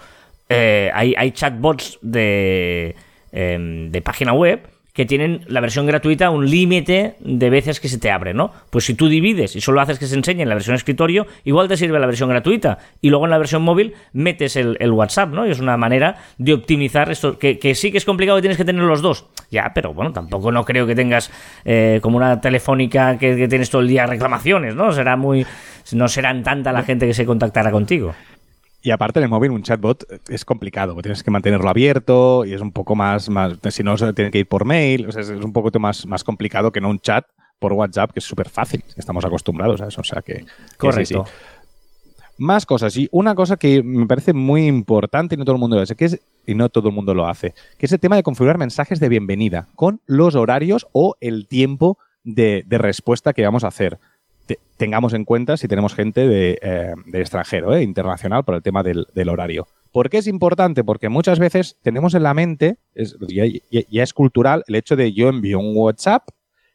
Eh, 0.48 0.90
hay, 0.94 1.14
hay, 1.18 1.32
chatbots 1.32 1.98
de, 2.00 2.96
em, 3.30 3.90
de 3.90 4.00
página 4.00 4.32
web 4.32 4.62
que 4.92 5.06
tienen 5.06 5.42
la 5.46 5.60
versión 5.60 5.86
gratuita 5.86 6.30
un 6.30 6.48
límite 6.48 7.16
de 7.20 7.50
veces 7.50 7.80
que 7.80 7.88
se 7.88 7.98
te 7.98 8.10
abre, 8.10 8.34
¿no? 8.34 8.52
Pues 8.70 8.84
si 8.84 8.94
tú 8.94 9.08
divides 9.08 9.56
y 9.56 9.60
solo 9.60 9.80
haces 9.80 9.98
que 9.98 10.06
se 10.06 10.14
enseñe 10.14 10.42
en 10.42 10.48
la 10.48 10.54
versión 10.54 10.74
escritorio, 10.74 11.26
igual 11.44 11.68
te 11.68 11.76
sirve 11.76 11.98
la 11.98 12.06
versión 12.06 12.28
gratuita. 12.28 12.78
Y 13.00 13.10
luego 13.10 13.24
en 13.24 13.30
la 13.30 13.38
versión 13.38 13.62
móvil 13.62 13.94
metes 14.12 14.56
el, 14.56 14.76
WhatsApp, 14.90 15.30
¿no? 15.30 15.46
Y 15.46 15.50
es 15.50 15.60
una 15.60 15.76
manera 15.76 16.16
de 16.38 16.54
optimizar 16.54 17.10
esto, 17.10 17.38
que, 17.38 17.74
sí 17.74 17.92
que 17.92 17.98
es 17.98 18.04
complicado 18.04 18.38
que 18.38 18.42
tienes 18.42 18.58
que 18.58 18.64
tener 18.64 18.82
los 18.82 19.02
dos. 19.02 19.26
Ya, 19.50 19.72
pero 19.74 19.94
bueno, 19.94 20.12
tampoco 20.12 20.50
no 20.50 20.64
creo 20.64 20.86
que 20.86 20.94
tengas 20.94 21.30
eh, 21.64 22.00
como 22.02 22.16
una 22.16 22.40
telefónica 22.40 23.18
que, 23.18 23.36
que, 23.36 23.48
tienes 23.48 23.70
todo 23.70 23.82
el 23.82 23.88
día 23.88 24.06
reclamaciones, 24.06 24.74
¿no? 24.74 24.92
Será 24.92 25.16
muy... 25.16 25.46
No 25.92 26.08
serán 26.08 26.42
tanta 26.42 26.72
la 26.72 26.82
gente 26.82 27.06
que 27.06 27.14
se 27.14 27.24
contactará 27.24 27.70
contigo. 27.70 28.14
Y 28.82 28.90
aparte 28.90 29.18
en 29.18 29.24
el 29.24 29.28
móvil 29.28 29.50
un 29.50 29.62
chatbot 29.62 30.04
es 30.28 30.44
complicado, 30.44 30.96
tienes 31.02 31.22
que 31.22 31.30
mantenerlo 31.30 31.68
abierto 31.68 32.44
y 32.46 32.54
es 32.54 32.60
un 32.62 32.72
poco 32.72 32.94
más, 32.94 33.28
más 33.28 33.58
si 33.70 33.82
no, 33.82 33.94
tiene 34.14 34.30
que 34.30 34.38
ir 34.38 34.46
por 34.46 34.64
mail, 34.64 35.06
es 35.08 35.28
un 35.28 35.52
poco 35.52 35.78
más, 35.78 36.06
más 36.06 36.24
complicado 36.24 36.72
que 36.72 36.80
no 36.80 36.88
un 36.88 36.98
chat 36.98 37.26
por 37.58 37.74
WhatsApp, 37.74 38.12
que 38.12 38.20
es 38.20 38.24
súper 38.24 38.48
fácil, 38.48 38.82
estamos 38.96 39.24
acostumbrados 39.24 39.82
a 39.82 39.88
eso, 39.88 40.00
o 40.00 40.04
sea 40.04 40.22
que... 40.22 40.46
Correcto. 40.78 41.26
Más 42.38 42.64
cosas, 42.64 42.96
y 42.96 43.06
una 43.12 43.34
cosa 43.34 43.58
que 43.58 43.82
me 43.82 44.06
parece 44.06 44.32
muy 44.32 44.66
importante 44.66 45.34
y 45.34 45.38
no 45.38 45.44
todo 45.44 45.56
el 45.56 45.60
mundo 45.60 45.76
lo 45.76 45.82
hace, 45.82 45.94
que 45.94 46.06
es, 46.06 46.18
y 46.46 46.54
no 46.54 46.70
todo 46.70 46.88
el 46.88 46.94
mundo 46.94 47.12
lo 47.12 47.26
hace, 47.28 47.52
que 47.76 47.84
es 47.84 47.92
el 47.92 48.00
tema 48.00 48.16
de 48.16 48.22
configurar 48.22 48.56
mensajes 48.56 48.98
de 48.98 49.10
bienvenida 49.10 49.68
con 49.76 50.00
los 50.06 50.34
horarios 50.36 50.86
o 50.92 51.16
el 51.20 51.46
tiempo 51.46 51.98
de, 52.24 52.64
respuesta 52.70 53.32
que 53.32 53.44
vamos 53.44 53.64
a 53.64 53.68
hacer. 53.68 53.98
Tengamos 54.80 55.12
en 55.12 55.26
cuenta 55.26 55.58
si 55.58 55.68
tenemos 55.68 55.94
gente 55.94 56.26
de, 56.26 56.58
eh, 56.62 56.94
extranjero, 57.12 57.76
eh, 57.76 57.82
internacional, 57.82 58.44
por 58.44 58.54
el 58.54 58.62
tema 58.62 58.82
del, 58.82 59.28
horario. 59.28 59.68
¿Por 59.92 60.08
qué 60.08 60.16
es 60.16 60.26
importante? 60.26 60.84
Porque 60.84 61.10
muchas 61.10 61.38
veces 61.38 61.76
tenemos 61.82 62.14
en 62.14 62.22
la 62.22 62.32
mente, 62.32 62.78
ya, 63.28 63.44
ya, 63.70 64.02
es 64.02 64.14
cultural, 64.14 64.64
el 64.68 64.76
hecho 64.76 64.96
de 64.96 65.12
yo 65.12 65.28
envío 65.28 65.58
un 65.58 65.76
WhatsApp 65.76 66.30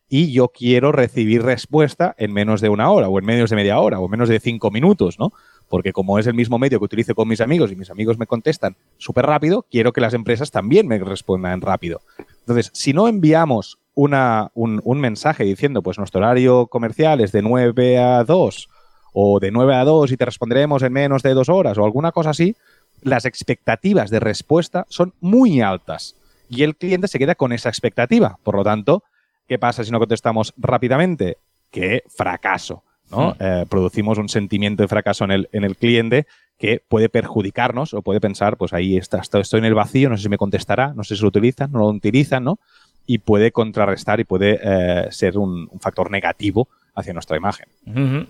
y 0.07 0.31
yo 0.31 0.49
quiero 0.49 0.91
recibir 0.91 1.41
respuesta 1.41 2.13
en 2.19 2.31
menos 2.31 2.61
de 2.61 2.69
una 2.69 2.91
hora, 2.91 3.09
o 3.09 3.17
en 3.17 3.25
menos 3.25 3.49
de 3.49 3.55
media 3.55 3.79
hora, 3.79 3.97
o 3.97 4.05
en 4.05 4.11
menos 4.11 4.29
de 4.29 4.39
cinco 4.39 4.69
minutos, 4.69 5.17
¿no? 5.17 5.33
Porque 5.67 5.91
como 5.91 6.19
es 6.19 6.27
el 6.27 6.35
mismo 6.35 6.59
medio 6.59 6.77
que 6.77 6.85
utilizo 6.85 7.15
con 7.15 7.27
mis 7.27 7.41
amigos 7.41 7.71
y 7.71 7.75
mis 7.75 7.89
amigos 7.89 8.19
me 8.19 8.27
contestan 8.27 8.77
súper 8.97 9.25
rápido, 9.25 9.65
quiero 9.71 9.93
que 9.93 10.01
las 10.01 10.13
empresas 10.13 10.51
también 10.51 10.87
me 10.87 10.99
respondan 10.99 11.61
rápido. 11.61 12.01
Entonces, 12.41 12.69
si 12.71 12.93
no 12.93 13.07
enviamos 13.07 13.79
una, 13.95 14.51
un, 14.53 14.81
un, 14.83 14.99
mensaje 14.99 15.43
diciendo, 15.43 15.81
pues 15.81 15.97
nuestro 15.97 16.19
horario 16.19 16.67
comercial 16.67 17.21
es 17.21 17.31
de 17.31 17.41
9 17.41 17.97
a 17.97 18.23
2 18.23 18.69
o 19.13 19.39
de 19.39 19.51
9 19.51 19.75
a 19.75 19.83
2 19.85 20.11
y 20.11 20.17
te 20.17 20.25
responderemos 20.25 20.83
en 20.83 20.93
menos 20.93 21.23
de 21.23 21.33
dos 21.33 21.49
horas 21.49 21.77
o 21.77 21.85
alguna 21.85 22.11
cosa 22.11 22.31
así, 22.31 22.55
las 23.01 23.25
expectativas 23.25 24.09
de 24.09 24.19
respuesta 24.19 24.85
son 24.89 25.13
muy 25.21 25.61
altas 25.61 26.15
y 26.49 26.63
el 26.63 26.75
cliente 26.75 27.07
se 27.07 27.19
queda 27.19 27.35
con 27.35 27.53
esa 27.53 27.69
expectativa. 27.69 28.37
Por 28.43 28.55
lo 28.55 28.63
tanto, 28.63 29.03
¿qué 29.47 29.57
pasa 29.57 29.83
si 29.83 29.91
no 29.91 29.99
contestamos 29.99 30.53
rápidamente? 30.57 31.37
Que 31.71 32.03
fracaso. 32.09 32.83
¿no? 33.09 33.31
Hmm. 33.31 33.33
Eh, 33.39 33.65
producimos 33.69 34.17
un 34.17 34.29
sentimiento 34.29 34.83
de 34.83 34.87
fracaso 34.87 35.23
en 35.23 35.31
el, 35.31 35.49
en 35.51 35.63
el 35.63 35.77
cliente 35.77 36.25
que 36.57 36.81
puede 36.87 37.09
perjudicarnos 37.09 37.93
o 37.93 38.01
puede 38.01 38.21
pensar, 38.21 38.57
pues 38.57 38.73
ahí 38.73 38.97
está, 38.97 39.19
estoy 39.19 39.59
en 39.59 39.65
el 39.65 39.73
vacío, 39.73 40.09
no 40.09 40.17
sé 40.17 40.23
si 40.23 40.29
me 40.29 40.37
contestará, 40.37 40.93
no 40.93 41.03
sé 41.03 41.15
si 41.15 41.21
lo 41.21 41.27
utilizan, 41.27 41.71
no 41.71 41.79
lo 41.79 41.87
utilizan, 41.87 42.43
¿no? 42.43 42.59
Y 43.07 43.19
puede 43.19 43.51
contrarrestar 43.51 44.19
y 44.19 44.23
puede 44.23 44.59
eh, 44.63 45.07
ser 45.11 45.37
un, 45.37 45.69
factor 45.79 46.09
negativo 46.09 46.67
hacia 46.95 47.13
nuestra 47.13 47.35
imagen. 47.35 47.67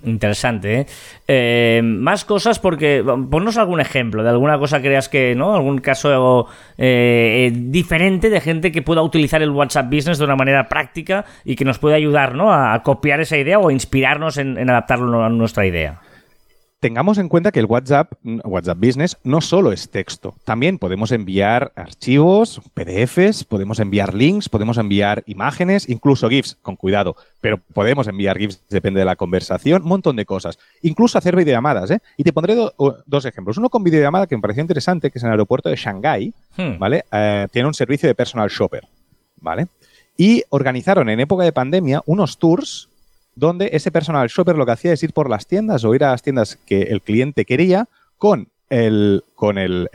interesante. 0.04 0.80
¿eh? 0.80 0.86
¿eh? 1.28 1.82
más 1.84 2.26
cosas 2.26 2.58
porque 2.58 3.04
ponnos 3.30 3.58
algún 3.58 3.80
ejemplo 3.80 4.24
de 4.24 4.30
alguna 4.30 4.58
cosa 4.58 4.78
que 4.80 4.88
creas 4.88 5.08
que, 5.08 5.36
¿no? 5.36 5.54
Algún 5.54 5.78
caso 5.78 6.48
diferente 6.76 8.30
de 8.32 8.42
gente 8.42 8.72
que 8.72 8.82
pueda 8.82 9.04
utilizar 9.04 9.44
el 9.44 9.52
WhatsApp 9.52 9.86
Business 9.94 10.18
de 10.18 10.26
una 10.26 10.36
manera 10.36 10.68
práctica 10.68 11.26
y 11.44 11.56
que 11.56 11.64
nos 11.64 11.78
pueda 11.78 11.96
ayudar, 11.96 12.34
¿no? 12.34 12.52
A, 12.52 12.82
copiar 12.82 13.22
esa 13.22 13.38
idea 13.38 13.60
o 13.60 13.70
inspirarnos 13.70 14.38
en 14.38 14.70
adaptarlo 14.70 15.24
a 15.24 15.30
nuestra 15.30 15.66
idea 15.68 16.02
tengamos 16.86 17.18
en 17.18 17.30
cuenta 17.30 17.52
que 17.52 17.60
el 17.60 17.66
WhatsApp, 17.66 18.14
WhatsApp 18.44 18.78
Business 18.78 19.18
no 19.24 19.42
solo 19.42 19.72
es 19.72 19.90
texto. 19.90 20.36
También 20.44 20.78
podemos 20.78 21.12
enviar 21.12 21.72
archivos, 21.76 22.62
PDFs, 22.76 23.44
podemos 23.44 23.80
enviar 23.80 24.14
links, 24.14 24.50
podemos 24.50 24.78
enviar 24.78 25.24
imágenes, 25.26 25.90
incluso 25.90 26.30
GIFs, 26.30 26.60
con 26.62 26.76
cuidado, 26.76 27.16
pero 27.42 27.58
podemos 27.58 28.08
enviar 28.08 28.38
GIFs, 28.38 28.62
depende 28.70 29.00
de 29.00 29.06
la 29.08 29.16
conversación, 29.16 29.82
un 29.82 29.88
montón 29.88 30.16
de 30.16 30.28
cosas. 30.28 30.60
Incluso 30.84 31.18
hacer 31.18 31.36
videollamadas, 31.36 31.90
¿eh? 31.90 32.00
Y 32.18 32.24
te 32.24 32.32
pondré 32.32 32.56
dos 33.08 33.26
ejemplos. 33.26 33.58
Uno 33.58 33.72
con 33.72 33.84
videollamada 33.84 34.28
que 34.28 34.36
me 34.36 34.44
pareció 34.44 34.62
interesante, 34.62 35.10
que 35.10 35.18
es 35.18 35.24
en 35.24 35.30
el 35.30 35.32
aeropuerto 35.32 35.70
de 35.70 35.78
Shanghái, 35.78 36.36
hmm. 36.56 36.78
¿vale? 36.78 37.06
Eh, 37.12 37.48
tiene 37.52 37.68
un 37.68 37.74
servicio 37.74 38.08
de 38.08 38.14
personal 38.14 38.48
shopper, 38.48 38.88
¿vale? 39.38 39.66
Y 40.18 40.44
organizaron 40.50 41.10
en 41.10 41.20
época 41.20 41.46
de 41.46 41.52
pandemia 41.52 42.04
unos 42.06 42.38
tours 42.38 42.90
donde 43.36 43.70
ese 43.74 43.92
personal 43.92 44.28
shopper 44.28 44.56
lo 44.56 44.66
que 44.66 44.72
hacía 44.72 44.94
es 44.94 45.04
ir 45.04 45.14
por 45.14 45.30
las 45.30 45.46
tiendas 45.48 45.84
o 45.84 45.94
ir 45.94 46.04
a 46.04 46.12
las 46.12 46.22
tiendas 46.22 46.58
que 46.66 46.84
el 46.84 47.02
cliente 47.02 47.46
quería 47.46 47.88
con 48.18 48.50
el, 48.70 49.24
con 49.36 49.58
el, 49.58 49.90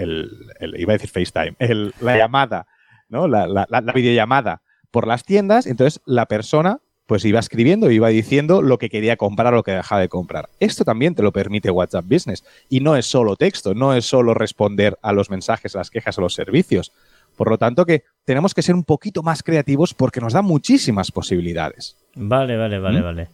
iba 0.77 0.93
a 0.93 0.99
decir 0.99 1.11
FaceTime, 1.11 1.57
la 2.01 2.19
llamada, 2.19 2.67
¿no? 3.09 3.27
La, 3.27 3.47
la, 3.47 3.93
videollamada 3.93 4.63
por 4.91 5.07
las 5.07 5.25
tiendas, 5.25 5.67
entonces 5.67 6.01
la 6.05 6.27
persona 6.27 6.79
pues 7.07 7.25
iba 7.25 7.41
escribiendo, 7.41 7.91
iba 7.91 8.07
diciendo 8.09 8.63
lo 8.63 8.79
que 8.79 8.89
quería 8.89 9.17
comprar 9.17 9.53
o 9.53 9.57
lo 9.57 9.63
que 9.65 9.73
dejaba 9.73 10.01
de 10.01 10.09
comprar. 10.09 10.49
Esto 10.61 10.85
también 10.85 11.17
te 11.17 11.25
lo 11.25 11.33
permite 11.33 11.69
WhatsApp 11.69 12.05
Business. 12.09 12.45
Y 12.69 12.79
no 12.79 12.95
es 12.95 13.05
solo 13.05 13.35
texto, 13.35 13.75
no 13.75 13.95
es 13.95 14.05
solo 14.05 14.33
responder 14.33 14.97
a 15.03 15.13
los 15.13 15.29
mensajes, 15.29 15.75
a 15.75 15.79
las 15.79 15.91
quejas 15.91 16.17
o 16.19 16.21
los 16.21 16.35
servicios. 16.35 16.93
Por 17.37 17.51
lo 17.51 17.59
tanto, 17.59 17.87
que 17.87 18.05
tenemos 18.25 18.55
que 18.55 18.63
ser 18.63 18.75
un 18.75 18.85
poquito 18.85 19.23
más 19.23 19.43
creativos 19.43 19.95
porque 19.95 20.21
nos 20.21 20.33
da 20.33 20.43
muchísimas 20.43 21.11
posibilidades. 21.11 21.97
Vale, 22.15 22.57
vale, 22.57 22.79
vale, 22.79 23.01
¿Mm? 23.01 23.05
vale. 23.05 23.29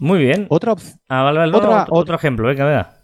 Muy 0.00 0.18
bien. 0.18 0.46
Otra 0.48 0.74
ah, 1.08 1.22
vale, 1.22 1.54
otra, 1.54 1.86
otro, 1.90 2.16
ejemplo, 2.16 2.48
venga, 2.48 2.64
venga. 2.64 2.96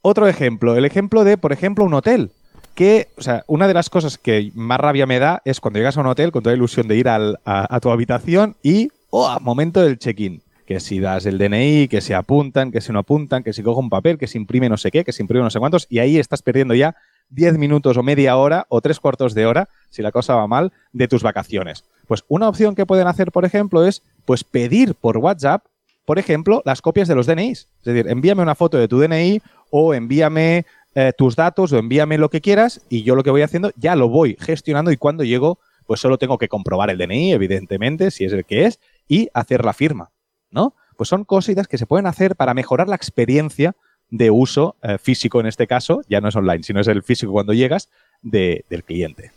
Otro 0.00 0.28
ejemplo, 0.28 0.76
el 0.76 0.84
ejemplo 0.84 1.24
de, 1.24 1.36
por 1.36 1.52
ejemplo, 1.52 1.84
un 1.84 1.92
hotel. 1.92 2.30
Que, 2.74 3.08
o 3.18 3.22
sea, 3.22 3.44
una 3.48 3.66
de 3.66 3.74
las 3.74 3.90
cosas 3.90 4.16
que 4.16 4.52
más 4.54 4.78
rabia 4.78 5.06
me 5.06 5.18
da 5.18 5.42
es 5.44 5.60
cuando 5.60 5.80
llegas 5.80 5.98
a 5.98 6.00
un 6.00 6.06
hotel 6.06 6.30
con 6.30 6.42
toda 6.42 6.52
la 6.52 6.56
ilusión 6.56 6.86
de 6.86 6.96
ir 6.96 7.08
a, 7.08 7.80
tu 7.82 7.90
habitación 7.90 8.56
y, 8.62 8.90
oh, 9.10 9.38
momento 9.40 9.82
del 9.82 9.98
check-in. 9.98 10.40
Que 10.64 10.78
si 10.78 11.00
das 11.00 11.26
el 11.26 11.36
DNI, 11.36 11.88
que 11.88 12.00
se 12.00 12.14
apuntan, 12.14 12.70
que 12.70 12.80
si 12.80 12.92
no 12.92 13.00
apuntan, 13.00 13.42
que 13.42 13.52
si 13.52 13.64
cojo 13.64 13.80
un 13.80 13.90
papel, 13.90 14.16
que 14.16 14.28
se 14.28 14.38
imprime 14.38 14.68
no 14.68 14.76
sé 14.76 14.92
qué, 14.92 15.04
que 15.04 15.12
se 15.12 15.22
imprime 15.22 15.42
no 15.42 15.50
sé 15.50 15.58
cuántos, 15.58 15.88
y 15.90 15.98
ahí 15.98 16.16
estás 16.16 16.42
perdiendo 16.42 16.74
ya 16.74 16.94
10 17.30 17.58
minutos 17.58 17.96
o 17.96 18.02
media 18.02 18.36
hora 18.36 18.66
o 18.68 18.80
tres 18.80 19.00
cuartos 19.00 19.34
de 19.34 19.46
hora, 19.46 19.68
si 19.88 20.02
la 20.02 20.12
cosa 20.12 20.34
va 20.34 20.46
mal, 20.46 20.72
de 20.92 21.08
tus 21.08 21.22
vacaciones. 21.22 21.84
Pues 22.06 22.24
una 22.28 22.48
opción 22.48 22.74
que 22.74 22.86
pueden 22.86 23.06
hacer, 23.06 23.32
por 23.32 23.44
ejemplo, 23.44 23.86
es 23.86 24.02
pues 24.24 24.44
pedir 24.44 24.94
por 24.94 25.18
WhatsApp, 25.18 25.64
por 26.04 26.18
ejemplo, 26.18 26.62
las 26.64 26.82
copias 26.82 27.08
de 27.08 27.14
los 27.14 27.26
DNIs. 27.26 27.68
Es 27.78 27.84
decir, 27.84 28.08
envíame 28.08 28.42
una 28.42 28.54
foto 28.54 28.78
de 28.78 28.88
tu 28.88 28.98
DNI 28.98 29.40
o 29.70 29.94
envíame 29.94 30.66
eh, 30.94 31.12
tus 31.16 31.36
datos 31.36 31.72
o 31.72 31.78
envíame 31.78 32.18
lo 32.18 32.30
que 32.30 32.40
quieras 32.40 32.80
y 32.88 33.04
yo 33.04 33.14
lo 33.14 33.22
que 33.22 33.30
voy 33.30 33.42
haciendo 33.42 33.70
ya 33.76 33.94
lo 33.94 34.08
voy 34.08 34.36
gestionando 34.40 34.90
y 34.90 34.96
cuando 34.96 35.22
llego, 35.22 35.60
pues 35.86 36.00
solo 36.00 36.18
tengo 36.18 36.36
que 36.36 36.48
comprobar 36.48 36.90
el 36.90 36.98
DNI, 36.98 37.32
evidentemente, 37.32 38.10
si 38.10 38.24
es 38.24 38.32
el 38.32 38.44
que 38.44 38.66
es, 38.66 38.80
y 39.06 39.28
hacer 39.32 39.64
la 39.64 39.72
firma, 39.72 40.10
¿no? 40.50 40.74
Pues 40.96 41.08
son 41.08 41.24
cositas 41.24 41.68
que 41.68 41.78
se 41.78 41.86
pueden 41.86 42.06
hacer 42.06 42.34
para 42.34 42.54
mejorar 42.54 42.88
la 42.88 42.96
experiencia 42.96 43.76
de 44.10 44.30
uso 44.30 44.76
eh, 44.82 44.98
físico 44.98 45.40
en 45.40 45.46
este 45.46 45.66
caso, 45.66 46.02
ya 46.08 46.20
no 46.20 46.28
es 46.28 46.36
online, 46.36 46.62
sino 46.62 46.80
es 46.80 46.88
el 46.88 47.02
físico 47.02 47.32
cuando 47.32 47.52
llegas 47.52 47.88
del 48.22 48.64
cliente. 48.84 49.32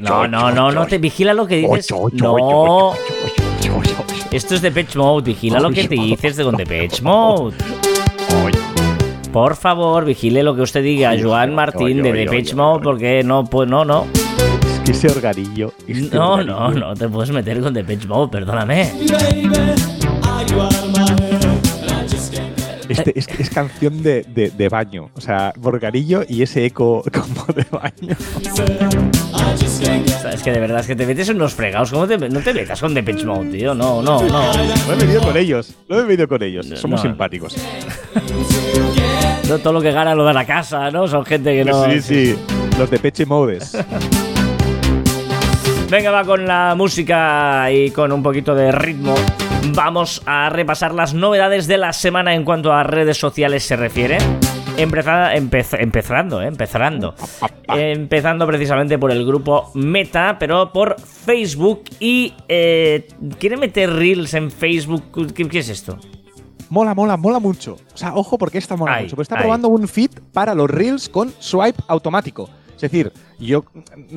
No, 0.00 0.28
no, 0.28 0.50
no, 0.52 0.70
no 0.72 0.86
te 0.86 0.98
vigila 0.98 1.34
lo 1.34 1.46
que 1.46 1.56
dices. 1.56 1.88
No. 2.12 2.92
Esto 4.30 4.54
es 4.54 4.62
de 4.62 4.70
Patch 4.70 4.96
Mode, 4.96 5.24
vigila 5.24 5.58
lo 5.58 5.70
que 5.70 5.88
te 5.88 5.94
dices 5.96 6.36
de 6.36 6.44
The 6.44 6.66
Patch 6.66 7.02
Mode. 7.02 7.56
Por 9.32 9.56
favor, 9.56 10.04
vigile 10.04 10.42
lo 10.42 10.54
que 10.54 10.62
usted 10.62 10.82
diga, 10.82 11.14
Joan 11.20 11.54
Martín 11.54 12.02
de 12.02 12.26
Patch 12.26 12.54
Mode, 12.54 12.82
porque 12.82 13.22
no, 13.24 13.44
pues 13.44 13.68
no, 13.68 13.84
no. 13.84 14.06
Ese 14.90 15.06
orgarillo. 15.06 15.72
no, 16.12 16.42
no, 16.42 16.70
no 16.72 16.94
te 16.94 17.08
puedes 17.08 17.30
meter 17.30 17.60
con 17.60 17.72
The 17.72 17.84
Patch 17.84 18.06
Mode, 18.06 18.32
perdóname. 18.32 18.90
Este, 22.88 23.16
es, 23.16 23.50
canción 23.50 24.02
de, 24.02 24.68
baño. 24.68 25.10
O 25.14 25.20
sea, 25.20 25.52
Borgarillo 25.56 26.24
y 26.28 26.42
ese 26.42 26.66
eco 26.66 27.04
como 27.12 27.46
de 27.54 27.64
baño. 27.70 28.16
es 30.32 30.42
que 30.42 30.50
de 30.50 30.58
verdad 30.58 30.80
es 30.80 30.88
que 30.88 30.96
te 30.96 31.06
metes 31.06 31.28
en 31.28 31.36
unos 31.36 31.54
fregados. 31.54 31.92
¿Cómo 31.92 32.08
te, 32.08 32.18
no 32.18 32.40
te 32.40 32.52
metas 32.52 32.80
con 32.80 32.92
Depeche 32.92 33.24
Mode, 33.24 33.58
tío? 33.58 33.76
No, 33.76 34.02
no, 34.02 34.20
no. 34.24 34.52
Lo 34.88 34.92
he 34.92 34.96
venido 34.96 35.22
con 35.22 35.36
ellos. 35.36 35.72
Lo 35.86 36.00
he 36.00 36.02
venido 36.02 36.26
con 36.26 36.42
ellos. 36.42 36.66
Somos 36.74 37.00
simpáticos. 37.00 37.56
no, 39.48 39.58
todo 39.60 39.72
lo 39.72 39.80
que 39.80 39.92
gana 39.92 40.16
lo 40.16 40.24
da 40.24 40.32
la 40.32 40.44
casa, 40.44 40.90
¿no? 40.90 41.06
Son 41.06 41.24
gente 41.24 41.54
que 41.54 41.64
no. 41.64 41.84
Sí, 41.84 42.02
sí. 42.02 42.36
Los 42.76 42.90
Depeche 42.90 43.24
Modes. 43.24 43.78
Venga, 45.90 46.12
va 46.12 46.24
con 46.24 46.46
la 46.46 46.74
música 46.76 47.68
y 47.72 47.90
con 47.90 48.12
un 48.12 48.22
poquito 48.22 48.54
de 48.54 48.70
ritmo. 48.70 49.12
Vamos 49.74 50.22
a 50.24 50.48
repasar 50.48 50.94
las 50.94 51.14
novedades 51.14 51.66
de 51.66 51.78
la 51.78 51.92
semana 51.92 52.32
en 52.32 52.44
cuanto 52.44 52.72
a 52.72 52.84
redes 52.84 53.18
sociales 53.18 53.64
se 53.64 53.74
refiere. 53.74 54.18
empezando, 54.76 56.40
eh, 56.40 56.46
empezando. 56.46 57.14
empezando 57.66 58.46
precisamente 58.46 59.00
por 59.00 59.10
el 59.10 59.26
grupo 59.26 59.72
Meta, 59.74 60.36
pero 60.38 60.72
por 60.72 60.94
Facebook. 61.00 61.82
Y 61.98 62.34
eh, 62.46 63.08
quiere 63.40 63.56
meter 63.56 63.92
Reels 63.92 64.34
en 64.34 64.52
Facebook. 64.52 65.34
¿Qué, 65.34 65.58
es 65.58 65.68
esto? 65.70 65.98
Mola, 66.68 66.94
mola, 66.94 67.16
mola 67.16 67.40
mucho. 67.40 67.78
O 67.92 67.96
sea, 67.96 68.14
ojo 68.14 68.38
porque 68.38 68.58
está 68.58 68.76
mola 68.76 69.00
mucho. 69.02 69.16
Pues 69.16 69.26
está 69.26 69.38
probando 69.38 69.66
un 69.66 69.88
feed 69.88 70.10
para 70.32 70.54
los 70.54 70.70
Reels 70.70 71.08
con 71.08 71.34
swipe 71.40 71.82
automático. 71.88 72.48
Es 72.82 72.90
decir, 72.90 73.12
yo 73.38 73.64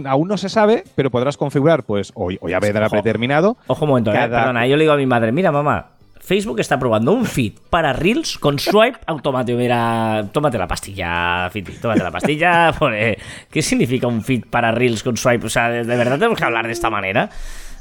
aún 0.06 0.28
no 0.30 0.38
se 0.38 0.48
sabe, 0.48 0.86
pero 0.96 1.12
podrás 1.12 1.36
configurar, 1.36 1.84
pues, 1.84 2.12
hoy, 2.16 2.38
hoy 2.40 2.52
ya 2.52 2.60
vendrá 2.60 2.88
predeterminado. 2.88 3.58
Ojo 3.68 3.84
un 3.84 3.90
momento, 3.90 4.12
eh, 4.12 4.16
perdona, 4.16 4.66
yo 4.68 4.78
le 4.78 4.84
digo 4.84 4.94
a 4.94 4.98
mi 4.98 5.06
madre, 5.06 5.34
mira 5.34 5.52
mamá, 5.52 5.90
Facebook 6.24 6.62
está 6.62 6.80
probando 6.80 7.12
un 7.12 7.26
feed 7.26 7.52
para 7.70 7.92
Reels 7.92 8.38
con 8.38 8.58
swipe 8.58 8.98
automático. 9.08 9.58
Mira, 9.58 10.26
tómate 10.32 10.58
la 10.58 10.68
pastilla, 10.68 11.50
Fiti, 11.52 11.74
tómate 11.74 12.02
la 12.02 12.12
pastilla. 12.12 12.74
¿Qué 13.52 13.62
significa 13.62 14.08
un 14.08 14.24
feed 14.24 14.46
para 14.50 14.72
Reels 14.72 15.04
con 15.04 15.18
swipe? 15.18 15.46
O 15.46 15.50
sea, 15.50 15.70
¿de, 15.70 15.84
verdad 15.84 16.18
tenemos 16.18 16.38
que 16.38 16.46
hablar 16.46 16.66
de 16.66 16.72
esta 16.72 16.90
manera? 16.90 17.30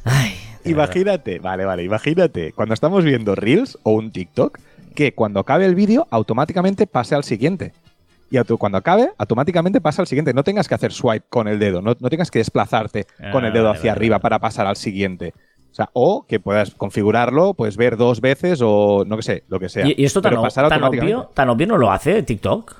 Ay, 0.05 0.35
imagínate, 0.65 1.39
vale, 1.39 1.65
vale, 1.65 1.85
imagínate, 1.85 2.53
cuando 2.53 2.75
estamos 2.75 3.05
viendo 3.05 3.37
Reels 3.37 3.79
o 3.85 3.93
un 3.93 4.11
TikTok, 4.11 4.59
que 4.97 5.15
cuando 5.15 5.39
acabe 5.39 5.65
el 5.65 5.77
vídeo 5.77 6.09
automáticamente 6.11 6.89
pase 6.89 7.15
al 7.15 7.23
siguiente. 7.23 7.73
Y 8.33 8.39
auto- 8.39 8.57
cuando 8.59 8.79
acabe, 8.79 9.11
automáticamente 9.19 9.81
pasa 9.81 10.03
al 10.03 10.09
siguiente. 10.09 10.33
No 10.35 10.43
tengas 10.43 10.67
que 10.67 10.75
hacer 10.75 10.93
swipe 10.93 11.27
con 11.29 11.47
el 11.49 11.59
dedo, 11.59 11.83
no, 11.83 11.95
no 12.01 12.09
tengas 12.11 12.31
que 12.31 12.39
desplazarte 12.41 13.07
con 13.31 13.45
Ah, 13.45 13.49
el 13.49 13.53
dedo 13.53 13.67
vale, 13.67 13.79
hacia 13.79 13.91
vale, 13.93 13.99
arriba 13.99 14.15
vale. 14.15 14.23
para 14.23 14.39
pasar 14.39 14.67
al 14.67 14.77
siguiente. 14.77 15.35
O 15.71 15.75
sea, 15.75 15.89
o 15.95 16.27
que 16.27 16.39
puedas 16.41 16.73
configurarlo, 16.73 17.55
puedes 17.55 17.77
ver 17.77 17.97
dos 17.97 18.21
veces 18.21 18.61
o 18.63 19.05
no 19.07 19.17
que 19.17 19.23
sé, 19.23 19.45
lo 19.49 19.59
que 19.61 19.69
sea. 19.69 19.87
¿Y, 19.87 19.95
y 19.97 20.05
esto 20.05 20.21
tan, 20.21 20.35
o- 20.37 20.43
obvio, 20.43 21.31
tan 21.35 21.49
obvio 21.49 21.67
no 21.67 21.79
lo 21.79 21.91
hace 21.91 22.23
TikTok? 22.23 22.75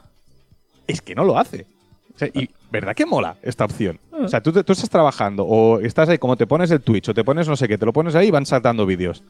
Es 0.87 1.01
que 1.01 1.15
no 1.15 1.25
lo 1.25 1.39
hace. 1.39 1.67
O 2.15 2.19
sea, 2.19 2.29
y 2.35 2.51
¿verdad 2.71 2.95
que 2.95 3.07
mola 3.07 3.37
esta 3.43 3.65
opción? 3.65 3.99
O 4.11 4.29
sea, 4.29 4.43
tú, 4.43 4.53
tú 4.53 4.73
estás 4.73 4.91
trabajando 4.91 5.45
o 5.47 5.81
estás 5.81 6.09
ahí, 6.11 6.19
como 6.19 6.37
te 6.37 6.47
pones 6.47 6.71
el 6.71 6.81
Twitch 6.83 7.09
o 7.09 7.15
te 7.15 7.25
pones 7.25 7.49
no 7.49 7.57
sé 7.57 7.67
qué, 7.67 7.79
te 7.79 7.87
lo 7.87 7.93
pones 7.93 8.15
ahí 8.15 8.29
y 8.29 8.31
van 8.31 8.45
saltando 8.45 8.85
vídeos. 8.85 9.23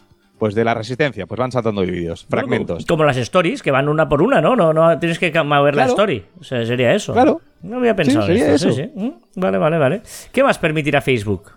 Pues 0.42 0.56
de 0.56 0.64
la 0.64 0.74
resistencia, 0.74 1.24
pues 1.24 1.38
van 1.38 1.52
saltando 1.52 1.82
vídeos, 1.82 2.26
fragmentos. 2.28 2.84
Como 2.84 3.04
las 3.04 3.16
stories, 3.16 3.62
que 3.62 3.70
van 3.70 3.88
una 3.88 4.08
por 4.08 4.20
una, 4.22 4.40
¿no? 4.40 4.56
No, 4.56 4.72
no 4.72 4.98
tienes 4.98 5.20
que 5.20 5.30
mover 5.40 5.76
la 5.76 5.84
story. 5.86 6.24
O 6.40 6.42
sea, 6.42 6.66
sería 6.66 6.92
eso. 6.92 7.12
Claro. 7.12 7.40
No 7.62 7.76
había 7.76 7.94
pensado 7.94 8.26
Sí, 8.26 8.32
sería 8.32 8.52
esto. 8.52 8.70
eso. 8.70 8.76
Sí, 8.76 8.90
sí. 8.92 9.00
Mm, 9.00 9.40
Vale, 9.40 9.58
vale, 9.58 9.78
vale. 9.78 10.02
¿Qué 10.32 10.42
más 10.42 10.58
permitirá 10.58 11.00
Facebook? 11.00 11.52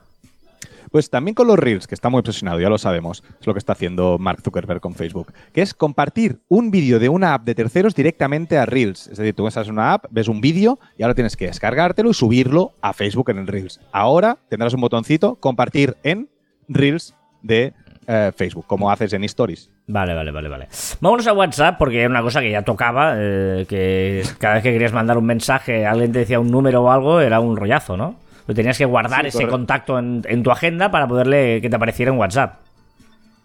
Pues 0.92 1.10
también 1.10 1.34
con 1.34 1.48
los 1.48 1.58
Reels, 1.58 1.88
que 1.88 1.96
está 1.96 2.10
muy 2.10 2.20
obsesionado, 2.20 2.60
ya 2.60 2.70
lo 2.70 2.78
sabemos. 2.78 3.24
Es 3.42 3.48
lo 3.48 3.56
que 3.56 3.58
está 3.58 3.74
haciendo 3.74 4.20
Mark 4.20 4.42
Zuckerberg 4.44 4.82
con 4.82 4.94
Facebook. 4.94 5.34
Que 5.52 5.64
es 5.64 5.74
compartir 5.74 6.38
un 6.48 6.70
vídeo 6.70 7.00
de 7.00 7.10
una 7.10 7.34
app 7.34 7.44
de 7.44 7.56
terceros 7.56 7.96
directamente 7.96 8.60
a 8.60 8.68
Reels. 8.68 9.08
Es 9.08 9.18
decir, 9.18 9.34
tú 9.34 9.48
en 9.48 9.72
una 9.72 9.94
app, 9.94 10.06
ves 10.12 10.28
un 10.28 10.42
vídeo 10.42 10.78
y 10.96 11.02
ahora 11.02 11.16
tienes 11.16 11.36
que 11.36 11.48
descargártelo 11.48 12.12
y 12.12 12.14
subirlo 12.14 12.74
a 12.84 12.94
Facebook 12.94 13.32
en 13.32 13.40
el 13.40 13.48
Reels. 13.48 13.82
Ahora 13.92 14.38
tendrás 14.48 14.76
un 14.76 14.82
botoncito, 14.82 15.38
compartir 15.38 15.98
en 16.04 16.30
Reels 16.68 17.16
de 17.42 17.74
eh, 18.08 18.32
Facebook, 18.36 18.66
como 18.68 18.90
haces 18.92 19.14
en 19.14 19.24
Stories. 19.24 19.70
Vale, 19.88 20.14
vale, 20.14 20.32
vale, 20.32 20.50
vale. 20.50 20.68
Vámonos 21.00 21.28
a 21.28 21.34
WhatsApp, 21.34 21.78
porque 21.78 22.00
era 22.02 22.10
una 22.10 22.22
cosa 22.22 22.42
que 22.42 22.52
ya 22.52 22.62
tocaba, 22.64 23.14
eh, 23.18 23.66
que 23.68 24.24
cada 24.40 24.56
vez 24.56 24.64
que 24.64 24.72
querías 24.72 24.94
mandar 24.94 25.18
un 25.18 25.26
mensaje, 25.26 25.86
alguien 25.86 26.12
te 26.12 26.20
decía 26.20 26.40
un 26.40 26.52
número 26.52 26.84
o 26.84 26.92
algo, 26.92 27.20
era 27.22 27.40
un 27.40 27.56
rollazo, 27.56 27.96
¿no? 27.98 28.16
Lo 28.48 28.54
tenías 28.54 28.78
que 28.78 28.86
guardar 28.86 29.22
Sí, 29.22 29.28
ese 29.30 29.38
correcto. 29.40 29.52
contacto 29.58 30.00
en, 30.00 30.22
en 30.28 30.44
tu 30.44 30.52
agenda 30.52 30.92
para 30.92 31.08
poderle 31.08 31.62
que 31.62 31.70
te 31.70 31.76
apareciera 31.76 32.12
en 32.12 32.18
WhatsApp. 32.20 32.60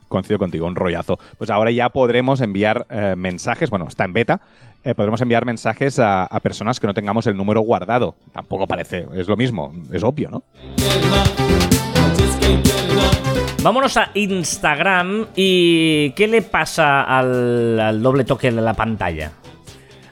Coincido 0.08 0.38
contigo, 0.38 0.66
un 0.66 0.74
rollazo. 0.76 1.18
Pues 1.38 1.50
ahora 1.50 1.70
ya 1.70 1.88
podremos 1.88 2.40
enviar 2.40 2.84
eh, 2.90 3.14
mensajes, 3.16 3.70
bueno, 3.70 3.86
está 3.88 4.04
en 4.04 4.12
beta, 4.12 4.40
eh, 4.82 4.94
podremos 4.94 5.20
enviar 5.20 5.46
mensajes 5.46 5.98
a, 6.00 6.24
a 6.24 6.40
personas 6.40 6.80
que 6.80 6.86
no 6.86 6.94
tengamos 6.94 7.26
el 7.28 7.36
número 7.36 7.60
guardado. 7.60 8.16
Tampoco 8.32 8.66
parece, 8.66 9.06
es 9.14 9.28
lo 9.28 9.36
mismo, 9.36 9.72
es 9.92 10.02
obvio, 10.02 10.28
¿no? 10.30 10.42
Vámonos 13.62 13.96
a 13.96 14.10
Instagram 14.14 15.26
y 15.36 16.10
¿qué 16.12 16.26
le 16.28 16.42
pasa 16.42 17.02
al, 17.02 18.02
doble 18.02 18.24
toque 18.24 18.50
de 18.50 18.60
la 18.60 18.74
pantalla? 18.74 19.32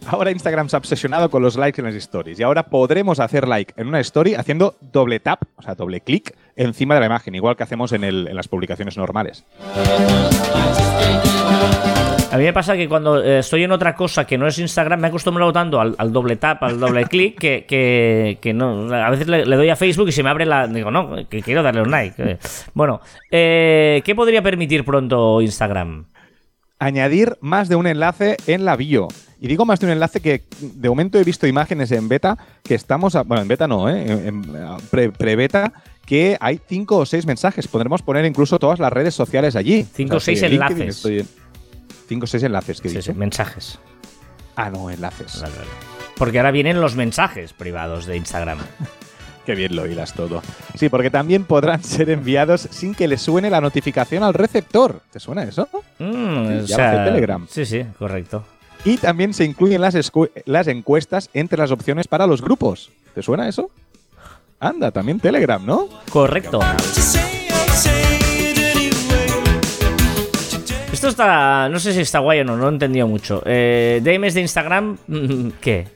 Ahora 0.06 0.30
Instagram 0.30 0.68
se 0.68 0.76
ha 0.76 0.78
obsesionado 0.78 1.30
con 1.30 1.42
los 1.42 1.56
likes 1.56 1.80
en 1.80 1.86
las 1.86 1.94
stories 1.94 2.38
y 2.40 2.42
ahora 2.42 2.64
podremos 2.64 3.20
hacer 3.20 3.48
like 3.48 3.74
en 3.76 3.88
una 3.88 4.00
story 4.00 4.34
haciendo 4.34 4.76
doble 4.80 5.20
tap, 5.20 5.42
o 5.56 5.62
sea, 5.62 5.74
doble 5.74 6.00
clic 6.00 6.36
encima 6.56 6.94
de 6.94 7.00
la 7.00 7.06
imagen, 7.06 7.34
igual 7.34 7.56
que 7.56 7.62
hacemos 7.62 7.92
en 7.92 8.34
las 8.34 8.48
publicaciones 8.48 8.96
normales. 8.96 9.44
A 12.30 12.36
mí 12.36 12.44
me 12.44 12.52
pasa 12.52 12.76
que 12.76 12.86
cuando 12.90 13.22
eh, 13.24 13.38
estoy 13.38 13.64
en 13.64 13.72
otra 13.72 13.94
cosa 13.94 14.26
que 14.26 14.36
no 14.36 14.46
es 14.46 14.58
Instagram, 14.58 15.00
me 15.00 15.06
he 15.06 15.08
acostumbrado 15.08 15.50
tanto 15.50 15.80
al, 15.80 15.94
al 15.96 16.12
doble 16.12 16.36
tap, 16.36 16.62
al 16.62 16.78
doble 16.78 17.04
clic, 17.08 17.38
que, 17.38 17.64
que, 17.66 18.36
que 18.40 18.52
no. 18.52 18.92
A 18.94 19.08
veces 19.10 19.28
le, 19.28 19.46
le 19.46 19.56
doy 19.56 19.70
a 19.70 19.76
Facebook 19.76 20.08
y 20.08 20.12
se 20.12 20.22
me 20.22 20.28
abre 20.28 20.44
la. 20.44 20.66
Digo, 20.66 20.90
no, 20.90 21.26
que 21.28 21.40
quiero 21.42 21.62
darle 21.62 21.80
un 21.82 21.90
like. 21.90 22.38
Bueno, 22.74 23.00
eh, 23.30 24.02
¿qué 24.04 24.14
podría 24.14 24.42
permitir 24.42 24.84
pronto 24.84 25.40
Instagram? 25.40 26.04
añadir 26.80 27.36
más 27.40 27.68
de 27.68 27.74
un 27.74 27.88
enlace 27.88 28.36
en 28.46 28.64
la 28.64 28.76
bio. 28.76 29.08
Y 29.40 29.48
digo 29.48 29.64
más 29.64 29.80
de 29.80 29.86
un 29.86 29.92
enlace 29.92 30.20
que 30.20 30.44
de 30.60 30.88
momento 30.88 31.18
he 31.18 31.24
visto 31.24 31.44
imágenes 31.48 31.90
en 31.90 32.08
beta 32.08 32.38
que 32.62 32.76
estamos, 32.76 33.16
a- 33.16 33.24
bueno, 33.24 33.42
en 33.42 33.48
beta 33.48 33.66
no, 33.66 33.88
¿eh? 33.90 34.00
en, 34.06 34.26
en, 34.28 34.56
a- 34.56 34.76
pre- 34.88 35.10
pre-beta, 35.10 35.72
que 36.06 36.36
hay 36.40 36.60
cinco 36.68 36.98
o 36.98 37.04
seis 37.06 37.26
mensajes. 37.26 37.66
Podremos 37.66 38.02
poner 38.02 38.24
incluso 38.26 38.60
todas 38.60 38.78
las 38.78 38.92
redes 38.92 39.12
sociales 39.12 39.56
allí. 39.56 39.84
Cinco 39.92 40.16
o 40.18 40.20
seis 40.20 40.40
estoy 40.40 40.56
en 40.56 40.62
enlaces. 40.62 41.04
LinkedIn, 42.08 42.10
estoy 42.10 42.16
en- 42.16 42.20
Cinco 42.20 42.24
o 42.24 42.26
seis 42.26 42.42
enlaces, 42.42 42.80
que 42.80 42.88
Sí, 42.88 42.96
dice. 42.96 43.12
sí, 43.12 43.18
mensajes. 43.18 43.78
Ah, 44.56 44.70
no, 44.70 44.90
enlaces. 44.90 45.40
Vale, 45.42 45.54
vale. 45.56 45.70
Porque 46.16 46.38
ahora 46.38 46.50
vienen 46.50 46.80
los 46.80 46.96
mensajes 46.96 47.52
privados 47.52 48.06
de 48.06 48.16
Instagram. 48.16 48.58
Qué 49.46 49.54
bien 49.54 49.74
lo 49.76 49.86
hilas 49.86 50.12
todo. 50.14 50.42
Sí, 50.74 50.88
porque 50.90 51.10
también 51.10 51.44
podrán 51.44 51.82
ser 51.84 52.10
enviados 52.10 52.62
sin 52.70 52.94
que 52.94 53.08
le 53.08 53.16
suene 53.18 53.48
la 53.50 53.60
notificación 53.60 54.22
al 54.22 54.34
receptor. 54.34 55.00
¿Te 55.10 55.20
suena 55.20 55.42
eso? 55.44 55.68
Mm, 55.98 56.46
o 56.46 56.60
ya 56.64 56.76
sea, 56.76 56.90
hace 57.02 57.10
Telegram. 57.10 57.46
Sí, 57.48 57.64
sí, 57.64 57.84
correcto. 57.98 58.44
Y 58.84 58.96
también 58.98 59.32
se 59.34 59.44
incluyen 59.44 59.80
las, 59.80 59.94
las 60.44 60.66
encuestas 60.68 61.30
entre 61.34 61.58
las 61.58 61.70
opciones 61.70 62.08
para 62.08 62.26
los 62.26 62.42
grupos. 62.42 62.90
¿Te 63.14 63.22
suena 63.22 63.48
eso? 63.48 63.70
Anda, 64.60 64.90
también 64.90 65.18
Telegram, 65.20 65.64
¿no? 65.64 65.88
Correcto. 66.10 66.60
Esto 70.98 71.06
está. 71.06 71.68
No 71.68 71.78
sé 71.78 71.92
si 71.92 72.00
está 72.00 72.18
guay 72.18 72.40
o 72.40 72.44
no, 72.44 72.56
no 72.56 72.66
he 72.66 72.72
entendido 72.72 73.06
mucho. 73.06 73.40
Eh, 73.46 74.00
DMs 74.02 74.34
de 74.34 74.40
Instagram, 74.40 74.98
¿qué? 75.60 75.86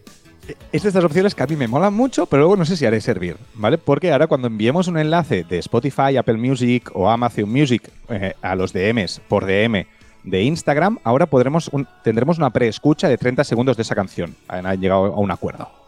Es 0.71 0.85
de 0.85 0.89
estas 0.91 1.03
opciones 1.03 1.35
que 1.35 1.43
a 1.43 1.47
mí 1.49 1.57
me 1.57 1.67
molan 1.67 1.93
mucho, 1.93 2.27
pero 2.27 2.43
luego 2.43 2.57
no 2.57 2.65
sé 2.65 2.77
si 2.77 2.87
haré 2.87 3.01
servir, 3.01 3.37
¿vale? 3.55 3.79
Porque 3.79 4.13
ahora 4.13 4.29
cuando 4.29 4.47
enviemos 4.47 4.87
un 4.87 4.99
enlace 4.99 5.43
de 5.43 5.59
Spotify, 5.59 6.17
Apple 6.17 6.37
Music 6.37 6.89
o 6.95 7.11
Amazon 7.11 7.51
Music 7.51 7.91
eh, 8.11 8.35
a 8.43 8.55
los 8.55 8.73
DMs 8.73 9.21
por 9.27 9.45
DM 9.45 9.87
de 10.23 10.43
Instagram, 10.45 11.01
ahora 11.03 11.27
podremos 11.27 11.69
tendremos 12.05 12.39
una 12.39 12.51
preescucha 12.51 13.09
de 13.09 13.19
30 13.19 13.43
segundos 13.43 13.77
de 13.77 13.83
esa 13.83 13.97
canción. 13.97 14.37
Han 14.47 14.81
llegado 14.81 15.07
a 15.07 15.19
un 15.19 15.33
acuerdo. 15.33 15.82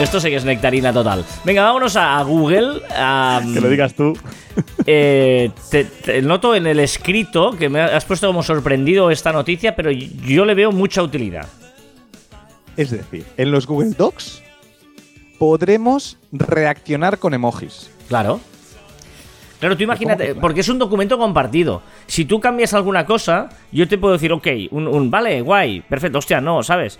Esto 0.00 0.20
sí 0.20 0.28
que 0.28 0.36
es 0.36 0.44
nectarina 0.44 0.92
total. 0.92 1.24
Venga, 1.44 1.62
vámonos 1.64 1.96
a, 1.96 2.22
Google. 2.22 2.82
a, 2.94 3.40
Que 3.54 3.60
lo 3.60 3.68
digas 3.70 3.94
tú. 3.94 4.12
eh, 4.86 5.50
te, 5.70 5.84
te 5.84 6.20
noto 6.20 6.54
en 6.54 6.66
el 6.66 6.80
escrito 6.80 7.52
que 7.52 7.68
me 7.70 7.80
has 7.80 8.04
puesto 8.04 8.26
como 8.26 8.42
sorprendido 8.42 9.10
esta 9.10 9.32
noticia, 9.32 9.74
pero 9.74 9.90
yo 9.90 10.44
le 10.44 10.54
veo 10.54 10.70
mucha 10.70 11.02
utilidad. 11.02 11.48
Es 12.76 12.90
decir, 12.90 13.24
en 13.38 13.50
los 13.50 13.66
Google 13.66 13.94
Docs 13.96 14.42
podremos 15.38 16.18
reaccionar 16.30 17.18
con 17.18 17.32
emojis. 17.32 17.90
Claro. 18.08 18.40
Claro, 19.58 19.74
tú 19.78 19.84
imagínate, 19.84 20.34
porque 20.34 20.60
es 20.60 20.68
un 20.68 20.78
documento 20.78 21.16
compartido. 21.16 21.80
Si 22.06 22.26
tú 22.26 22.38
cambias 22.40 22.74
alguna 22.74 23.06
cosa, 23.06 23.48
yo 23.72 23.88
te 23.88 23.96
puedo 23.96 24.12
decir, 24.12 24.30
ok, 24.30 24.46
un, 24.72 24.86
un 24.86 25.10
vale, 25.10 25.40
guay, 25.40 25.80
perfecto, 25.80 26.18
hostia, 26.18 26.42
no, 26.42 26.62
¿sabes? 26.62 26.98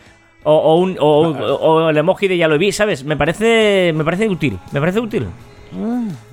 O, 0.48 0.54
o 0.54 0.76
un, 0.78 0.96
o, 1.00 1.22
o 1.28 1.90
el 1.90 1.96
emoji 1.96 2.28
de 2.28 2.36
ya 2.36 2.46
lo 2.46 2.56
vi, 2.56 2.70
¿sabes? 2.70 3.02
Me 3.02 3.16
parece, 3.16 3.92
me 3.94 4.04
parece 4.04 4.28
útil, 4.28 4.56
me 4.70 4.78
parece 4.78 5.00
útil. 5.00 5.26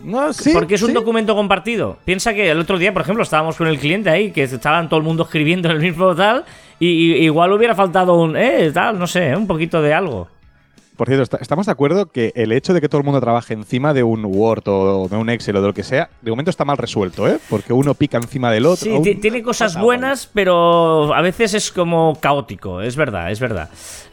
No, 0.04 0.32
sí. 0.34 0.52
porque 0.54 0.76
es 0.76 0.82
un 0.84 0.89
sí. 0.89 0.93
documento 0.93 1.36
compartido. 1.36 1.97
Piensa 2.06 2.34
que 2.34 2.52
el 2.52 2.60
otro 2.60 2.78
día, 2.78 2.93
por 2.93 3.02
ejemplo, 3.02 3.23
estábamos 3.23 3.56
con 3.58 3.67
el 3.67 3.80
cliente 3.80 4.10
ahí, 4.12 4.32
que 4.32 4.43
estaban 4.43 4.88
todo 4.88 4.99
el 4.99 5.04
mundo 5.06 5.23
escribiendo 5.23 5.69
el 5.71 5.80
mismo 5.80 6.15
tal, 6.15 6.45
y, 6.80 6.88
y- 6.88 7.23
igual 7.26 7.52
hubiera 7.54 7.73
faltado 7.73 8.13
un, 8.21 8.38
eh, 8.38 8.69
tal, 8.71 8.99
no 8.99 9.08
sé, 9.08 9.36
un 9.36 9.47
poquito 9.47 9.82
de 9.82 9.93
algo. 9.93 10.28
Por 11.04 11.10
cierto, 11.13 11.38
estamos 11.42 11.66
de 11.66 11.72
acuerdo 11.74 12.06
que 12.06 12.32
el 12.34 12.54
hecho 12.54 12.74
de 12.74 12.80
que 12.80 12.88
todo 12.88 13.00
el 13.00 13.04
mundo 13.04 13.20
trabaje 13.20 13.54
encima 13.54 13.94
de 13.94 14.04
un 14.04 14.24
Word 14.24 14.63
o 14.68 15.10
de 15.10 15.18
un 15.18 15.30
Excel 15.30 15.58
o 15.58 15.62
de 15.62 15.68
lo 15.68 15.74
que 15.74 15.84
sea, 15.84 16.10
de 16.22 16.32
momento 16.32 16.50
está 16.50 16.63
mal 16.63 16.78
resuelto, 16.78 17.28
¿eh? 17.28 17.39
Porque 17.50 17.74
uno 17.74 17.94
pica 17.94 18.16
encima 18.16 18.50
del 18.50 18.66
otro. 18.66 18.86
Sí, 18.86 18.89
Un- 18.89 19.20
tiene 19.20 19.44
cosas 19.44 19.78
buenas, 19.78 20.30
pero 20.34 21.13
a 21.13 21.22
veces 21.22 21.56
es 21.56 21.74
como 21.74 22.18
caótico, 22.22 22.80
es 22.80 22.96
verdad, 22.96 23.32
es 23.32 23.42
verdad. 23.42 23.70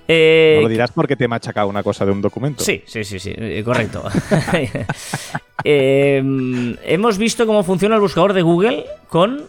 Eh, 0.09 0.55
No 0.57 0.63
lo 0.63 0.69
dirás 0.69 0.91
porque 0.91 1.15
te 1.15 1.27
he 1.27 1.29
machacado 1.29 1.69
una 1.69 1.85
cosa 1.85 2.05
de 2.05 2.11
un 2.11 2.21
documento. 2.23 2.65
Sí, 2.65 2.83
sí, 2.87 3.05
sí, 3.05 3.21
sí, 3.21 3.33
eh, 3.37 3.63
correcto. 3.65 4.03
Eh, 5.63 6.77
hemos 6.87 7.19
visto 7.19 7.47
cómo 7.47 7.63
funciona 7.63 7.95
el 7.95 8.01
buscador 8.01 8.33
de 8.33 8.43
Google 8.43 8.87
con... 9.09 9.43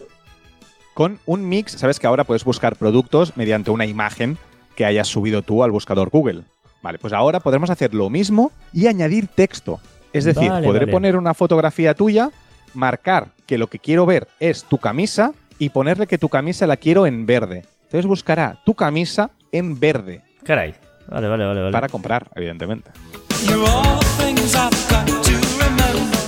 Con 0.94 1.18
un 1.26 1.48
mix, 1.48 1.72
sabes 1.72 1.98
que 1.98 2.06
ahora 2.06 2.22
puedes 2.22 2.44
buscar 2.44 2.76
productos 2.76 3.36
mediante 3.36 3.72
una 3.72 3.86
imagen 3.86 4.36
que 4.76 4.84
hayas 4.84 5.08
subido 5.08 5.40
tú 5.42 5.64
al 5.64 5.70
buscador 5.72 6.10
Google. 6.10 6.42
Vale, 6.82 6.98
pues 6.98 7.12
ahora 7.12 7.40
podremos 7.40 7.70
hacer 7.70 7.94
lo 7.94 8.10
mismo 8.10 8.52
y 8.72 8.86
añadir 8.86 9.28
texto. 9.28 9.80
Es 10.12 10.24
decir, 10.24 10.50
Vale, 10.50 10.66
podré 10.66 10.80
vale. 10.80 10.92
poner 10.92 11.16
una 11.16 11.32
fotografía 11.32 11.94
tuya, 11.94 12.30
marcar 12.74 13.28
que 13.46 13.56
lo 13.56 13.68
que 13.68 13.78
quiero 13.78 14.04
ver 14.04 14.28
es 14.40 14.64
tu 14.64 14.78
camisa 14.78 15.32
y 15.58 15.70
ponerle 15.70 16.06
que 16.06 16.18
tu 16.18 16.28
camisa 16.28 16.66
la 16.66 16.76
quiero 16.76 17.06
en 17.06 17.24
verde. 17.24 17.64
Entonces 17.84 18.06
buscará 18.06 18.58
tu 18.64 18.74
camisa 18.74 19.30
en 19.52 19.78
verde 19.78 20.22
Caray. 20.44 20.74
Vale, 21.08 21.28
vale, 21.28 21.44
vale, 21.44 21.60
vale. 21.60 21.72
para 21.72 21.88
comprar, 21.88 22.28
evidentemente. 22.34 22.90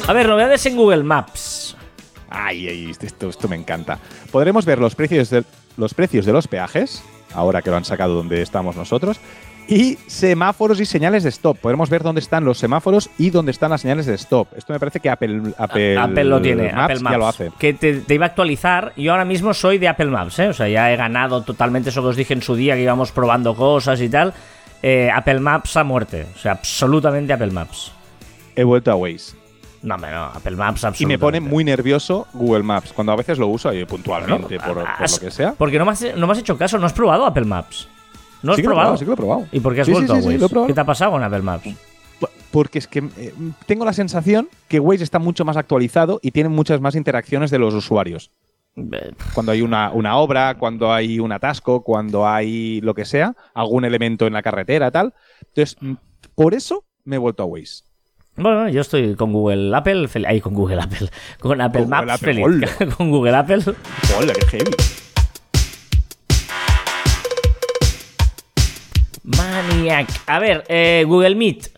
A 0.07 0.13
ver, 0.13 0.29
novedades 0.29 0.67
en 0.67 0.77
Google 0.77 1.03
Maps. 1.03 1.77
Ay, 2.29 2.69
ay, 2.69 2.91
esto, 3.01 3.29
esto 3.29 3.49
me 3.49 3.57
encanta. 3.57 3.99
Podremos 4.31 4.65
ver 4.65 4.79
los 4.79 4.95
precios, 4.95 5.31
de, 5.31 5.45
los 5.77 5.95
precios 5.95 6.27
de 6.27 6.33
los 6.33 6.49
peajes, 6.49 7.03
ahora 7.33 7.63
que 7.63 7.71
lo 7.71 7.77
han 7.77 7.85
sacado 7.85 8.15
donde 8.15 8.43
estamos 8.43 8.77
nosotros, 8.77 9.21
Y 9.67 9.97
semáforos 10.07 10.79
y 10.81 10.85
señales 10.85 11.23
de 11.23 11.31
stop. 11.31 11.59
Podemos 11.59 11.89
ver 11.89 12.03
dónde 12.03 12.21
están 12.21 12.45
los 12.45 12.59
semáforos 12.59 13.09
y 13.19 13.31
dónde 13.31 13.51
están 13.51 13.71
las 13.71 13.81
señales 13.81 14.05
de 14.07 14.15
stop. 14.15 14.49
Esto 14.57 14.73
me 14.73 14.79
parece 14.79 15.01
que 15.01 15.09
Apple, 15.09 15.41
Apple, 15.57 15.99
Apple 15.99 16.25
lo 16.25 16.41
tiene, 16.43 16.65
Maps 16.73 16.85
Apple 16.85 17.01
Maps. 17.01 17.13
ya 17.15 17.19
lo 17.19 17.27
hace. 17.29 17.51
Que 17.59 17.73
te, 17.73 18.01
te 18.01 18.15
iba 18.15 18.27
a 18.27 18.29
actualizar. 18.29 18.93
Yo 18.97 19.13
ahora 19.13 19.25
mismo 19.25 19.55
soy 19.55 19.79
de 19.79 19.89
Apple 19.89 20.07
Maps, 20.07 20.39
¿eh? 20.39 20.49
O 20.49 20.53
sea, 20.53 20.69
ya 20.69 20.93
he 20.93 20.97
ganado 20.97 21.43
totalmente 21.43 21.89
eso 21.91 22.03
que 22.03 22.09
os 22.09 22.17
dije 22.17 22.35
en 22.35 22.43
su 22.43 22.55
día, 22.57 22.75
que 22.75 22.83
íbamos 22.83 23.11
probando 23.13 23.55
cosas 23.55 24.01
y 24.03 24.09
tal. 24.11 24.35
Eh, 24.83 25.11
Apple 25.15 25.41
Maps 25.41 25.77
a 25.79 25.85
muerte. 25.85 26.27
O 26.35 26.39
sea, 26.39 26.53
absolutamente 26.53 27.33
Apple 27.33 27.51
Maps. 27.51 27.91
He 28.55 28.65
vuelto 28.65 28.91
a 28.93 28.97
Waze. 28.97 29.35
No, 29.83 29.97
no. 29.97 30.07
Apple 30.07 30.57
Maps 30.57 30.83
Y 30.83 30.87
absolutamente. 30.87 31.07
me 31.07 31.19
pone 31.19 31.41
muy 31.41 31.65
nervioso 31.65 32.27
Google 32.35 32.63
Maps, 32.63 32.93
cuando 32.93 33.13
a 33.13 33.17
veces 33.17 33.39
lo 33.39 33.47
uso 33.49 33.69
ahí 33.71 33.85
puntualmente, 33.87 34.59
Bueno, 34.59 34.75
por, 34.75 34.85
por 34.85 35.03
has- 35.05 35.13
lo 35.13 35.19
que 35.27 35.31
sea. 35.31 35.53
Porque 35.57 35.79
no 35.79 35.85
me, 35.87 35.93
has, 35.93 36.05
no 36.17 36.27
me 36.27 36.33
has 36.33 36.39
hecho 36.39 36.57
caso, 36.59 36.79
no 36.79 36.85
has 36.87 36.93
probado 36.93 37.25
Apple 37.27 37.45
Maps. 37.47 37.89
No 38.45 38.53
has 38.53 38.57
Sí 38.57 38.63
probado. 38.63 38.95
probado, 38.95 38.97
sí 38.99 39.05
que 39.05 39.09
lo 39.09 39.15
he 39.15 39.17
probado. 39.17 39.47
¿Y 39.51 39.61
por 39.61 39.75
qué 39.75 39.81
has 39.81 39.87
Sí, 39.87 39.93
vuelto 39.93 40.15
sí, 40.15 40.21
a 40.21 40.25
Waze? 40.49 40.67
¿Qué 40.69 40.75
te 40.75 40.81
ha 40.81 40.85
pasado 40.85 41.11
con 41.13 41.23
Apple 41.23 41.43
Maps? 41.43 41.65
P- 42.21 42.27
Porque 42.51 42.79
es 42.79 42.87
que 42.87 42.99
eh, 43.19 43.35
tengo 43.67 43.85
la 43.85 43.93
sensación 43.93 44.49
que 44.69 44.79
Waze 44.81 45.03
está 45.03 45.19
mucho 45.19 45.45
más 45.45 45.57
actualizado 45.57 46.21
y 46.23 46.31
tiene 46.31 46.49
muchas 46.49 46.81
más 46.81 46.95
interacciones 46.95 47.51
de 47.51 47.59
los 47.59 47.75
usuarios. 47.75 48.31
Cuando 49.35 49.53
hay 49.53 49.63
una, 49.63 49.93
una 49.93 50.17
obra, 50.17 50.57
cuando 50.59 50.93
hay 50.93 51.21
un 51.21 51.31
atasco, 51.33 51.83
cuando 51.83 52.27
hay 52.27 52.81
lo 52.81 52.93
que 52.95 53.05
sea, 53.05 53.35
algún 53.55 53.85
elemento 53.85 54.27
en 54.27 54.33
la 54.33 54.43
carretera, 54.43 54.91
tal. 54.91 55.15
Entonces, 55.41 55.77
mm, 55.81 55.93
por 56.35 56.55
eso 56.55 56.85
me 57.05 57.17
he 57.17 57.19
vuelto 57.21 57.45
a 57.45 57.47
Waze. 57.47 57.85
Bueno, 58.37 58.69
yo 58.69 58.81
estoy 58.81 59.15
con 59.15 59.33
Google 59.33 59.71
Apple, 59.77 60.09
ahí 60.27 60.41
con 60.41 60.55
Google 60.55 60.81
Apple, 60.83 61.09
con 61.39 61.61
Apple 61.61 61.87
Maps 61.87 62.15
Apple, 62.21 62.35
feliz. 62.35 62.95
con 62.97 63.11
Google 63.13 63.37
Apple. 63.37 63.63
¡Hola, 64.19 64.33
qué 64.33 64.59
heavy! 64.59 64.73
Maniac. 69.25 70.09
A 70.27 70.39
ver, 70.39 70.65
eh, 70.69 71.05
Google 71.07 71.35
Meet. 71.35 71.69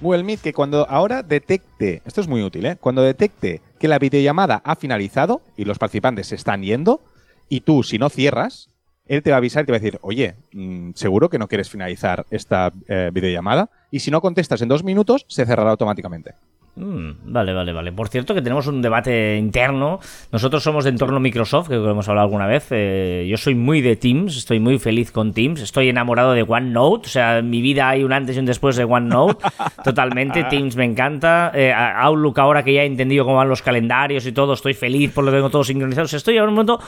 Google 0.00 0.24
Meet 0.24 0.40
que 0.40 0.52
cuando 0.52 0.88
ahora 0.88 1.22
detecte, 1.22 2.02
esto 2.04 2.20
es 2.20 2.28
muy 2.28 2.42
útil, 2.42 2.66
¿eh? 2.66 2.76
Cuando 2.80 3.02
detecte 3.02 3.60
que 3.78 3.88
la 3.88 3.98
videollamada 3.98 4.62
ha 4.64 4.76
finalizado 4.76 5.42
y 5.56 5.64
los 5.64 5.78
participantes 5.78 6.28
se 6.28 6.36
están 6.36 6.62
yendo, 6.62 7.02
y 7.48 7.60
tú, 7.60 7.82
si 7.82 7.98
no 7.98 8.08
cierras, 8.08 8.70
él 9.06 9.22
te 9.22 9.30
va 9.30 9.36
a 9.36 9.38
avisar 9.38 9.62
y 9.62 9.66
te 9.66 9.72
va 9.72 9.76
a 9.76 9.80
decir, 9.80 9.98
oye, 10.02 10.36
mm, 10.52 10.92
seguro 10.94 11.28
que 11.28 11.38
no 11.38 11.48
quieres 11.48 11.68
finalizar 11.68 12.26
esta 12.30 12.72
eh, 12.88 13.10
videollamada, 13.12 13.70
y 13.90 14.00
si 14.00 14.10
no 14.10 14.20
contestas 14.20 14.62
en 14.62 14.68
dos 14.68 14.84
minutos, 14.84 15.26
se 15.28 15.46
cerrará 15.46 15.70
automáticamente. 15.70 16.34
Mm, 16.76 17.32
vale, 17.32 17.52
vale, 17.52 17.72
vale. 17.72 17.92
Por 17.92 18.08
cierto, 18.08 18.34
que 18.34 18.42
tenemos 18.42 18.66
un 18.68 18.80
debate 18.80 19.36
interno. 19.36 19.98
Nosotros 20.30 20.62
somos 20.62 20.84
de 20.84 20.90
entorno 20.90 21.18
Microsoft, 21.18 21.68
que 21.68 21.74
hemos 21.74 22.08
hablado 22.08 22.26
alguna 22.26 22.46
vez. 22.46 22.68
Eh, 22.70 23.26
yo 23.28 23.36
soy 23.36 23.56
muy 23.56 23.80
de 23.80 23.96
Teams, 23.96 24.36
estoy 24.36 24.60
muy 24.60 24.78
feliz 24.78 25.10
con 25.10 25.32
Teams. 25.32 25.60
Estoy 25.60 25.88
enamorado 25.88 26.32
de 26.32 26.42
OneNote. 26.42 27.06
O 27.06 27.10
sea, 27.10 27.38
en 27.38 27.50
mi 27.50 27.60
vida 27.60 27.88
hay 27.88 28.04
un 28.04 28.12
antes 28.12 28.36
y 28.36 28.38
un 28.38 28.46
después 28.46 28.76
de 28.76 28.84
OneNote. 28.84 29.44
Totalmente. 29.84 30.44
Teams 30.44 30.76
me 30.76 30.84
encanta. 30.84 31.50
Eh, 31.52 31.72
Outlook, 31.72 32.38
ahora 32.38 32.62
que 32.62 32.72
ya 32.72 32.82
he 32.82 32.86
entendido 32.86 33.24
cómo 33.24 33.38
van 33.38 33.48
los 33.48 33.62
calendarios 33.62 34.24
y 34.26 34.32
todo, 34.32 34.52
estoy 34.52 34.74
feliz 34.74 35.12
por 35.12 35.24
lo 35.24 35.32
que 35.32 35.38
tengo 35.38 35.50
todo 35.50 35.64
sincronizado. 35.64 36.04
O 36.04 36.08
sea, 36.08 36.18
estoy 36.18 36.36
en 36.36 36.44
un 36.44 36.50
momento 36.50 36.78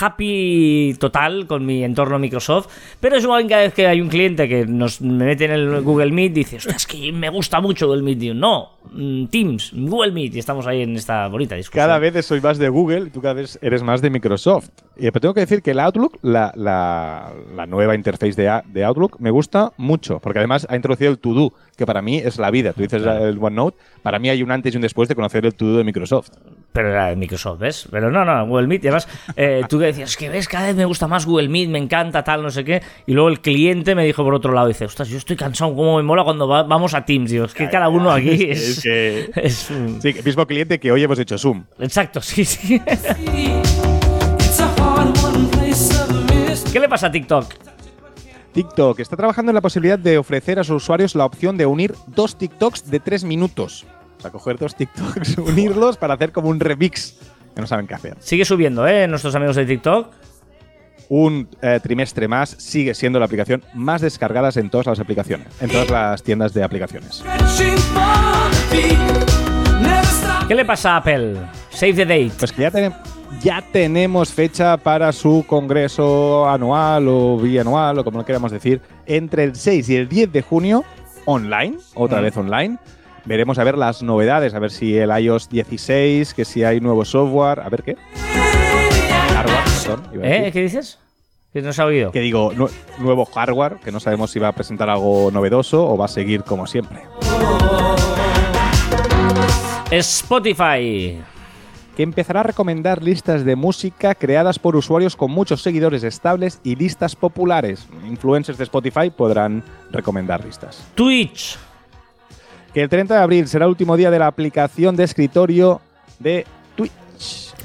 happy 0.00 0.94
total 0.98 1.46
con 1.46 1.64
mi 1.64 1.84
entorno 1.84 2.18
Microsoft. 2.18 2.68
Pero 3.00 3.16
es 3.16 3.24
igual 3.24 3.44
que 3.44 3.48
cada 3.48 3.62
vez 3.62 3.74
que 3.74 3.86
hay 3.86 4.00
un 4.00 4.08
cliente 4.08 4.46
que 4.46 4.66
nos 4.66 5.00
me 5.00 5.24
mete 5.24 5.46
en 5.46 5.52
el 5.52 5.80
Google 5.80 6.12
Meet, 6.12 6.32
dice, 6.32 6.56
"Ostras, 6.56 6.76
es 6.76 6.86
que 6.86 7.12
me 7.12 7.30
gusta 7.30 7.60
mucho 7.60 7.86
Google 7.86 8.02
Meet. 8.02 8.18
Digo, 8.18 8.34
no, 8.34 8.70
Teams, 9.28 9.72
Google 9.74 10.12
Meet. 10.12 10.34
Y 10.34 10.38
estamos 10.38 10.66
ahí 10.66 10.82
en 10.82 10.96
esta 10.96 11.28
bonita 11.28 11.54
discusión. 11.54 11.86
Cada 11.86 11.98
vez 11.98 12.24
soy 12.24 12.40
más 12.40 12.58
de 12.58 12.68
Google 12.68 13.06
y 13.06 13.10
tú 13.10 13.20
cada 13.20 13.34
vez 13.34 13.58
eres 13.62 13.82
más 13.82 14.00
de 14.02 14.10
Microsoft. 14.10 14.68
Y 14.96 15.10
pero 15.10 15.20
tengo 15.20 15.34
que 15.34 15.40
decir 15.40 15.62
que 15.62 15.70
el 15.72 15.80
Outlook, 15.80 16.18
la, 16.22 16.52
la- 16.54 17.32
la 17.56 17.66
nueva 17.66 17.94
interface 17.94 18.34
de, 18.34 18.48
A- 18.48 18.62
de 18.66 18.84
Outlook, 18.84 19.16
me 19.20 19.30
gusta 19.30 19.72
mucho, 19.78 20.18
porque 20.20 20.38
además 20.38 20.66
ha 20.68 20.76
introducido 20.76 21.10
el 21.10 21.18
To-Do, 21.18 21.52
que 21.76 21.86
para 21.86 22.02
mí 22.02 22.18
es 22.18 22.38
la 22.38 22.50
vida. 22.50 22.72
Tú 22.72 22.82
dices 22.82 23.02
el 23.02 23.38
OneNote, 23.40 23.78
para 24.02 24.18
mí 24.18 24.28
hay 24.28 24.42
un 24.42 24.50
antes 24.50 24.74
y 24.74 24.76
un 24.76 24.82
después 24.82 25.08
de 25.08 25.14
conocer 25.14 25.46
el 25.46 25.54
To-Do 25.54 25.78
de 25.78 25.84
Microsoft. 25.84 26.28
Pero 26.72 26.90
era 26.90 27.06
de 27.08 27.16
Microsoft, 27.16 27.58
¿ves? 27.58 27.88
Pero 27.90 28.10
no, 28.10 28.24
no, 28.24 28.46
Google 28.46 28.66
Meet. 28.66 28.84
Y 28.84 28.86
además, 28.88 29.06
eh, 29.36 29.62
tú 29.68 29.78
que 29.78 29.86
decías, 29.86 30.10
es 30.10 30.16
que 30.16 30.30
ves, 30.30 30.48
cada 30.48 30.66
vez 30.68 30.76
me 30.76 30.86
gusta 30.86 31.06
más 31.06 31.26
Google 31.26 31.48
Meet, 31.48 31.68
me 31.68 31.78
encanta, 31.78 32.22
tal, 32.24 32.42
no 32.42 32.50
sé 32.50 32.64
qué. 32.64 32.80
Y 33.06 33.12
luego 33.12 33.28
el 33.28 33.40
cliente 33.40 33.94
me 33.94 34.04
dijo 34.06 34.24
por 34.24 34.34
otro 34.34 34.52
lado, 34.52 34.68
dice, 34.68 34.86
ostras, 34.86 35.08
yo 35.08 35.18
estoy 35.18 35.36
cansado, 35.36 35.74
cómo 35.74 35.96
me 35.98 36.02
mola 36.02 36.24
cuando 36.24 36.48
va- 36.48 36.62
vamos 36.62 36.94
a 36.94 37.04
Teams. 37.04 37.30
Digo, 37.30 37.44
es 37.44 37.52
que 37.54 37.68
cada 37.68 37.88
uno 37.90 38.10
aquí 38.10 38.44
es... 38.50 38.78
Es 38.78 38.82
que- 38.82 39.30
es 39.42 39.70
un- 39.70 40.00
Sí, 40.00 40.14
el 40.16 40.24
mismo 40.24 40.46
cliente 40.46 40.78
que 40.80 40.90
hoy 40.92 41.02
hemos 41.02 41.18
hecho 41.18 41.36
Zoom. 41.36 41.64
Exacto, 41.78 42.20
sí, 42.22 42.44
sí. 42.44 42.80
¿Qué 46.72 46.80
le 46.80 46.88
pasa 46.88 47.08
a 47.08 47.12
TikTok? 47.12 47.52
TikTok 48.52 49.00
está 49.00 49.16
trabajando 49.16 49.50
en 49.50 49.54
la 49.54 49.60
posibilidad 49.60 49.98
de 49.98 50.18
ofrecer 50.18 50.58
a 50.58 50.64
sus 50.64 50.82
usuarios 50.82 51.14
la 51.14 51.24
opción 51.24 51.56
de 51.56 51.66
unir 51.66 51.94
dos 52.06 52.36
TikToks 52.36 52.90
de 52.90 53.00
tres 53.00 53.24
minutos. 53.24 53.86
O 54.18 54.20
sea, 54.22 54.30
coger 54.30 54.58
dos 54.58 54.74
TikToks, 54.76 55.38
unirlos 55.38 55.96
para 55.96 56.14
hacer 56.14 56.32
como 56.32 56.48
un 56.48 56.60
remix 56.60 57.16
que 57.54 57.60
no 57.60 57.66
saben 57.66 57.86
qué 57.86 57.94
hacer. 57.94 58.16
Sigue 58.20 58.44
subiendo, 58.44 58.86
¿eh? 58.86 59.06
Nuestros 59.08 59.34
amigos 59.34 59.56
de 59.56 59.66
TikTok. 59.66 60.12
un 61.08 61.48
eh, 61.60 61.80
trimestre 61.82 62.28
más 62.28 62.50
sigue 62.58 62.94
siendo 62.94 63.18
la 63.18 63.26
aplicación 63.26 63.62
más 63.74 64.00
descargada 64.00 64.50
en 64.54 64.70
todas 64.70 64.86
las 64.86 65.00
aplicaciones, 65.00 65.48
en 65.60 65.70
todas 65.70 65.90
las 65.90 66.22
tiendas 66.22 66.54
de 66.54 66.62
aplicaciones. 66.62 67.22
¿Qué 70.48 70.54
le 70.54 70.64
pasa 70.64 70.94
a 70.94 70.96
Apple? 70.98 71.36
Save 71.70 71.94
the 71.94 72.04
date. 72.06 72.32
Pues 72.38 72.52
que 72.52 72.62
ya, 72.62 72.70
tenem- 72.70 72.94
ya 73.42 73.62
tenemos 73.72 74.32
fecha 74.32 74.76
para 74.76 75.12
su 75.12 75.44
congreso 75.46 76.48
anual 76.48 77.06
o 77.08 77.36
bianual 77.38 77.98
o 77.98 78.04
como 78.04 78.18
lo 78.18 78.24
queramos 78.24 78.52
decir, 78.52 78.80
entre 79.06 79.44
el 79.44 79.56
6 79.56 79.88
y 79.88 79.96
el 79.96 80.08
10 80.08 80.32
de 80.32 80.42
junio, 80.42 80.84
online, 81.24 81.76
otra 81.94 82.20
Mm. 82.20 82.22
vez 82.22 82.36
online. 82.36 82.78
Veremos 83.24 83.58
a 83.58 83.64
ver 83.64 83.78
las 83.78 84.02
novedades, 84.02 84.54
a 84.54 84.58
ver 84.58 84.70
si 84.72 84.96
el 84.96 85.10
iOS 85.16 85.48
16, 85.48 86.34
que 86.34 86.44
si 86.44 86.64
hay 86.64 86.80
nuevo 86.80 87.04
software, 87.04 87.60
a 87.60 87.68
ver 87.68 87.82
qué. 87.84 87.96
Hardware, 89.34 89.64
perdón, 89.86 90.06
iba 90.12 90.24
a 90.24 90.28
decir. 90.28 90.44
¿Eh? 90.46 90.52
¿Qué 90.52 90.62
dices? 90.62 90.98
Que 91.52 91.62
no 91.62 91.72
se 91.72 91.82
ha 91.82 91.86
oído. 91.86 92.10
Que 92.12 92.20
digo, 92.20 92.52
nu- 92.54 92.70
nuevo 92.98 93.24
hardware, 93.26 93.76
que 93.84 93.92
no 93.92 94.00
sabemos 94.00 94.30
si 94.30 94.38
va 94.40 94.48
a 94.48 94.52
presentar 94.52 94.88
algo 94.90 95.30
novedoso 95.30 95.86
o 95.88 95.96
va 95.96 96.06
a 96.06 96.08
seguir 96.08 96.42
como 96.44 96.66
siempre. 96.66 97.02
Spotify. 99.90 101.20
Que 101.96 102.02
empezará 102.02 102.40
a 102.40 102.44
recomendar 102.44 103.02
listas 103.02 103.44
de 103.44 103.54
música 103.54 104.14
creadas 104.14 104.58
por 104.58 104.76
usuarios 104.76 105.14
con 105.14 105.30
muchos 105.30 105.62
seguidores 105.62 106.02
estables 106.04 106.58
y 106.64 106.74
listas 106.76 107.14
populares. 107.14 107.86
Influencers 108.08 108.56
de 108.56 108.64
Spotify 108.64 109.10
podrán 109.10 109.62
recomendar 109.90 110.42
listas. 110.44 110.86
Twitch. 110.94 111.58
Que 112.72 112.80
el 112.82 112.88
30 112.88 113.14
de 113.14 113.20
abril 113.20 113.46
será 113.48 113.66
el 113.66 113.70
último 113.70 113.96
día 113.98 114.10
de 114.10 114.18
la 114.18 114.26
aplicación 114.26 114.96
de 114.96 115.04
escritorio 115.04 115.82
de 116.18 116.46
Twitch. 116.76 116.92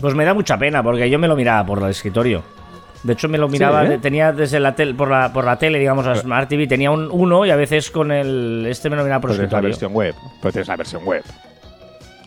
Pues 0.02 0.14
me 0.14 0.26
da 0.26 0.34
mucha 0.34 0.58
pena 0.58 0.84
porque 0.84 1.10
yo 1.10 1.18
me 1.20 1.30
lo 1.30 1.36
miraba 1.38 1.66
por 1.66 1.82
el 1.82 1.90
escritorio. 1.90 2.44
De 3.04 3.14
hecho, 3.14 3.30
me 3.30 3.38
lo 3.38 3.48
miraba, 3.48 3.86
¿eh? 3.86 4.00
tenía 4.00 4.34
desde 4.34 4.60
la 4.60 4.76
tele, 4.76 4.94
por 4.94 5.10
la, 5.10 5.32
por 5.32 5.46
la 5.46 5.58
tele, 5.58 5.80
digamos, 5.80 6.06
la 6.06 6.16
Smart 6.16 6.50
TV, 6.50 6.68
tenía 6.68 6.92
un 6.92 7.10
uno 7.12 7.46
y 7.46 7.52
a 7.52 7.56
veces 7.56 7.90
con 7.92 8.12
el. 8.12 8.66
Este 8.68 8.90
me 8.90 8.98
lo 8.98 9.04
miraba 9.04 9.22
por 9.22 9.30
Pero 9.30 9.44
la 9.44 9.46
escritorio. 9.46 9.70
versión 9.70 9.94
web. 9.94 10.16
Pero 10.42 10.52
tienes 10.52 10.68
la 10.68 10.76
versión 10.76 11.06
web. 11.06 11.24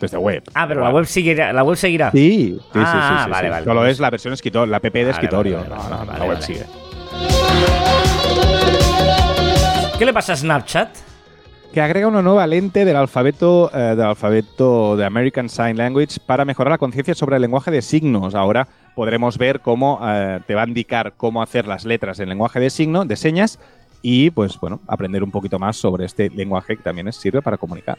Desde 0.01 0.17
web. 0.17 0.43
Ah, 0.53 0.67
pero 0.67 0.81
la 0.81 0.89
web 0.89 1.05
seguirá. 1.05 1.53
La 1.53 1.63
web 1.63 1.77
seguirá. 1.77 2.11
Sí, 2.11 2.57
sí, 2.59 2.59
sí, 2.73 2.79
Ah, 2.83 3.17
sí, 3.19 3.23
sí, 3.25 3.31
vale, 3.31 3.47
sí. 3.47 3.51
vale. 3.51 3.65
Solo 3.65 3.85
es 3.85 3.99
la 3.99 4.09
versión 4.09 4.33
escritorio, 4.33 4.65
la 4.71 4.79
PP 4.79 4.99
de 4.99 5.05
Vale, 5.05 5.13
escritorio. 5.13 5.57
vale, 5.57 5.69
vale, 5.69 5.83
no, 5.83 5.89
no, 5.89 5.97
vale, 6.05 6.19
la 6.19 6.25
web 6.25 6.33
vale. 6.39 6.45
sigue. 6.45 6.65
¿Qué 9.97 10.05
le 10.05 10.13
pasa 10.13 10.33
a 10.33 10.35
Snapchat? 10.35 10.89
que 11.71 11.79
agrega 11.79 12.05
una 12.05 12.21
nueva 12.21 12.45
lente 12.47 12.83
del 12.83 12.97
alfabeto, 12.97 13.71
eh, 13.73 13.95
del 13.95 14.01
alfabeto 14.01 14.97
de 14.97 15.05
American 15.05 15.47
Sign 15.47 15.77
Language 15.77 16.17
para 16.25 16.43
mejorar 16.43 16.71
la 16.71 16.77
conciencia 16.77 17.15
sobre 17.15 17.37
el 17.37 17.41
lenguaje 17.43 17.71
de 17.71 17.81
signos. 17.81 18.35
Ahora 18.35 18.67
podremos 18.93 19.37
ver 19.37 19.61
cómo 19.61 19.97
eh, 20.05 20.41
te 20.45 20.53
va 20.53 20.63
a 20.63 20.67
indicar 20.67 21.13
cómo 21.15 21.41
hacer 21.41 21.67
las 21.67 21.85
letras 21.85 22.19
en 22.19 22.27
lenguaje 22.27 22.59
de 22.59 22.69
signo, 22.69 23.05
de 23.05 23.15
señas, 23.15 23.57
y 24.01 24.31
pues 24.31 24.59
bueno, 24.59 24.81
aprender 24.85 25.23
un 25.23 25.31
poquito 25.31 25.59
más 25.59 25.77
sobre 25.77 26.03
este 26.03 26.29
lenguaje 26.31 26.75
que 26.75 26.83
también 26.83 27.13
sirve 27.13 27.41
para 27.41 27.55
comunicar. 27.57 27.97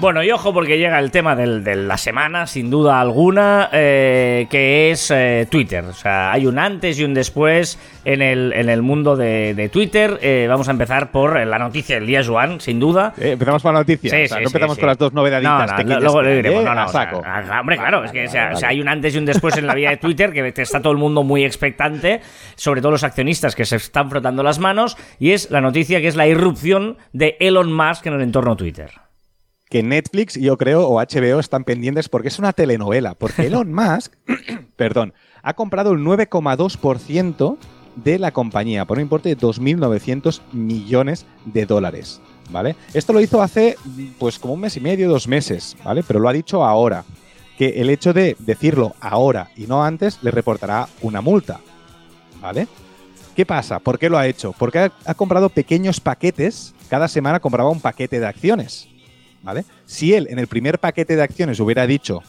Bueno, 0.00 0.22
y 0.22 0.30
ojo 0.30 0.54
porque 0.54 0.78
llega 0.78 0.98
el 0.98 1.10
tema 1.10 1.36
del- 1.36 1.62
de 1.62 1.76
la 1.76 1.98
semana, 1.98 2.46
sin 2.46 2.70
duda 2.70 3.02
alguna, 3.02 3.68
eh, 3.70 4.46
que 4.50 4.90
es 4.90 5.10
eh, 5.10 5.46
Twitter. 5.50 5.84
O 5.84 5.92
sea, 5.92 6.32
hay 6.32 6.46
un 6.46 6.58
antes 6.58 6.98
y 6.98 7.04
un 7.04 7.12
después 7.12 7.78
en 8.06 8.22
el, 8.22 8.54
en 8.54 8.70
el 8.70 8.80
mundo 8.80 9.14
de, 9.14 9.52
de 9.52 9.68
Twitter. 9.68 10.18
Eh, 10.22 10.46
vamos 10.48 10.68
a 10.68 10.70
empezar 10.70 11.10
por 11.12 11.38
la 11.46 11.58
noticia 11.58 11.96
del 11.96 12.06
día, 12.06 12.22
Joan, 12.24 12.62
sin 12.62 12.80
duda. 12.80 13.12
Empezamos 13.18 13.62
con 13.62 13.74
la 13.74 13.80
noticia. 13.80 14.08
Sí, 14.08 14.16
o 14.24 14.28
sea, 14.28 14.38
sí, 14.38 14.42
no 14.44 14.48
empezamos 14.48 14.76
sí. 14.76 14.80
con 14.80 14.86
las 14.88 14.96
dos 14.96 15.12
novedaditas. 15.12 15.84
No, 15.84 15.84
no, 15.84 16.00
luego 16.00 16.22
le 16.22 16.36
diremos. 16.36 16.64
No, 16.64 16.74
no, 16.74 16.80
A 16.80 16.86
o 16.86 16.88
sea, 16.88 17.04
saco. 17.04 17.22
ah, 17.22 17.58
hombre, 17.60 17.76
claro, 17.76 18.02
es 18.02 18.10
que 18.12 18.24
o 18.24 18.30
sea, 18.30 18.52
hay 18.66 18.80
un 18.80 18.88
antes 18.88 19.14
y 19.14 19.18
un 19.18 19.26
después 19.26 19.58
en 19.58 19.66
la 19.66 19.74
vida 19.74 19.90
de 19.90 19.98
Twitter 19.98 20.32
que 20.32 20.62
está 20.62 20.80
todo 20.80 20.94
el 20.94 20.98
mundo 20.98 21.24
muy 21.24 21.44
expectante, 21.44 22.22
sobre 22.56 22.80
todo 22.80 22.92
los 22.92 23.04
accionistas 23.04 23.54
que 23.54 23.66
se 23.66 23.76
están 23.76 24.08
frotando 24.08 24.42
las 24.42 24.58
manos, 24.60 24.96
y 25.18 25.32
es 25.32 25.50
la 25.50 25.60
noticia 25.60 26.00
que 26.00 26.08
es 26.08 26.16
la 26.16 26.26
irrupción 26.26 26.96
de 27.12 27.36
Elon 27.38 27.70
Musk 27.70 28.06
en 28.06 28.14
el 28.14 28.22
entorno 28.22 28.56
Twitter. 28.56 28.90
Que 29.70 29.84
Netflix, 29.84 30.34
yo 30.34 30.58
creo, 30.58 30.86
o 30.88 31.00
HBO 31.00 31.38
están 31.38 31.62
pendientes 31.64 32.08
porque 32.08 32.28
es 32.28 32.38
una 32.38 32.52
telenovela. 32.52 33.14
Porque 33.14 33.42
Elon 33.46 33.72
Musk, 33.72 34.12
perdón, 34.76 35.14
ha 35.42 35.54
comprado 35.54 35.92
el 35.92 36.00
9,2% 36.00 37.56
de 37.96 38.18
la 38.18 38.32
compañía 38.32 38.84
por 38.84 38.98
un 38.98 39.02
importe 39.02 39.28
de 39.30 39.38
2.900 39.38 40.40
millones 40.52 41.24
de 41.46 41.64
dólares. 41.64 42.20
¿Vale? 42.50 42.74
Esto 42.94 43.12
lo 43.12 43.20
hizo 43.20 43.40
hace 43.40 43.76
pues 44.18 44.40
como 44.40 44.54
un 44.54 44.60
mes 44.60 44.76
y 44.76 44.80
medio, 44.80 45.08
dos 45.08 45.28
meses, 45.28 45.76
¿vale? 45.84 46.02
Pero 46.02 46.18
lo 46.18 46.28
ha 46.28 46.32
dicho 46.32 46.64
ahora. 46.64 47.04
Que 47.56 47.80
el 47.80 47.90
hecho 47.90 48.12
de 48.12 48.36
decirlo 48.40 48.94
ahora 49.00 49.50
y 49.54 49.66
no 49.66 49.84
antes 49.84 50.18
le 50.22 50.32
reportará 50.32 50.88
una 51.00 51.20
multa. 51.20 51.60
¿Vale? 52.40 52.66
¿Qué 53.36 53.46
pasa? 53.46 53.78
¿Por 53.78 54.00
qué 54.00 54.08
lo 54.08 54.18
ha 54.18 54.26
hecho? 54.26 54.52
Porque 54.58 54.80
ha, 54.80 54.92
ha 55.04 55.14
comprado 55.14 55.48
pequeños 55.48 56.00
paquetes. 56.00 56.74
Cada 56.88 57.06
semana 57.06 57.38
compraba 57.38 57.70
un 57.70 57.80
paquete 57.80 58.18
de 58.18 58.26
acciones. 58.26 58.89
¿Vale? 59.42 59.64
Si 59.86 60.12
él 60.14 60.26
en 60.30 60.38
el 60.38 60.46
primer 60.46 60.78
paquete 60.78 61.16
de 61.16 61.22
acciones 61.22 61.58
hubiera 61.60 61.86
dicho 61.86 62.22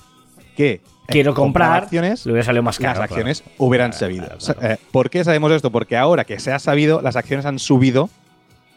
que 0.56 0.72
eh, 0.72 0.82
Quiero 1.08 1.34
comprar, 1.34 1.84
acciones, 1.84 2.26
le 2.26 2.32
hubiera 2.32 2.46
salido 2.46 2.64
más 2.64 2.78
caro. 2.78 2.88
las 2.88 3.10
claro. 3.10 3.14
acciones 3.14 3.44
hubieran 3.58 3.92
Claro, 3.92 4.00
sabido. 4.00 4.38
claro. 4.38 4.74
Eh, 4.74 4.78
¿Por 4.92 5.10
qué 5.10 5.24
sabemos 5.24 5.52
esto? 5.52 5.72
Porque 5.72 5.98
ahora 5.98 6.24
que 6.24 6.40
se 6.40 6.54
ha 6.54 6.60
sabido, 6.60 7.02
las 7.02 7.16
acciones 7.18 7.46
han 7.46 7.60
subido 7.60 8.10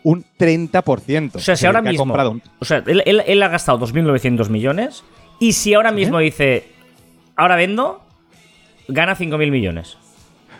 un 0.02 0.24
30%. 0.38 1.36
O 1.36 1.38
sea, 1.38 1.56
si 1.56 1.64
ahora 1.66 1.80
que 1.82 1.88
ha 1.88 1.92
mismo. 1.92 2.02
comprado 2.06 2.32
un- 2.32 2.42
O 2.58 2.64
sea, 2.64 2.82
él, 2.86 3.02
él- 3.06 3.22
él 3.26 3.42
ha 3.42 3.48
gastado 3.48 3.78
2.900 3.78 4.48
millones. 4.50 5.04
Y 5.38 5.52
si 5.52 5.74
ahora 5.74 5.92
mismo 5.92 6.18
dice. 6.18 6.66
Ahora 7.36 7.56
vendo. 7.56 8.02
Gana 8.88 9.14
5.000 9.16 9.50
millones. 9.50 9.96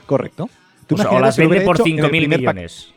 Correcto. 0.07 0.49
Tú 0.87 0.95
O, 0.95 0.99
sea, 0.99 1.11
o 1.11 1.19
las 1.21 1.37
vende 1.37 1.61
por 1.63 1.77
dicho 1.77 1.89
en 1.89 1.99
el 1.99 2.05
5.000 2.11 2.11
primer 2.21 2.45
pa- 2.45 2.53
millones. 2.55 2.93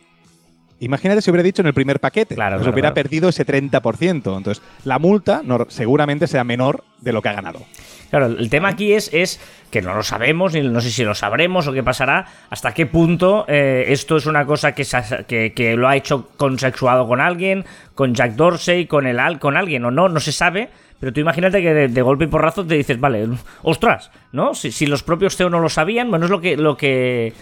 Imagínate 0.80 1.22
si 1.22 1.32
hubiera 1.32 1.44
dicho 1.44 1.62
en 1.62 1.68
el 1.68 1.74
primer 1.74 2.00
paquete. 2.00 2.36
Claro, 2.36 2.58
pues 2.58 2.64
claro, 2.64 2.74
hubiera 2.74 2.94
claro. 2.94 3.04
perdido 3.04 3.30
ese 3.30 3.46
30%. 3.46 4.38
Entonces, 4.38 4.62
la 4.84 5.00
multa 5.00 5.42
no- 5.44 5.66
seguramente 5.70 6.28
sea 6.28 6.44
menor 6.44 6.84
de 7.02 7.14
lo 7.14 7.22
que 7.22 7.30
ha 7.30 7.34
ganado. 7.34 7.62
Claro, 8.10 8.28
el 8.28 8.50
tema 8.50 8.70
aquí 8.70 8.94
es, 8.94 9.10
es 9.14 9.40
que 9.70 9.82
no 9.82 9.94
lo 9.94 10.02
sabemos, 10.04 10.54
ni 10.54 10.62
no 10.62 10.80
sé 10.80 10.92
si 10.92 11.04
lo 11.04 11.14
sabremos 11.14 11.68
o 11.68 11.74
qué 11.74 11.84
pasará, 11.84 12.26
hasta 12.50 12.74
qué 12.74 12.86
punto 12.86 13.44
eh, 13.50 13.86
esto 13.90 14.16
es 14.16 14.26
una 14.28 14.46
cosa 14.46 14.74
que, 14.74 14.86
se 14.86 14.96
ha- 14.98 15.24
que, 15.28 15.52
que 15.54 15.76
lo 15.76 15.90
ha 15.90 15.96
hecho 15.98 16.30
consexuado 16.38 17.06
con 17.08 17.20
alguien, 17.20 17.66
con 17.96 18.14
Jack 18.14 18.34
Dorsey, 18.36 18.86
con, 18.86 19.08
el, 19.08 19.20
con 19.40 19.58
alguien 19.58 19.84
o 19.84 19.92
no, 19.92 20.08
no 20.08 20.20
se 20.22 20.32
sabe. 20.32 20.70
Pero 21.00 21.12
tú 21.12 21.20
imagínate 21.20 21.62
que 21.62 21.74
de, 21.74 21.88
de 21.90 22.02
golpe 22.02 22.24
y 22.24 22.28
porrazo 22.28 22.66
te 22.66 22.76
dices, 22.76 23.00
vale, 23.00 23.28
ostras, 23.62 24.10
¿no? 24.32 24.54
Si, 24.56 24.72
si 24.72 24.86
los 24.86 25.04
propios 25.04 25.36
CEO 25.36 25.50
no 25.50 25.60
lo 25.60 25.70
sabían, 25.70 26.10
bueno, 26.10 26.26
es 26.26 26.32
lo 26.32 26.40
que, 26.42 26.56
lo 26.58 26.78
que 26.78 27.34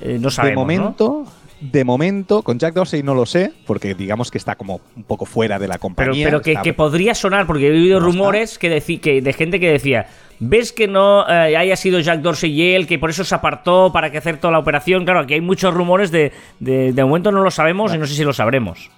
eh, 0.00 0.18
no 0.20 0.30
sabemos, 0.30 0.66
de 0.68 0.76
¿no? 0.76 1.26
De 1.60 1.84
momento, 1.84 2.42
con 2.42 2.58
Jack 2.58 2.74
Dorsey 2.74 3.02
no 3.02 3.14
lo 3.14 3.26
sé, 3.26 3.52
porque 3.66 3.94
digamos 3.94 4.30
que 4.30 4.38
está 4.38 4.54
como 4.54 4.80
un 4.96 5.02
poco 5.04 5.24
fuera 5.26 5.58
de 5.58 5.66
la 5.68 5.78
compañía. 5.78 6.26
pero 6.26 6.40
que, 6.40 6.52
está- 6.52 6.62
que 6.62 6.72
podría 6.72 7.14
sonar, 7.14 7.46
porque 7.46 7.66
he 7.68 7.70
oído 7.70 7.98
No 8.00 8.06
rumores 8.06 8.58
que 8.58 8.80
que 9.00 9.20
de 9.22 9.32
gente 9.32 9.58
que 9.58 9.70
decía, 9.72 10.06
ves 10.38 10.72
que 10.72 10.86
no 10.86 11.28
eh, 11.28 11.56
haya 11.56 11.74
sido 11.76 11.98
Jack 12.00 12.20
Dorsey 12.20 12.52
y 12.52 12.74
él, 12.74 12.86
que 12.86 12.98
por 12.98 13.10
eso 13.10 13.24
se 13.24 13.34
apartó 13.34 13.90
para 13.92 14.10
que 14.12 14.18
hacer 14.18 14.38
toda 14.38 14.52
la 14.52 14.58
operación. 14.60 15.04
Claro, 15.04 15.20
aquí 15.20 15.34
hay 15.34 15.40
muchos 15.40 15.74
rumores 15.74 16.10
de, 16.10 16.32
de, 16.60 16.92
de 16.92 17.04
momento 17.04 17.32
no 17.32 17.42
lo 17.42 17.50
sabemos 17.50 17.92
y 17.94 17.98
no 17.98 18.06
sé 18.06 18.14
si 18.14 18.24
lo 18.24 18.32
sabremos. 18.32 18.90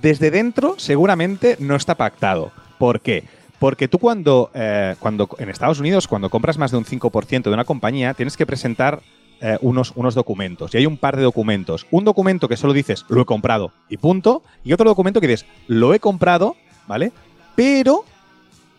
desde 0.00 0.30
dentro 0.30 0.74
seguramente 0.78 1.56
no 1.58 1.76
está 1.76 1.94
pactado. 1.94 2.52
¿Por 2.78 3.00
qué? 3.00 3.24
Porque 3.58 3.86
tú 3.86 3.98
cuando, 3.98 4.50
eh, 4.54 4.96
cuando 4.98 5.28
en 5.38 5.48
Estados 5.48 5.78
Unidos, 5.78 6.08
cuando 6.08 6.30
compras 6.30 6.58
más 6.58 6.70
de 6.72 6.78
un 6.78 6.84
5% 6.84 7.42
de 7.44 7.50
una 7.54 7.64
compañía, 7.64 8.12
tienes 8.14 8.36
que 8.36 8.44
presentar 8.46 9.00
eh, 9.44 9.58
unos, 9.60 9.92
unos 9.96 10.14
documentos. 10.14 10.72
Y 10.72 10.78
hay 10.78 10.86
un 10.86 10.96
par 10.96 11.16
de 11.16 11.22
documentos. 11.24 11.86
Un 11.90 12.04
documento 12.04 12.48
que 12.48 12.56
solo 12.56 12.72
dices, 12.72 13.04
lo 13.08 13.22
he 13.22 13.24
comprado 13.24 13.72
y 13.88 13.96
punto. 13.96 14.44
Y 14.62 14.72
otro 14.72 14.88
documento 14.88 15.20
que 15.20 15.26
dices, 15.26 15.48
lo 15.66 15.94
he 15.94 15.98
comprado, 15.98 16.54
¿vale? 16.86 17.10
Pero 17.56 18.04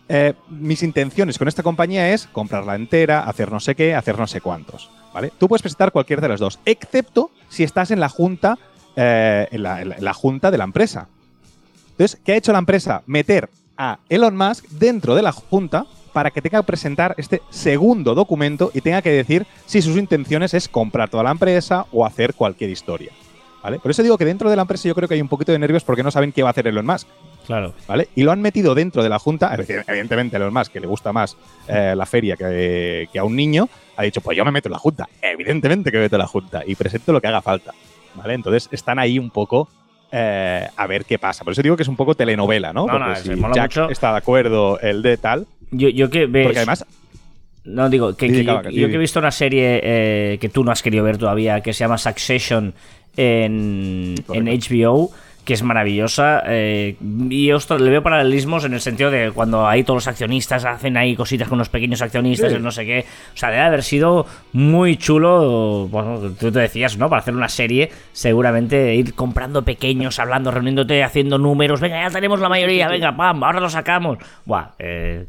eh, 0.08 0.32
mis 0.48 0.82
intenciones 0.82 1.36
con 1.36 1.48
esta 1.48 1.62
compañía 1.62 2.14
es 2.14 2.26
comprarla 2.26 2.76
entera, 2.76 3.24
hacer 3.24 3.52
no 3.52 3.60
sé 3.60 3.74
qué, 3.74 3.94
hacer 3.94 4.18
no 4.18 4.26
sé 4.26 4.40
cuántos, 4.40 4.90
¿vale? 5.12 5.32
Tú 5.36 5.48
puedes 5.48 5.60
presentar 5.60 5.92
cualquiera 5.92 6.22
de 6.22 6.28
las 6.28 6.40
dos, 6.40 6.58
excepto 6.64 7.30
si 7.50 7.62
estás 7.62 7.90
en 7.90 8.00
la 8.00 8.08
junta, 8.08 8.58
eh, 8.96 9.48
en, 9.50 9.62
la, 9.62 10.14
junta 10.14 10.50
de 10.50 10.56
la 10.56 10.64
empresa. 10.64 11.08
Entonces, 11.90 12.18
¿qué 12.24 12.32
ha 12.32 12.36
hecho 12.36 12.52
la 12.52 12.58
empresa? 12.58 13.02
Meter 13.04 13.50
a 13.76 13.98
Elon 14.08 14.34
Musk 14.34 14.66
dentro 14.68 15.14
de 15.14 15.22
la 15.22 15.32
junta 15.32 15.84
para 16.14 16.30
que 16.30 16.40
tenga 16.40 16.60
que 16.60 16.66
presentar 16.66 17.14
este 17.18 17.42
segundo 17.50 18.14
documento 18.14 18.70
y 18.72 18.80
tenga 18.80 19.02
que 19.02 19.10
decir 19.10 19.46
si 19.66 19.82
sus 19.82 19.98
intenciones 19.98 20.54
es 20.54 20.68
comprar 20.68 21.10
toda 21.10 21.24
la 21.24 21.32
empresa 21.32 21.86
o 21.92 22.06
hacer 22.06 22.34
cualquier 22.34 22.70
historia. 22.70 23.10
¿Vale? 23.62 23.80
Por 23.80 23.90
eso 23.90 24.02
digo 24.02 24.16
que 24.16 24.24
dentro 24.24 24.48
de 24.48 24.56
la 24.56 24.62
empresa 24.62 24.86
yo 24.86 24.94
creo 24.94 25.08
que 25.08 25.14
hay 25.14 25.20
un 25.20 25.28
poquito 25.28 25.50
de 25.50 25.58
nervios 25.58 25.82
porque 25.82 26.02
no 26.02 26.10
saben 26.10 26.32
qué 26.32 26.42
va 26.42 26.50
a 26.50 26.52
hacer 26.52 26.68
Elon 26.68 26.86
Musk. 26.86 27.08
Claro. 27.46 27.74
¿vale? 27.88 28.08
Y 28.14 28.22
lo 28.22 28.30
han 28.30 28.40
metido 28.40 28.74
dentro 28.74 29.02
de 29.02 29.08
la 29.08 29.18
Junta. 29.18 29.54
Evidentemente, 29.54 30.36
a 30.36 30.38
Elon 30.38 30.54
Musk, 30.54 30.72
que 30.72 30.80
le 30.80 30.86
gusta 30.86 31.12
más 31.12 31.36
eh, 31.66 31.94
la 31.96 32.06
feria 32.06 32.36
que, 32.36 33.08
que 33.12 33.18
a 33.18 33.24
un 33.24 33.34
niño, 33.34 33.68
ha 33.96 34.02
dicho, 34.02 34.20
pues 34.20 34.36
yo 34.36 34.44
me 34.44 34.52
meto 34.52 34.68
en 34.68 34.72
la 34.72 34.78
Junta. 34.78 35.08
Evidentemente 35.20 35.90
que 35.90 35.96
me 35.96 36.04
meto 36.04 36.16
en 36.16 36.20
la 36.20 36.26
Junta 36.26 36.62
y 36.64 36.74
presento 36.76 37.12
lo 37.12 37.20
que 37.20 37.26
haga 37.26 37.42
falta. 37.42 37.72
¿Vale? 38.14 38.34
Entonces 38.34 38.68
están 38.70 38.98
ahí 38.98 39.18
un 39.18 39.30
poco 39.30 39.68
eh, 40.16 40.68
a 40.76 40.86
ver 40.86 41.04
qué 41.04 41.18
pasa. 41.18 41.42
Por 41.42 41.52
eso 41.52 41.62
digo 41.62 41.76
que 41.76 41.82
es 41.82 41.88
un 41.88 41.96
poco 41.96 42.14
telenovela, 42.14 42.72
¿no? 42.72 42.86
No, 42.86 42.92
Porque 42.92 43.08
no, 43.08 43.16
si 43.16 43.22
se 43.28 43.36
mola 43.36 43.54
Jack 43.54 43.70
mucho. 43.76 43.90
está 43.90 44.12
de 44.12 44.18
acuerdo, 44.18 44.78
el 44.80 45.02
de 45.02 45.16
tal. 45.16 45.46
Yo, 45.72 45.88
yo 45.88 46.08
que 46.08 46.26
ves, 46.26 46.44
Porque 46.46 46.58
además, 46.60 46.86
No, 47.64 47.88
digo, 47.90 48.16
que, 48.16 48.44
yo, 48.44 48.62
que 48.88 48.94
he 48.94 48.98
visto 48.98 49.18
una 49.18 49.32
serie 49.32 49.80
eh, 49.82 50.38
que 50.40 50.48
tú 50.48 50.62
no 50.62 50.70
has 50.70 50.82
querido 50.82 51.02
ver 51.02 51.18
todavía, 51.18 51.60
que 51.62 51.72
se 51.72 51.80
llama 51.80 51.98
Succession 51.98 52.74
en, 53.16 54.14
en 54.32 54.44
HBO, 54.46 55.10
que 55.44 55.52
es 55.54 55.62
maravillosa. 55.62 56.42
eh, 56.46 56.96
y 57.28 57.52
ostras, 57.52 57.80
le 57.80 57.90
veo 57.90 58.02
paralelismos 58.02 58.64
en 58.64 58.72
el 58.74 58.80
sentido 58.80 59.10
de 59.10 59.30
cuando 59.30 59.66
ahí 59.68 59.84
todos 59.84 59.98
los 59.98 60.08
accionistas 60.08 60.64
hacen 60.64 60.96
ahí 60.96 61.14
cositas 61.14 61.48
con 61.48 61.58
los 61.58 61.68
pequeños 61.68 62.00
accionistas, 62.02 62.50
Sí. 62.50 62.56
el 62.56 62.62
no 62.62 62.70
sé 62.70 62.86
qué. 62.86 63.04
O 63.34 63.36
sea, 63.36 63.50
debe 63.50 63.62
haber 63.62 63.82
sido 63.82 64.26
muy 64.52 64.96
chulo. 64.96 65.86
Bueno, 65.88 66.18
tú 66.40 66.50
te 66.50 66.60
decías, 66.60 66.96
¿no? 66.96 67.08
Para 67.10 67.20
hacer 67.20 67.34
una 67.34 67.48
serie, 67.48 67.90
seguramente 68.12 68.94
ir 68.94 69.14
comprando 69.14 69.62
pequeños, 69.62 70.18
hablando, 70.18 70.50
reuniéndote, 70.50 71.04
haciendo 71.04 71.36
números. 71.38 71.80
Venga, 71.80 72.00
ya 72.02 72.10
tenemos 72.10 72.40
la 72.40 72.48
mayoría, 72.48 72.88
venga, 72.88 73.14
pam, 73.16 73.44
ahora 73.44 73.60
lo 73.60 73.68
sacamos. 73.68 74.18
Buah, 74.46 74.68
eh, 74.78 75.26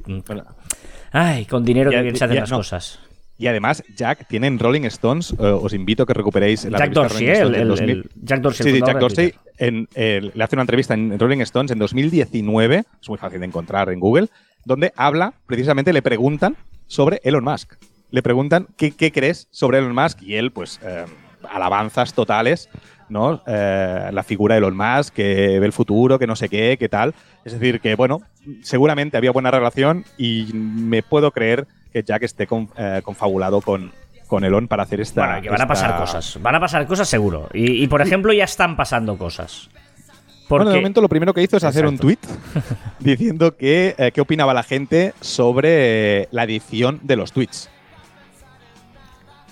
Ay, 1.11 1.45
con 1.45 1.63
dinero 1.63 1.91
Ya- 1.91 1.97
que 1.99 2.03
bien 2.03 2.15
se 2.15 2.25
hacen 2.25 2.35
ya 2.35 2.41
las 2.41 2.51
no. 2.51 2.57
cosas. 2.57 2.99
Y 3.37 3.47
además, 3.47 3.83
Jack 3.95 4.27
tiene 4.27 4.47
en 4.47 4.59
Rolling 4.59 4.83
Stones, 4.85 5.33
eh, 5.33 5.35
os 5.43 5.73
invito 5.73 6.03
a 6.03 6.05
que 6.05 6.13
recuperéis 6.13 6.65
la 6.65 6.77
Jack 6.79 6.91
Dorsey, 6.91 7.27
Rolling. 7.27 7.33
Stones 7.35 7.55
el, 7.57 7.61
el- 7.61 7.67
2000. 7.67 7.89
el- 7.89 8.09
Jack 8.23 8.39
Dorsey. 8.41 8.71
Sí, 8.73 8.79
Jack 8.85 8.99
Dorsey 8.99 9.33
en, 9.57 9.87
eh, 9.95 10.31
le 10.33 10.43
hace 10.43 10.55
una 10.55 10.63
entrevista 10.63 10.93
en 10.93 11.17
Rolling 11.19 11.39
Stones 11.41 11.71
en 11.71 11.79
2019, 11.79 12.83
es 13.01 13.09
muy 13.09 13.17
fácil 13.17 13.39
de 13.39 13.45
encontrar 13.45 13.89
en 13.89 13.99
Google, 13.99 14.27
donde 14.63 14.93
habla, 14.95 15.33
precisamente 15.47 15.91
le 15.93 16.01
preguntan 16.01 16.55
sobre 16.87 17.19
Elon 17.23 17.43
Musk. 17.43 17.73
Le 18.11 18.21
preguntan 18.21 18.67
qué, 18.77 18.91
qué 18.91 19.11
crees 19.11 19.47
sobre 19.51 19.79
Elon 19.79 19.93
Musk 19.95 20.21
y 20.21 20.35
él, 20.35 20.51
pues, 20.51 20.79
eh, 20.83 21.05
alabanzas 21.49 22.13
totales, 22.13 22.69
¿no? 23.09 23.41
Eh, 23.45 24.09
la 24.11 24.23
figura 24.23 24.55
de 24.55 24.59
Elon 24.59 24.75
Musk, 24.77 25.13
que 25.13 25.59
ve 25.59 25.65
el 25.65 25.73
futuro, 25.73 26.17
que 26.17 26.25
no 26.27 26.35
sé 26.35 26.49
qué, 26.49 26.77
qué 26.79 26.89
tal. 26.89 27.13
Es 27.43 27.53
decir, 27.53 27.79
que, 27.81 27.95
bueno, 27.95 28.21
seguramente 28.61 29.17
había 29.17 29.31
buena 29.31 29.51
relación 29.51 30.05
y 30.17 30.47
me 30.53 31.03
puedo 31.03 31.31
creer 31.31 31.67
que 31.95 32.03
Jack 32.03 32.23
esté 32.23 32.45
con- 32.45 32.69
eh, 32.75 32.99
confabulado 33.05 33.61
con, 33.61 33.89
con 34.27 34.43
Elon 34.43 34.67
para 34.67 34.83
hacer 34.83 34.99
esta... 34.99 35.25
Bueno, 35.27 35.41
que 35.43 35.49
van 35.49 35.61
a 35.61 35.67
pasar 35.67 35.95
cosas. 35.97 36.37
Van 36.41 36.53
a 36.55 36.59
pasar 36.59 36.85
cosas 36.87 37.07
seguro. 37.07 37.47
Y, 37.53 37.81
y, 37.83 37.87
por 37.87 38.01
ejemplo, 38.01 38.33
ya 38.33 38.43
están 38.43 38.75
pasando 38.75 39.17
cosas. 39.17 39.69
Porque, 40.49 40.65
Bueno, 40.65 40.71
de 40.71 40.75
momento 40.75 40.99
lo 40.99 41.07
primero 41.07 41.33
que 41.33 41.41
hizo 41.41 41.55
es 41.55 41.63
hacer 41.63 41.85
un 41.85 41.97
tweet 41.97 42.17
diciendo 42.99 43.55
que 43.55 43.95
eh, 43.97 44.11
qué 44.13 44.19
opinaba 44.19 44.53
la 44.53 44.63
gente 44.63 45.13
sobre 45.21 46.23
eh, 46.23 46.27
la 46.31 46.43
edición 46.43 46.99
de 47.01 47.15
los 47.15 47.31
tweets. 47.31 47.69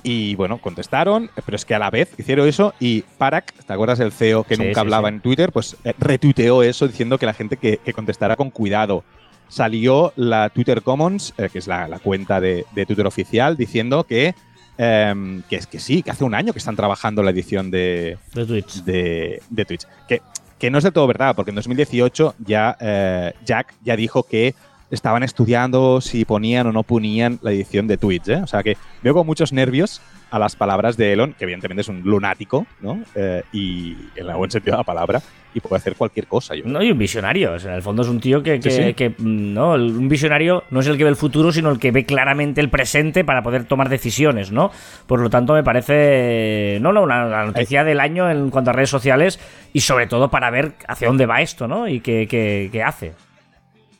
Y 0.05 0.35
bueno, 0.35 0.57
contestaron, 0.57 1.29
pero 1.45 1.55
es 1.55 1.63
que 1.63 1.75
a 1.75 1.79
la 1.79 1.89
vez 1.89 2.13
hicieron 2.17 2.45
eso 2.45 2.73
y 2.77 3.03
Parak, 3.17 3.53
¿te 3.53 3.71
acuerdas 3.71 3.99
del 3.99 4.11
CEO 4.11 4.43
que 4.43 4.57
Sí, 4.57 4.61
nunca 4.61 4.73
sí, 4.73 4.79
hablaba 4.81 5.07
sí. 5.07 5.15
en 5.15 5.21
Twitter? 5.21 5.53
Pues 5.53 5.77
eh, 5.85 5.93
retuiteó 5.97 6.61
eso 6.61 6.87
diciendo 6.89 7.17
que 7.17 7.25
la 7.25 7.33
gente 7.33 7.55
que, 7.55 7.77
que 7.77 7.93
contestara 7.93 8.35
con 8.35 8.49
cuidado. 8.49 9.05
Salió 9.53 10.13
la 10.15 10.49
Twitter 10.49 10.81
Commons, 10.81 11.31
eh, 11.37 11.47
que 11.53 11.59
es 11.59 11.67
la, 11.67 11.87
la 11.87 11.99
cuenta 11.99 12.41
de, 12.41 12.65
de 12.73 12.85
Twitter 12.87 13.05
oficial, 13.05 13.55
diciendo 13.55 14.03
que, 14.03 14.33
em, 14.79 15.43
que 15.43 15.57
es 15.57 15.67
que 15.67 15.77
sí, 15.77 16.01
que 16.01 16.09
hace 16.09 16.23
un 16.23 16.33
año 16.33 16.53
que 16.53 16.57
están 16.57 16.75
trabajando 16.75 17.21
la 17.21 17.29
edición 17.29 17.69
de, 17.69 18.17
de 18.33 18.45
tweets. 18.47 18.83
de, 18.83 19.43
de 19.51 19.65
Twitch. 19.65 19.85
Que, 20.07 20.23
que 20.57 20.71
no 20.71 20.79
es 20.79 20.83
de 20.83 20.91
todo 20.91 21.05
verdad, 21.05 21.35
porque 21.35 21.51
en 21.51 21.55
2018 21.55 22.33
ya 22.39 22.75
eh, 22.79 23.33
Jack 23.45 23.75
ya 23.83 23.95
dijo 23.95 24.23
que 24.23 24.55
estaban 24.93 25.23
estudiando 25.23 25.99
si 26.01 26.25
ponían 26.25 26.67
o 26.67 26.71
no 26.71 26.83
ponían 26.83 27.39
la 27.41 27.51
edición 27.51 27.87
de 27.87 27.97
Twitch. 27.97 28.29
¿eh? 28.29 28.41
O 28.43 28.47
sea 28.47 28.63
que 28.63 28.77
veo 29.01 29.13
con 29.13 29.25
muchos 29.25 29.51
nervios 29.53 30.01
a 30.31 30.39
las 30.39 30.55
palabras 30.55 30.97
de 30.97 31.13
Elon, 31.13 31.33
que 31.33 31.43
evidentemente 31.43 31.81
es 31.81 31.87
un 31.89 32.01
lunático, 32.01 32.65
¿no? 32.81 32.99
Eh, 33.13 33.43
y 33.53 33.95
en 34.15 34.27
el 34.27 34.35
buen 34.35 34.49
sentido 34.49 34.75
de 34.75 34.79
la 34.79 34.83
palabra, 34.83 35.21
y 35.53 35.59
puede 35.59 35.75
hacer 35.75 35.95
cualquier 35.95 36.25
cosa. 36.25 36.55
Yo. 36.55 36.63
No, 36.65 36.81
y 36.81 36.89
un 36.91 36.97
visionario. 36.97 37.53
O 37.53 37.59
sea, 37.59 37.69
en 37.69 37.75
el 37.77 37.83
fondo 37.83 38.01
es 38.01 38.07
un 38.07 38.19
tío 38.19 38.41
que, 38.41 38.59
que, 38.59 38.71
Sí, 38.71 38.83
sí. 38.83 38.93
que, 38.95 39.09
mm, 39.11 39.53
no, 39.53 39.73
un 39.73 40.09
visionario 40.09 40.63
no 40.71 40.79
es 40.79 40.87
el 40.87 40.97
que 40.97 41.03
ve 41.03 41.11
el 41.11 41.15
futuro, 41.15 41.51
sino 41.51 41.69
el 41.69 41.77
que 41.77 41.91
ve 41.91 42.05
claramente 42.07 42.61
el 42.61 42.69
presente 42.71 43.23
para 43.23 43.43
poder 43.43 43.65
tomar 43.65 43.89
decisiones, 43.89 44.51
¿no? 44.51 44.71
Por 45.05 45.19
lo 45.19 45.29
tanto, 45.29 45.53
me 45.53 45.63
parece, 45.63 46.79
no, 46.81 46.91
no, 46.91 47.03
una, 47.03 47.27
una 47.27 47.45
noticia 47.45 47.83
del 47.83 47.99
año 47.99 48.31
en 48.31 48.49
cuanto 48.49 48.71
a 48.71 48.73
redes 48.73 48.89
sociales 48.89 49.39
y 49.71 49.81
sobre 49.81 50.07
todo 50.07 50.31
para 50.31 50.49
ver 50.49 50.73
hacia 50.87 51.07
dónde 51.09 51.27
va 51.27 51.41
esto, 51.41 51.67
¿no? 51.67 51.87
Y 51.87 51.99
qué, 51.99 52.27
qué- 52.27 52.69
qué 52.71 52.81
hace. 52.81 53.13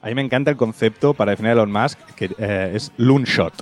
A 0.04 0.08
mí 0.08 0.16
me 0.16 0.22
encanta 0.22 0.52
el 0.52 0.58
concepto 0.58 1.14
para 1.14 1.32
definir 1.32 1.52
a 1.52 1.54
Elon 1.54 1.72
Musk, 1.72 1.98
que 2.16 2.30
eh, 2.38 2.74
es 2.76 2.92
Loonshot. 2.98 3.54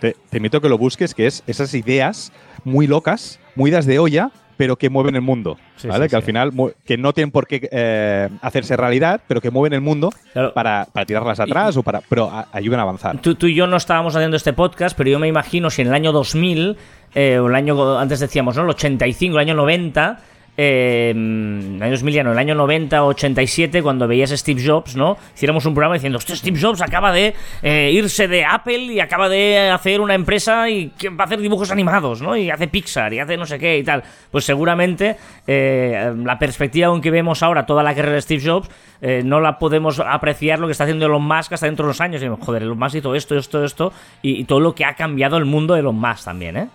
Te, 0.00 0.16
te 0.30 0.36
invito 0.38 0.58
a 0.58 0.60
que 0.62 0.68
lo 0.68 0.78
busques, 0.78 1.14
que 1.14 1.26
es 1.26 1.42
esas 1.46 1.74
ideas 1.74 2.32
muy 2.64 2.86
locas, 2.86 3.40
muy 3.56 3.70
das 3.70 3.84
de 3.86 3.98
olla, 3.98 4.30
pero 4.56 4.76
que 4.76 4.90
mueven 4.90 5.16
el 5.16 5.22
mundo. 5.22 5.58
Sí, 5.76 5.88
¿vale? 5.88 6.04
sí, 6.06 6.10
que 6.10 6.16
al 6.16 6.22
final 6.22 6.52
que 6.84 6.96
no 6.96 7.12
tienen 7.12 7.30
por 7.32 7.46
qué 7.48 7.68
eh, 7.72 8.28
hacerse 8.42 8.76
realidad, 8.76 9.20
pero 9.26 9.40
que 9.40 9.50
mueven 9.50 9.72
el 9.72 9.80
mundo 9.80 10.10
Claro. 10.32 10.54
para, 10.54 10.86
para 10.92 11.04
tirarlas 11.06 11.40
atrás 11.40 11.76
o 11.76 11.82
para. 11.82 12.00
Pero 12.08 12.30
a- 12.30 12.46
ayudan 12.52 12.78
a 12.78 12.82
avanzar. 12.84 13.18
Tú, 13.20 13.34
tú 13.34 13.46
y 13.48 13.54
yo 13.54 13.66
no 13.66 13.76
estábamos 13.76 14.14
haciendo 14.14 14.36
este 14.36 14.52
podcast, 14.52 14.96
pero 14.96 15.10
yo 15.10 15.18
me 15.18 15.26
imagino 15.26 15.68
si 15.70 15.82
en 15.82 15.88
el 15.88 15.94
año 15.94 16.12
2000, 16.12 16.76
eh, 17.14 17.38
o 17.38 17.48
el 17.48 17.54
año, 17.56 17.98
antes 17.98 18.20
decíamos, 18.20 18.54
¿no? 18.56 18.62
El 18.62 18.70
85, 18.70 19.34
el 19.34 19.40
año 19.40 19.54
90, 19.54 20.20
eh, 20.56 21.10
el 21.14 21.82
año 21.82 21.92
2000 21.92 22.14
ya 22.14 22.24
no, 22.24 22.32
el 22.32 22.38
año 22.38 22.54
90 22.54 23.02
o 23.02 23.08
87, 23.08 23.82
cuando 23.82 24.06
veías 24.06 24.32
a 24.32 24.36
Steve 24.36 24.62
Jobs, 24.64 24.96
¿no? 24.96 25.16
Hiciéramos 25.34 25.64
un 25.64 25.74
programa 25.74 25.94
diciendo, 25.94 26.18
hostia, 26.18 26.36
Steve 26.36 26.58
Jobs 26.60 26.82
acaba 26.82 27.10
de 27.10 27.34
eh, 27.62 27.90
irse 27.92 28.28
de 28.28 28.44
Apple 28.44 28.78
y 28.78 29.00
acaba 29.00 29.28
de 29.28 29.70
hacer 29.70 30.00
una 30.00 30.14
empresa 30.14 30.68
y 30.68 30.92
va 31.18 31.24
a 31.24 31.26
hacer 31.26 31.40
dibujos 31.40 31.70
animados, 31.70 32.20
¿no? 32.20 32.36
Y 32.36 32.50
hace 32.50 32.68
Pixar 32.68 33.14
y 33.14 33.18
hace 33.18 33.36
no 33.36 33.46
sé 33.46 33.58
qué 33.58 33.78
y 33.78 33.82
tal. 33.82 34.02
Pues 34.30 34.44
seguramente 34.44 35.16
eh, 35.46 36.12
la 36.22 36.38
perspectiva 36.38 36.88
con 36.88 37.00
que 37.00 37.10
vemos 37.10 37.42
ahora 37.42 37.64
toda 37.64 37.82
la 37.82 37.94
carrera 37.94 38.16
de 38.16 38.22
Steve 38.22 38.42
Jobs 38.44 38.68
eh, 39.00 39.22
no 39.24 39.40
la 39.40 39.58
podemos 39.58 40.00
apreciar 40.00 40.58
lo 40.58 40.66
que 40.66 40.72
está 40.72 40.84
haciendo 40.84 41.06
Elon 41.06 41.22
Musk 41.22 41.52
hasta 41.54 41.66
dentro 41.66 41.84
de 41.84 41.88
unos 41.88 42.00
años. 42.00 42.22
Y, 42.22 42.28
joder, 42.28 42.62
Elon 42.62 42.78
Musk 42.78 42.96
hizo 42.96 43.14
esto, 43.14 43.36
esto, 43.38 43.64
esto 43.64 43.92
y, 44.20 44.40
y 44.40 44.44
todo 44.44 44.60
lo 44.60 44.74
que 44.74 44.84
ha 44.84 44.94
cambiado 44.94 45.38
el 45.38 45.46
mundo 45.46 45.74
de 45.74 45.80
Elon 45.80 45.96
Musk 45.96 46.24
también, 46.24 46.56
¿eh? 46.56 46.68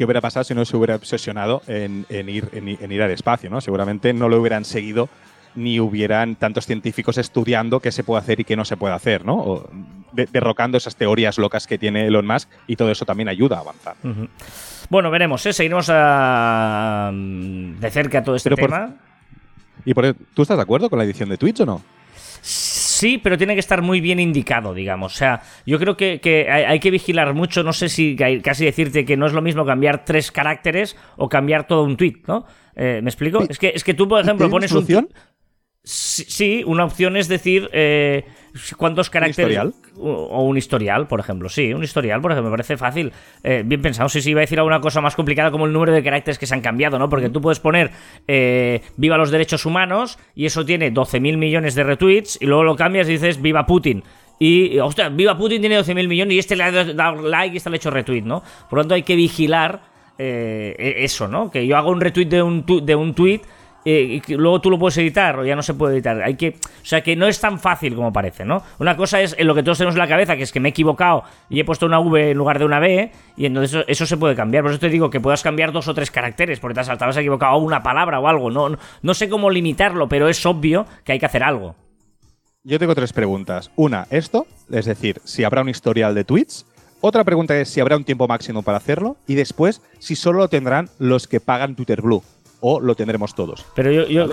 ¿Qué 0.00 0.06
hubiera 0.06 0.22
pasado 0.22 0.44
si 0.44 0.54
no 0.54 0.64
se 0.64 0.74
hubiera 0.78 0.94
obsesionado 0.96 1.60
en, 1.66 2.06
en 2.08 2.30
ir, 2.30 2.48
en, 2.54 2.66
en 2.68 2.90
ir 2.90 3.02
al 3.02 3.10
espacio? 3.10 3.50
¿no? 3.50 3.60
Seguramente 3.60 4.14
no 4.14 4.30
lo 4.30 4.40
hubieran 4.40 4.64
seguido 4.64 5.10
ni 5.54 5.78
hubieran 5.78 6.36
tantos 6.36 6.64
científicos 6.64 7.18
estudiando 7.18 7.80
qué 7.80 7.92
se 7.92 8.02
puede 8.02 8.22
hacer 8.22 8.40
y 8.40 8.44
qué 8.44 8.56
no 8.56 8.64
se 8.64 8.78
puede 8.78 8.94
hacer, 8.94 9.26
¿no? 9.26 9.34
O 9.36 9.70
de- 10.12 10.24
derrocando 10.32 10.78
esas 10.78 10.96
teorías 10.96 11.36
locas 11.36 11.66
que 11.66 11.76
tiene 11.76 12.06
Elon 12.06 12.26
Musk 12.26 12.48
y 12.66 12.76
todo 12.76 12.90
eso 12.90 13.04
también 13.04 13.28
ayuda 13.28 13.58
a 13.58 13.60
avanzar. 13.60 13.96
Bueno, 14.88 15.10
veremos, 15.10 15.44
¿eh? 15.44 15.52
Seguiremos 15.52 15.88
ah, 15.90 17.10
de 17.12 17.90
cerca 17.90 18.22
todo 18.24 18.36
este 18.36 18.48
Pero 18.48 18.56
por- 18.56 18.70
tema. 18.70 18.94
¿Y 19.84 19.92
por, 19.92 20.14
tú 20.32 20.40
estás 20.40 20.56
de 20.56 20.62
acuerdo 20.62 20.88
con 20.88 20.98
la 20.98 21.04
edición 21.04 21.28
de 21.28 21.36
Twitch 21.36 21.60
o 21.60 21.66
no? 21.66 21.82
Sí, 22.40 22.89
pero 23.18 23.36
tiene 23.38 23.54
que 23.54 23.60
estar 23.60 23.82
muy 23.82 24.00
bien 24.00 24.20
indicado, 24.20 24.74
digamos. 24.74 25.14
O 25.14 25.16
sea, 25.16 25.42
yo 25.66 25.78
creo 25.78 25.96
que, 25.96 26.20
que 26.20 26.50
hay, 26.50 26.64
hay 26.64 26.80
que 26.80 26.90
vigilar 26.90 27.32
mucho. 27.34 27.62
No 27.62 27.72
sé 27.72 27.88
si 27.88 28.16
ca- 28.16 28.40
casi 28.42 28.64
decirte 28.64 29.04
que 29.04 29.16
no 29.16 29.26
es 29.26 29.32
lo 29.32 29.42
mismo 29.42 29.64
cambiar 29.64 30.04
tres 30.04 30.30
caracteres 30.32 30.96
o 31.16 31.28
cambiar 31.28 31.66
todo 31.66 31.84
un 31.84 31.96
tweet, 31.96 32.22
¿no? 32.26 32.46
Eh, 32.76 33.00
¿Me 33.02 33.10
explico? 33.10 33.40
Sí. 33.42 33.46
Es 33.50 33.58
que, 33.58 33.72
es 33.74 33.84
que 33.84 33.94
tú, 33.94 34.06
por 34.08 34.20
ejemplo, 34.20 34.46
¿Tienes 34.46 34.50
pones 34.52 34.72
un 34.72 34.76
solución? 34.86 35.08
Sí, 35.10 35.16
sí, 35.94 36.62
una 36.66 36.84
opción 36.84 37.16
es 37.16 37.26
decir 37.28 37.68
eh, 37.72 38.24
cuántos 38.76 39.10
caracteres. 39.10 39.50
historial? 39.56 39.74
O, 39.98 40.44
un 40.44 40.56
historial, 40.56 41.06
por 41.08 41.20
ejemplo. 41.20 41.48
Sí, 41.48 41.72
un 41.72 41.82
historial, 41.82 42.20
por 42.20 42.32
ejemplo, 42.32 42.50
me 42.50 42.56
parece 42.56 42.76
fácil. 42.76 43.12
Eh, 43.42 43.62
bien 43.64 43.82
pensado. 43.82 44.08
Sí, 44.08 44.22
sí, 44.22 44.30
iba 44.30 44.40
a 44.40 44.42
decir 44.42 44.58
alguna 44.58 44.80
cosa 44.80 45.00
más 45.00 45.14
complicada 45.16 45.50
como 45.50 45.66
el 45.66 45.72
número 45.72 45.92
de 45.92 46.02
caracteres 46.02 46.38
que 46.38 46.46
se 46.46 46.54
han 46.54 46.60
cambiado, 46.60 46.98
¿no? 46.98 47.08
Porque 47.08 47.28
tú 47.28 47.40
puedes 47.40 47.60
poner 47.60 47.90
eh, 48.28 48.82
Viva 48.96 49.16
los 49.18 49.30
derechos 49.30 49.66
humanos 49.66 50.18
y 50.34 50.46
eso 50.46 50.64
tiene 50.64 50.92
12.000 50.92 51.36
millones 51.36 51.74
de 51.74 51.84
retweets 51.84 52.38
y 52.40 52.46
luego 52.46 52.64
lo 52.64 52.76
cambias 52.76 53.08
y 53.08 53.12
dices 53.12 53.40
Viva 53.42 53.66
Putin. 53.66 54.02
Y, 54.38 54.78
hostia, 54.78 55.08
Viva 55.10 55.36
Putin 55.36 55.60
tiene 55.60 55.78
12.000 55.78 56.08
millones 56.08 56.34
y 56.34 56.38
este 56.38 56.56
le 56.56 56.64
ha 56.64 56.72
dado 56.72 57.28
like 57.28 57.52
y 57.54 57.56
este 57.58 57.68
le 57.68 57.74
ha 57.74 57.78
hecho 57.78 57.90
retweet, 57.90 58.22
¿no? 58.22 58.42
Por 58.70 58.78
lo 58.78 58.82
tanto, 58.84 58.94
hay 58.94 59.02
que 59.02 59.16
vigilar 59.16 59.82
eh, 60.16 60.94
eso, 60.98 61.28
¿no? 61.28 61.50
Que 61.50 61.66
yo 61.66 61.76
hago 61.76 61.90
un 61.90 62.00
retweet 62.00 62.26
de 62.26 62.42
un, 62.42 62.64
tu- 62.64 62.84
de 62.84 62.94
un 62.94 63.12
tweet 63.14 63.40
y 63.84 64.20
luego 64.34 64.60
tú 64.60 64.70
lo 64.70 64.78
puedes 64.78 64.98
editar 64.98 65.38
o 65.38 65.44
ya 65.44 65.56
no 65.56 65.62
se 65.62 65.74
puede 65.74 65.94
editar. 65.94 66.22
Hay 66.22 66.34
que, 66.34 66.50
o 66.50 66.84
sea 66.84 67.02
que 67.02 67.16
no 67.16 67.26
es 67.26 67.40
tan 67.40 67.58
fácil 67.58 67.94
como 67.94 68.12
parece, 68.12 68.44
¿no? 68.44 68.62
Una 68.78 68.96
cosa 68.96 69.20
es 69.20 69.34
en 69.38 69.46
lo 69.46 69.54
que 69.54 69.62
todos 69.62 69.78
tenemos 69.78 69.94
en 69.94 70.00
la 70.00 70.08
cabeza, 70.08 70.36
que 70.36 70.42
es 70.42 70.52
que 70.52 70.60
me 70.60 70.68
he 70.68 70.70
equivocado 70.70 71.24
y 71.48 71.60
he 71.60 71.64
puesto 71.64 71.86
una 71.86 71.98
V 72.00 72.30
en 72.30 72.36
lugar 72.36 72.58
de 72.58 72.64
una 72.64 72.78
B, 72.78 73.10
y 73.36 73.46
entonces 73.46 73.74
eso, 73.74 73.84
eso 73.88 74.06
se 74.06 74.16
puede 74.16 74.34
cambiar. 74.34 74.62
Por 74.62 74.72
eso 74.72 74.80
te 74.80 74.88
digo 74.88 75.08
que 75.10 75.20
puedas 75.20 75.42
cambiar 75.42 75.72
dos 75.72 75.88
o 75.88 75.94
tres 75.94 76.10
caracteres, 76.10 76.60
porque 76.60 76.74
te 76.74 76.80
has, 76.80 76.98
te 76.98 77.04
has 77.04 77.16
equivocado 77.16 77.56
una 77.58 77.82
palabra 77.82 78.20
o 78.20 78.28
algo. 78.28 78.50
No, 78.50 78.68
no, 78.68 78.78
no 79.02 79.14
sé 79.14 79.28
cómo 79.28 79.50
limitarlo, 79.50 80.08
pero 80.08 80.28
es 80.28 80.44
obvio 80.44 80.86
que 81.04 81.12
hay 81.12 81.18
que 81.18 81.26
hacer 81.26 81.42
algo. 81.42 81.74
Yo 82.62 82.78
tengo 82.78 82.94
tres 82.94 83.14
preguntas. 83.14 83.70
Una, 83.76 84.06
esto, 84.10 84.46
es 84.70 84.84
decir, 84.84 85.20
si 85.24 85.44
habrá 85.44 85.62
un 85.62 85.70
historial 85.70 86.14
de 86.14 86.24
tweets. 86.24 86.66
Otra 87.00 87.24
pregunta 87.24 87.58
es 87.58 87.70
si 87.70 87.80
habrá 87.80 87.96
un 87.96 88.04
tiempo 88.04 88.28
máximo 88.28 88.62
para 88.62 88.76
hacerlo. 88.76 89.16
Y 89.26 89.34
después, 89.34 89.80
si 89.98 90.14
solo 90.14 90.40
lo 90.40 90.48
tendrán 90.48 90.90
los 90.98 91.26
que 91.26 91.40
pagan 91.40 91.74
Twitter 91.74 92.02
Blue. 92.02 92.22
O 92.60 92.80
lo 92.80 92.94
tendremos 92.94 93.34
todos. 93.34 93.64
Pero 93.74 93.90
yo, 93.90 94.28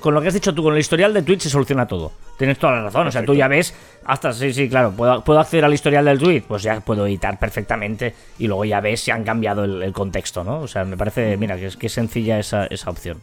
con, 0.00 0.14
lo 0.14 0.20
que 0.20 0.28
has 0.28 0.34
dicho 0.34 0.54
tú, 0.54 0.62
con 0.62 0.74
el 0.74 0.80
historial 0.80 1.12
de 1.12 1.22
Twitch 1.22 1.42
se 1.42 1.50
soluciona 1.50 1.86
todo. 1.86 2.12
Tienes 2.38 2.58
toda 2.58 2.74
la 2.74 2.82
razón. 2.84 3.08
O 3.08 3.10
sea, 3.10 3.24
tú 3.24 3.34
ya 3.34 3.48
ves, 3.48 3.74
hasta, 4.04 4.32
sí, 4.32 4.52
sí, 4.52 4.68
claro, 4.68 4.92
puedo, 4.92 5.22
puedo 5.24 5.40
acceder 5.40 5.64
al 5.64 5.74
historial 5.74 6.04
del 6.04 6.18
tweet, 6.18 6.42
pues 6.46 6.62
ya 6.62 6.80
puedo 6.80 7.06
editar 7.06 7.38
perfectamente 7.38 8.14
y 8.38 8.46
luego 8.46 8.64
ya 8.64 8.80
ves 8.80 9.00
si 9.00 9.10
han 9.10 9.24
cambiado 9.24 9.64
el, 9.64 9.82
el 9.82 9.92
contexto, 9.92 10.44
¿no? 10.44 10.60
O 10.60 10.68
sea, 10.68 10.84
me 10.84 10.96
parece, 10.96 11.36
mira, 11.36 11.56
que 11.56 11.66
es, 11.66 11.76
que 11.76 11.88
es 11.88 11.92
sencilla 11.92 12.38
esa, 12.38 12.66
esa 12.66 12.90
opción. 12.90 13.20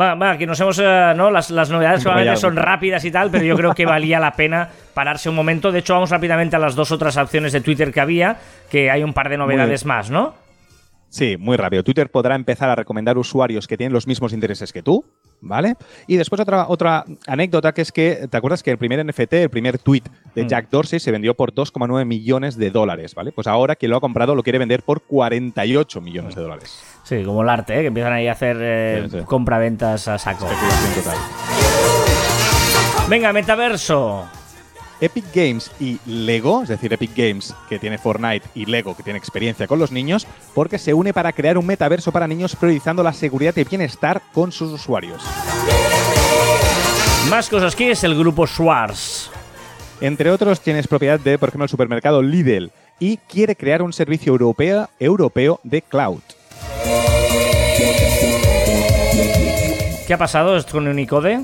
Va, 0.00 0.14
va, 0.14 0.38
que 0.38 0.46
nos 0.46 0.58
hemos, 0.60 0.78
eh, 0.78 1.12
¿no? 1.16 1.30
Las, 1.30 1.50
las 1.50 1.70
novedades 1.70 2.02
solamente 2.02 2.36
son 2.36 2.56
rápidas 2.56 3.04
y 3.04 3.10
tal, 3.10 3.30
pero 3.30 3.44
yo 3.44 3.56
creo 3.56 3.74
que 3.74 3.86
valía 3.86 4.20
la 4.20 4.32
pena 4.32 4.68
pararse 4.94 5.28
un 5.28 5.34
momento. 5.34 5.72
De 5.72 5.80
hecho, 5.80 5.94
vamos 5.94 6.10
rápidamente 6.10 6.56
a 6.56 6.58
las 6.58 6.74
dos 6.74 6.92
otras 6.92 7.16
opciones 7.16 7.52
de 7.52 7.60
Twitter 7.60 7.92
que 7.92 8.00
había, 8.00 8.38
que 8.70 8.90
hay 8.90 9.02
un 9.02 9.12
par 9.12 9.28
de 9.28 9.36
novedades 9.36 9.84
más, 9.84 10.10
¿no? 10.10 10.34
Sí, 11.10 11.36
muy 11.36 11.56
rápido. 11.56 11.82
Twitter 11.82 12.08
podrá 12.08 12.36
empezar 12.36 12.70
a 12.70 12.76
recomendar 12.76 13.18
usuarios 13.18 13.66
que 13.66 13.76
tienen 13.76 13.92
los 13.92 14.06
mismos 14.06 14.32
intereses 14.32 14.72
que 14.72 14.80
tú, 14.80 15.04
¿vale? 15.40 15.74
Y 16.06 16.16
después 16.16 16.40
otra, 16.40 16.66
otra 16.68 17.04
anécdota 17.26 17.72
que 17.74 17.82
es 17.82 17.90
que, 17.90 18.28
¿te 18.30 18.36
acuerdas 18.36 18.62
que 18.62 18.70
el 18.70 18.78
primer 18.78 19.04
NFT, 19.04 19.32
el 19.34 19.50
primer 19.50 19.78
tweet 19.78 20.04
de 20.36 20.46
Jack 20.46 20.70
Dorsey 20.70 21.00
se 21.00 21.10
vendió 21.10 21.34
por 21.34 21.52
2,9 21.52 22.04
millones 22.04 22.56
de 22.56 22.70
dólares, 22.70 23.16
¿vale? 23.16 23.32
Pues 23.32 23.48
ahora 23.48 23.74
quien 23.74 23.90
lo 23.90 23.96
ha 23.96 24.00
comprado 24.00 24.36
lo 24.36 24.44
quiere 24.44 24.60
vender 24.60 24.84
por 24.84 25.02
48 25.02 26.00
millones 26.00 26.36
de 26.36 26.42
dólares. 26.42 26.80
Sí, 27.02 27.24
como 27.24 27.42
el 27.42 27.48
arte, 27.48 27.76
¿eh? 27.76 27.80
que 27.80 27.88
empiezan 27.88 28.12
ahí 28.12 28.28
a 28.28 28.32
hacer 28.32 28.56
eh, 28.60 29.08
Sí, 29.10 29.18
sí. 29.18 29.24
compraventas 29.24 30.06
a 30.06 30.16
saco. 30.16 30.46
Total. 30.46 31.18
Venga, 33.08 33.32
metaverso. 33.32 34.28
Epic 35.00 35.24
Games 35.34 35.70
y 35.80 35.98
Lego, 36.06 36.62
es 36.62 36.68
decir, 36.68 36.92
Epic 36.92 37.12
Games 37.16 37.54
que 37.68 37.78
tiene 37.78 37.98
Fortnite 37.98 38.46
y 38.54 38.66
Lego 38.66 38.96
que 38.96 39.02
tiene 39.02 39.18
experiencia 39.18 39.66
con 39.66 39.78
los 39.78 39.92
niños, 39.92 40.26
porque 40.54 40.78
se 40.78 40.94
une 40.94 41.12
para 41.12 41.32
crear 41.32 41.56
un 41.58 41.66
metaverso 41.66 42.12
para 42.12 42.26
niños 42.26 42.56
priorizando 42.56 43.02
la 43.02 43.12
seguridad 43.12 43.56
y 43.56 43.64
bienestar 43.64 44.22
con 44.32 44.52
sus 44.52 44.72
usuarios. 44.72 45.22
Más 47.28 47.48
cosas. 47.48 47.76
¿Quién 47.76 47.90
es 47.90 48.04
el 48.04 48.18
grupo 48.18 48.46
Schwarz? 48.46 49.30
Entre 50.00 50.30
otros, 50.30 50.60
tienes 50.60 50.88
propiedad 50.88 51.20
de, 51.20 51.38
por 51.38 51.50
ejemplo, 51.50 51.64
el 51.64 51.70
supermercado 51.70 52.22
Lidl 52.22 52.72
y 52.98 53.18
quiere 53.18 53.54
crear 53.56 53.82
un 53.82 53.92
servicio 53.92 54.32
europeo, 54.32 54.88
europeo 54.98 55.60
de 55.62 55.82
cloud. 55.82 56.22
¿Qué 60.06 60.14
ha 60.14 60.18
pasado 60.18 60.56
esto 60.56 60.72
con 60.72 60.88
Unicode? 60.88 61.40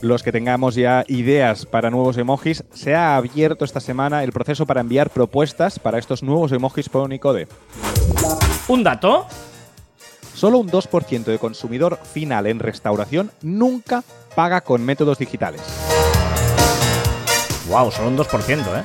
Los 0.00 0.22
que 0.22 0.32
tengamos 0.32 0.76
ya 0.76 1.04
ideas 1.08 1.66
para 1.66 1.90
nuevos 1.90 2.16
emojis, 2.16 2.64
se 2.72 2.94
ha 2.94 3.16
abierto 3.16 3.66
esta 3.66 3.80
semana 3.80 4.24
el 4.24 4.32
proceso 4.32 4.64
para 4.64 4.80
enviar 4.80 5.10
propuestas 5.10 5.78
para 5.78 5.98
estos 5.98 6.22
nuevos 6.22 6.52
emojis 6.52 6.88
por 6.88 7.02
Unicode. 7.02 7.48
¿Un 8.68 8.82
dato? 8.82 9.26
Solo 10.34 10.58
un 10.58 10.70
2% 10.70 11.24
de 11.24 11.38
consumidor 11.38 11.98
final 12.02 12.46
en 12.46 12.60
restauración 12.60 13.30
nunca 13.42 14.02
paga 14.34 14.62
con 14.62 14.82
métodos 14.82 15.18
digitales. 15.18 15.60
Wow, 17.68 17.90
solo 17.90 18.08
un 18.08 18.16
2%, 18.16 18.58
¿eh? 18.58 18.82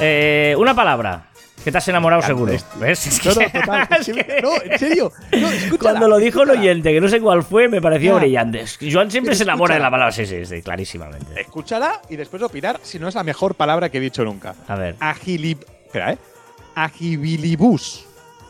Eh, 0.00 0.56
una 0.58 0.74
palabra. 0.74 1.30
Que 1.64 1.72
te 1.72 1.78
has 1.78 1.88
enamorado 1.88 2.20
seguro. 2.20 2.52
¿Ves? 2.76 3.06
Es 3.06 3.20
que- 3.20 3.28
No, 3.30 3.34
no, 3.36 3.50
total, 3.64 3.88
es 4.00 4.08
es 4.08 4.14
que- 4.16 4.24
que- 4.26 4.42
no, 4.42 4.50
en 4.62 4.78
serio. 4.78 5.12
No, 5.32 5.48
escúchala, 5.48 5.78
Cuando 5.78 6.08
lo 6.08 6.18
dijo 6.18 6.42
el 6.42 6.48
escúchala. 6.50 6.60
oyente, 6.60 6.92
que 6.92 7.00
no 7.00 7.08
sé 7.08 7.20
cuál 7.20 7.42
fue, 7.42 7.68
me 7.68 7.80
pareció 7.80 8.12
Ya. 8.12 8.18
brillante. 8.20 8.60
Es 8.60 8.76
que 8.76 8.92
Joan 8.92 9.10
siempre 9.10 9.30
Pero 9.30 9.38
se 9.38 9.42
enamora 9.44 9.74
de 9.74 9.80
la 9.80 9.86
escúchala. 9.86 9.90
palabra. 9.90 10.12
Sí, 10.12 10.26
sí, 10.26 10.44
sí, 10.56 10.62
clarísimamente. 10.62 11.40
Escúchala 11.40 12.02
y 12.10 12.16
después 12.16 12.42
opinar 12.42 12.78
si 12.82 12.98
no 12.98 13.08
es 13.08 13.14
la 13.14 13.22
mejor 13.24 13.54
palabra 13.54 13.88
que 13.88 13.96
he 13.96 14.00
dicho 14.00 14.24
nunca. 14.24 14.54
A 14.68 14.74
ver. 14.76 14.96
Agilib... 15.00 15.64
Espera, 15.86 16.12
¿eh? 16.12 16.18
Agibilibus. 16.74 18.04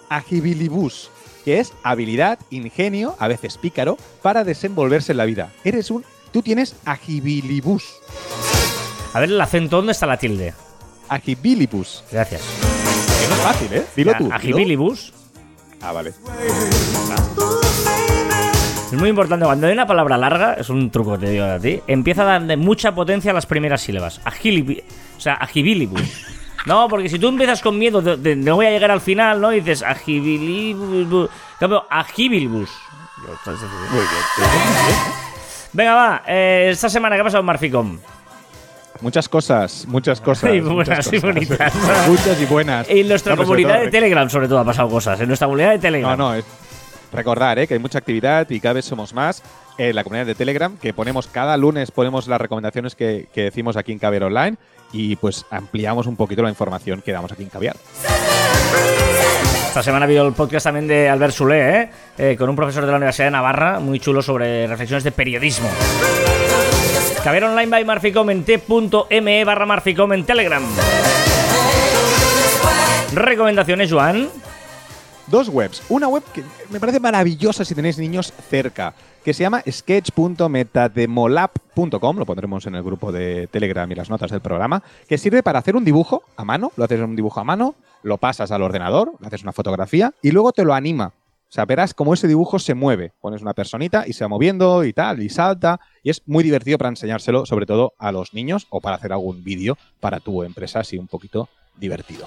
Agibilibus. 0.09 1.11
Que 1.45 1.61
es 1.61 1.73
habilidad, 1.83 2.39
ingenio, 2.51 3.15
a 3.21 3.29
veces 3.29 3.59
pícaro, 3.59 3.97
para 4.23 4.45
desenvolverse 4.45 5.13
en 5.13 5.19
la 5.19 5.25
vida. 5.27 5.51
Eres 5.63 5.91
un... 5.91 6.05
Tú 6.33 6.43
tienes 6.43 6.75
agibilibus. 6.85 7.85
A 9.13 9.21
ver 9.21 9.29
el 9.29 9.41
acento, 9.41 9.77
¿dónde 9.77 9.93
está 9.93 10.07
la 10.07 10.17
tilde? 10.17 10.53
Agibilibus. 11.09 12.03
Gracias. 12.11 12.43
Es 13.35 13.41
fácil, 13.41 13.69
¿eh? 13.73 13.85
Dilo 13.97 14.15
tú. 14.17 14.29
Agibilibus. 14.33 15.13
Ah, 15.83 15.93
vale. 15.93 16.13
Es 18.91 19.01
muy 19.01 19.09
importante, 19.09 19.45
cuando 19.45 19.67
hay 19.67 19.73
una 19.73 19.87
palabra 19.87 20.17
larga, 20.17 20.55
es 20.55 20.69
un 20.71 20.91
truco 20.91 21.13
que 21.19 21.27
te 21.27 21.31
digo 21.33 21.45
a 21.45 21.59
ti, 21.59 21.81
empieza 21.89 22.23
a 22.23 22.27
darle 22.27 22.57
mucha 22.57 22.95
potencia 22.95 23.33
a 23.33 23.35
las 23.35 23.45
primeras 23.47 23.81
sílabas. 23.83 24.21
O 25.17 25.21
sea, 25.21 25.35
agibilibus. 25.35 26.01
No, 26.67 26.89
porque 26.89 27.09
si 27.09 27.19
tú 27.19 27.29
empiezas 27.29 27.61
con 27.61 27.79
miedo 27.79 28.01
de, 28.01 28.17
de 28.17 28.37
no 28.37 28.55
voy 28.55 28.67
a 28.67 28.71
llegar 28.71 28.91
al 28.91 29.01
final, 29.01 29.41
¿no? 29.41 29.53
Y 29.53 29.61
dices 29.61 29.83
agibilibus. 29.83 31.29
Cambio, 31.59 31.85
agibilibus. 31.91 32.71
Muy 33.47 34.01
bien. 34.01 34.47
Venga, 35.73 35.95
va. 35.95 36.23
eh, 36.27 36.69
esta 36.71 36.89
semana, 36.89 37.17
¿qué 37.17 37.21
ha 37.21 37.25
pasado 37.25 37.41
en 37.41 37.47
Marficom? 37.47 37.99
Muchas 39.01 39.29
cosas, 39.29 39.85
muchas 39.89 40.21
cosas. 40.23 40.55
Y 40.55 40.61
muchas 40.61 40.75
buenas 40.75 41.07
y 41.07 41.11
cosas. 41.11 41.23
bonitas. 41.23 41.75
muchas 42.09 42.41
y 42.41 42.47
buenas. 42.47 42.87
En 42.89 43.09
nuestra 43.09 43.35
No, 43.37 43.43
comunidad 43.43 43.75
todo 43.75 43.85
de 43.85 43.91
Telegram, 43.91 44.31
sobre 44.31 44.49
todo, 44.49 44.59
ha 44.61 44.65
pasado 44.65 44.89
cosas. 44.89 45.21
En 45.21 45.29
nuestra 45.29 45.47
comunidad 45.47 45.71
de 45.73 45.79
Telegram. 45.79 46.17
No, 46.19 46.29
no, 46.31 46.35
es 46.35 46.45
recordar 47.13 47.59
¿eh? 47.59 47.67
que 47.67 47.75
hay 47.75 47.81
mucha 47.81 47.99
actividad 47.99 48.49
y 48.51 48.59
cada 48.61 48.75
vez 48.75 48.85
somos 48.87 49.15
más 49.15 49.43
en 49.79 49.95
la 49.95 50.03
comunidad 50.03 50.27
de 50.27 50.35
Telegram, 50.35 50.77
que 50.79 50.93
ponemos 50.93 51.27
cada 51.29 51.57
lunes 51.57 51.91
ponemos 51.91 52.27
las 52.29 52.41
recomendaciones 52.41 52.95
que, 52.97 53.29
que 53.33 53.43
decimos 53.43 53.77
aquí 53.77 53.93
en 53.93 53.99
Caviar 54.01 54.25
Online 54.25 54.57
y 54.93 55.17
pues 55.17 55.45
ampliamos 55.51 56.07
un 56.07 56.17
poquito 56.17 56.43
la 56.43 56.49
información 56.49 57.03
que 57.03 57.13
damos 57.13 57.31
aquí 57.33 57.43
en 57.45 57.51
Caviar. 57.51 57.77
Esta 59.69 59.83
semana 59.83 60.05
ha 60.05 60.07
habido 60.07 60.27
el 60.27 60.35
podcast 60.35 60.65
también 60.65 60.87
de 60.87 61.09
Albert 61.09 61.35
Soler, 61.35 61.75
¿eh? 61.75 61.91
Eh, 62.19 62.37
con 62.37 62.49
un 62.49 62.55
profesor 62.55 62.85
de 62.85 62.91
la 62.93 62.97
Universidad 62.97 63.27
de 63.27 63.33
Navarra, 63.33 63.81
muy 63.81 63.99
chulo 63.99 64.23
sobre 64.23 64.69
reflexiones 64.69 65.03
de 65.03 65.11
periodismo. 65.11 65.69
Caber 67.25 67.45
online 67.45 67.71
by 67.71 67.85
Marficom 67.87 68.29
t.me 68.45 69.45
barra 69.45 69.65
Marficom 69.65 70.13
en 70.13 70.27
Telegram. 70.27 70.63
Recomendaciones, 73.15 73.91
Joan. 73.91 74.29
Dos 75.29 75.49
webs. 75.49 75.83
Una 75.89 76.07
web 76.07 76.23
que 76.35 76.45
me 76.69 76.79
parece 76.79 77.01
maravillosa 77.01 77.65
si 77.65 77.75
tenéis 77.75 77.97
niños 77.97 78.31
cerca, 78.51 78.93
que 79.25 79.33
se 79.33 79.43
llama 79.43 79.63
sketch.metademolab.com, 79.67 82.19
lo 82.19 82.27
pondremos 82.27 82.67
en 82.67 82.75
el 82.75 82.83
grupo 82.83 83.11
de 83.11 83.47
Telegram 83.47 83.91
y 83.91 83.95
las 83.95 84.11
notas 84.11 84.31
del 84.31 84.43
programa, 84.43 84.83
que 85.09 85.17
sirve 85.17 85.43
para 85.43 85.61
hacer 85.61 85.77
un 85.77 85.85
dibujo 85.87 86.25
a 86.37 86.45
mano, 86.45 86.73
lo 86.77 86.85
haces 86.85 87.01
un 87.01 87.17
dibujo 87.17 87.41
a 87.41 87.45
mano, 87.45 87.75
lo 88.03 88.19
pasas 88.19 88.51
al 88.51 88.61
ordenador, 88.61 89.13
haces 89.25 89.45
una 89.45 89.53
fotografía 89.53 90.13
y 90.21 90.31
luego 90.31 90.53
te 90.53 90.63
lo 90.63 90.75
anima. 90.75 91.15
O 91.55 91.57
sea, 91.57 91.67
verás 91.67 91.95
cómo 91.95 92.15
ese 92.15 92.27
dibujo 92.27 92.59
se 92.59 92.75
mueve. 92.75 93.13
Pones 93.21 93.41
una 93.41 93.55
personita 93.55 94.03
y 94.09 94.13
se 94.13 94.25
va 94.25 94.29
moviendo 94.29 94.83
y 94.83 94.93
tal, 94.93 95.23
y 95.23 95.29
salta. 95.29 95.79
Y 96.03 96.11
es 96.11 96.21
muy 96.27 96.43
divertido 96.43 96.79
para 96.79 96.89
enseñárselo, 96.89 97.47
sobre 97.47 97.65
todo 97.65 97.93
a 97.97 98.11
los 98.11 98.35
niños 98.35 98.67
o 98.71 98.81
para 98.81 98.97
hacer 98.97 99.13
algún 99.13 99.45
vídeo 99.45 99.79
para 100.01 100.19
tu 100.19 100.43
empresa, 100.43 100.81
así 100.81 100.99
un 100.99 101.07
poquito 101.07 101.49
divertido. 101.77 102.27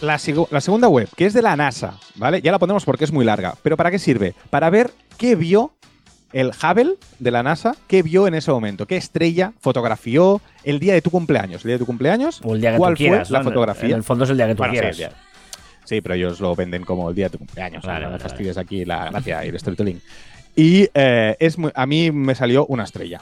La, 0.00 0.18
segunda 0.18 0.88
web, 0.88 1.08
que 1.14 1.26
es 1.26 1.34
de 1.34 1.42
la 1.42 1.54
NASA, 1.54 2.00
¿vale? 2.16 2.42
Ya 2.42 2.50
la 2.50 2.58
ponemos 2.58 2.84
porque 2.84 3.04
es 3.04 3.12
muy 3.12 3.24
larga. 3.24 3.54
¿Pero 3.62 3.76
para 3.76 3.92
qué 3.92 4.00
sirve? 4.00 4.34
Para 4.50 4.70
ver 4.70 4.90
qué 5.18 5.36
vio 5.36 5.74
el 6.32 6.48
Hubble 6.48 6.96
de 7.20 7.30
la 7.30 7.44
NASA, 7.44 7.76
qué 7.86 8.02
vio 8.02 8.26
en 8.26 8.34
ese 8.34 8.50
momento, 8.50 8.86
qué 8.86 8.96
estrella 8.96 9.52
fotografió 9.60 10.40
el 10.64 10.80
día 10.80 10.94
de 10.94 11.02
tu 11.02 11.12
cumpleaños. 11.12 11.64
El 11.64 11.68
día 11.68 11.74
de 11.74 11.78
tu 11.78 11.86
cumpleaños, 11.86 12.40
O 12.42 12.56
el 12.56 12.60
día 12.60 12.72
que 12.72 12.78
¿cuál 12.78 12.94
tú 12.94 12.98
quieras. 12.98 13.28
fue 13.28 13.38
la 13.38 13.44
fotografía? 13.44 13.90
En 13.90 13.96
el 13.98 14.02
fondo 14.02 14.24
es 14.24 14.30
el 14.30 14.36
día 14.36 14.48
que 14.48 14.56
tú 14.56 14.64
Bueno, 14.64 14.72
quieras. 14.72 14.98
Sí, 15.90 16.00
pero 16.00 16.14
ellos 16.14 16.38
lo 16.38 16.54
venden 16.54 16.84
como 16.84 17.08
el 17.10 17.16
día 17.16 17.24
de 17.26 17.30
tu 17.30 17.38
cumpleaños. 17.38 17.84
Vale, 17.84 18.04
no 18.04 18.12
vale, 18.12 18.22
fastidies 18.22 18.56
aquí 18.56 18.84
la 18.84 19.10
gracia 19.10 19.44
y 19.44 19.48
el 19.48 19.58
storytelling. 19.58 20.00
Y 20.54 20.88
eh, 20.94 21.36
es 21.40 21.58
muy- 21.58 21.72
a 21.74 21.84
mí 21.84 22.12
me 22.12 22.36
salió 22.36 22.64
una 22.66 22.84
estrella. 22.84 23.20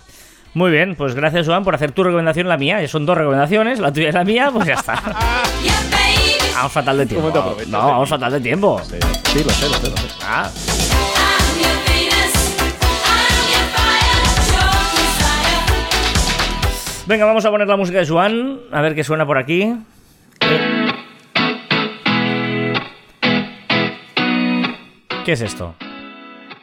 Muy 0.52 0.70
bien, 0.70 0.94
pues 0.94 1.14
gracias, 1.14 1.46
Joan, 1.46 1.64
por 1.64 1.74
hacer 1.74 1.92
tu 1.92 2.04
recomendación 2.04 2.44
y 2.44 2.50
la 2.50 2.58
mía. 2.58 2.86
Son 2.86 3.06
dos 3.06 3.16
recomendaciones, 3.16 3.78
la 3.78 3.90
tuya 3.90 4.10
y 4.10 4.12
la 4.12 4.22
mía, 4.24 4.50
pues 4.52 4.66
ya 4.66 4.74
está. 4.74 5.02
Vamos 6.56 6.72
fatal 6.72 6.98
de 6.98 7.06
tiempo. 7.06 7.22
¿Cómo 7.22 7.32
te 7.32 7.38
aprovechas 7.38 7.68
No, 7.72 7.78
vamos 7.78 8.08
fatal 8.10 8.32
de 8.32 8.40
tiempo. 8.40 8.78
Sí, 8.84 8.96
sí, 9.32 9.44
lo 9.44 9.50
sé, 9.50 9.66
lo 9.68 9.74
sé, 9.76 9.88
lo 9.90 9.96
sé. 9.96 10.08
Ah, 10.24 10.50
venga, 17.06 17.24
vamos 17.24 17.44
a 17.44 17.50
poner 17.50 17.66
la 17.68 17.76
música 17.76 18.00
de 18.00 18.06
Joan, 18.06 18.60
a 18.72 18.80
ver 18.82 18.94
qué 18.94 19.04
suena 19.04 19.26
por 19.26 19.38
aquí. 19.38 19.74
¿Qué 25.28 25.32
es 25.34 25.42
esto? 25.42 25.74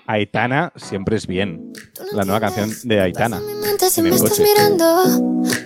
Aitana 0.07 0.74
siempre 0.76 1.18
es 1.18 1.28
bien. 1.28 1.72
La 2.13 2.24
nueva 2.24 2.39
canción 2.39 2.72
de 2.86 2.99
Aitana. 2.99 3.39
Mi 3.39 3.53
mente 3.53 3.91
si 3.91 3.99
en 3.99 4.05
me 4.05 4.09
el 4.09 4.16
estás 4.16 4.32
coche. 4.39 4.43
mirando, 4.43 5.03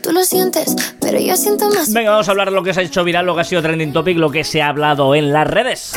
tú 0.04 0.12
lo 0.12 0.22
sientes, 0.26 0.76
pero 1.00 1.18
yo 1.18 1.38
siento 1.38 1.70
más. 1.70 1.94
Venga, 1.94 2.12
vamos 2.12 2.28
a 2.28 2.32
hablar 2.32 2.50
de 2.50 2.56
lo 2.58 2.62
que 2.62 2.74
se 2.74 2.82
ha 2.82 2.84
hecho 2.84 3.06
viral, 3.06 3.26
lo 3.26 3.36
que 3.36 3.40
ha 3.40 3.44
sido 3.46 3.62
trending 3.62 3.94
topic, 3.94 4.18
lo 4.18 4.30
que 4.30 4.44
se 4.44 4.62
ha 4.62 4.68
hablado 4.68 5.16
en 5.16 5.32
las 5.32 5.48
redes. 5.48 5.94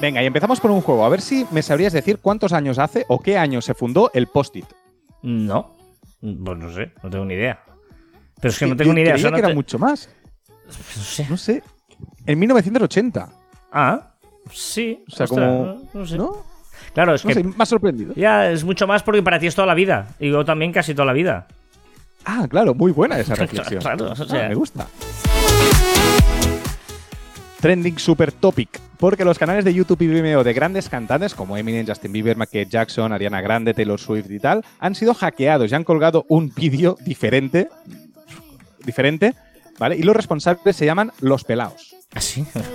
Venga, 0.00 0.20
y 0.20 0.26
empezamos 0.26 0.58
por 0.58 0.72
un 0.72 0.80
juego. 0.80 1.04
A 1.04 1.08
ver 1.10 1.20
si 1.20 1.46
me 1.52 1.62
sabrías 1.62 1.92
decir 1.92 2.18
cuántos 2.18 2.52
años 2.52 2.80
hace 2.80 3.04
o 3.06 3.20
qué 3.20 3.38
año 3.38 3.60
se 3.60 3.72
fundó 3.74 4.10
el 4.14 4.26
Post-it. 4.26 4.66
No, 5.22 5.76
pues 6.20 6.58
no 6.58 6.74
sé, 6.74 6.90
no 7.04 7.08
tengo 7.08 7.24
ni 7.24 7.34
idea. 7.34 7.62
Pero 8.40 8.48
es 8.50 8.58
que 8.58 8.64
Sí, 8.64 8.70
no 8.72 8.76
tengo 8.76 8.92
ni 8.94 9.02
idea. 9.02 9.12
o 9.12 9.14
creía 9.14 9.22
sea, 9.22 9.30
no 9.30 9.36
que 9.36 9.40
era 9.42 9.48
te- 9.50 9.54
mucho 9.54 9.78
más. 9.78 10.08
no 10.66 10.72
sé. 11.04 11.26
No 11.30 11.36
sé. 11.36 11.62
En 12.26 12.36
1980. 12.40 13.28
Ah, 13.70 14.07
sí. 14.52 15.02
O 15.06 15.10
sea, 15.10 15.24
ostras, 15.24 15.30
como. 15.30 15.64
no, 15.64 15.82
no 15.94 16.06
sé. 16.06 16.16
¿No? 16.18 16.36
Claro, 16.94 17.14
es 17.14 17.24
No 17.24 17.28
que 17.28 17.34
sé, 17.34 17.42
más 17.44 17.68
sorprendido. 17.68 18.14
ya 18.14 18.50
es 18.50 18.64
mucho 18.64 18.86
más 18.86 19.02
porque 19.02 19.22
para 19.22 19.38
ti 19.38 19.46
es 19.46 19.54
toda 19.54 19.66
la 19.66 19.74
vida. 19.74 20.08
Y 20.18 20.30
yo 20.30 20.44
también 20.44 20.72
casi 20.72 20.94
toda 20.94 21.06
la 21.06 21.12
vida. 21.12 21.46
Ah, 22.24 22.46
claro, 22.48 22.74
muy 22.74 22.92
buena 22.92 23.18
esa 23.18 23.34
reflexión. 23.36 23.80
Claro, 23.80 24.12
o 24.12 24.14
sea- 24.16 24.46
Ah, 24.46 24.48
me 24.48 24.54
gusta. 24.54 24.86
Trending 27.60 27.98
Super 27.98 28.30
Topic. 28.32 28.80
Porque 28.98 29.24
los 29.24 29.38
canales 29.38 29.64
de 29.64 29.74
YouTube 29.74 30.02
y 30.02 30.06
Vimeo 30.08 30.42
de 30.44 30.52
grandes 30.52 30.88
cantantes 30.88 31.34
como 31.34 31.56
Eminem, 31.56 31.86
Justin 31.86 32.12
Bieber, 32.12 32.36
Michael 32.36 32.68
Jackson, 32.68 33.12
Ariana 33.12 33.40
Grande, 33.40 33.74
Taylor 33.74 33.98
Swift 34.00 34.30
y 34.30 34.40
tal 34.40 34.64
han 34.80 34.94
sido 34.96 35.14
hackeados 35.14 35.70
y 35.70 35.74
han 35.74 35.84
colgado 35.84 36.24
un 36.28 36.52
vídeo 36.54 36.96
diferente. 37.04 37.68
Diferente, 38.84 39.34
¿vale? 39.78 39.96
Y 39.96 40.02
los 40.02 40.16
responsables 40.16 40.74
se 40.76 40.86
llaman 40.86 41.12
Los 41.20 41.44
Pelaos. 41.44 41.94
¿Así? 42.18 42.44
Quiero. 42.52 42.68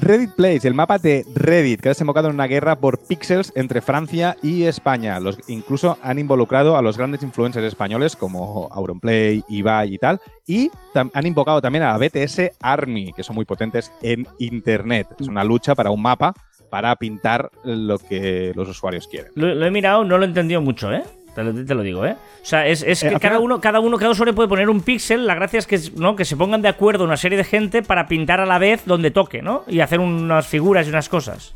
Reddit 0.00 0.30
Place, 0.34 0.68
el 0.68 0.74
mapa 0.74 0.98
de 0.98 1.24
Reddit, 1.34 1.80
que 1.80 1.88
ha 1.88 1.90
desembocado 1.90 2.28
en 2.28 2.34
una 2.34 2.46
guerra 2.46 2.76
por 2.76 2.98
píxeles 2.98 3.52
entre 3.56 3.80
Francia 3.80 4.36
y 4.42 4.64
España. 4.64 5.18
Los, 5.20 5.38
incluso 5.48 5.98
han 6.02 6.18
involucrado 6.18 6.76
a 6.76 6.82
los 6.82 6.98
grandes 6.98 7.22
influencers 7.22 7.64
españoles 7.66 8.14
como 8.16 8.68
Auronplay, 8.72 9.42
Ibai 9.48 9.94
y 9.94 9.98
tal. 9.98 10.20
Y 10.46 10.68
tam- 10.92 11.10
han 11.14 11.26
invocado 11.26 11.62
también 11.62 11.84
a 11.84 11.92
la 11.92 11.98
BTS 11.98 12.52
Army, 12.60 13.12
que 13.12 13.22
son 13.22 13.36
muy 13.36 13.44
potentes 13.44 13.90
en 14.02 14.26
Internet. 14.38 15.06
Es 15.18 15.28
una 15.28 15.44
lucha 15.44 15.74
para 15.74 15.90
un 15.90 16.02
mapa 16.02 16.34
para 16.70 16.94
pintar 16.96 17.50
lo 17.64 17.98
que 17.98 18.52
los 18.54 18.68
usuarios 18.68 19.06
quieren. 19.08 19.30
Lo, 19.34 19.54
lo 19.54 19.64
he 19.66 19.70
mirado, 19.70 20.04
no 20.04 20.18
lo 20.18 20.24
he 20.24 20.28
entendido 20.28 20.60
mucho, 20.60 20.92
¿eh? 20.92 21.04
Te 21.36 21.44
lo, 21.44 21.66
te 21.66 21.74
lo 21.74 21.82
digo, 21.82 22.06
¿eh? 22.06 22.12
O 22.12 22.44
sea, 22.44 22.66
es, 22.66 22.82
es 22.82 23.02
Eh, 23.02 23.10
que 23.10 23.20
cada 23.20 23.38
uno, 23.40 23.60
cada 23.60 23.78
uno, 23.78 23.98
cada 23.98 24.10
usuario 24.10 24.34
puede 24.34 24.48
poner 24.48 24.70
un 24.70 24.80
píxel. 24.80 25.26
La 25.26 25.34
gracia 25.34 25.58
es 25.58 25.66
que, 25.66 25.78
¿no? 25.94 26.16
que 26.16 26.24
se 26.24 26.34
pongan 26.34 26.62
de 26.62 26.68
acuerdo 26.68 27.04
una 27.04 27.18
serie 27.18 27.36
de 27.36 27.44
gente 27.44 27.82
para 27.82 28.08
pintar 28.08 28.40
a 28.40 28.46
la 28.46 28.58
vez 28.58 28.86
donde 28.86 29.10
toque, 29.10 29.42
¿no? 29.42 29.62
Y 29.68 29.80
hacer 29.80 30.00
unas 30.00 30.46
figuras 30.46 30.86
y 30.86 30.88
unas 30.88 31.10
cosas. 31.10 31.54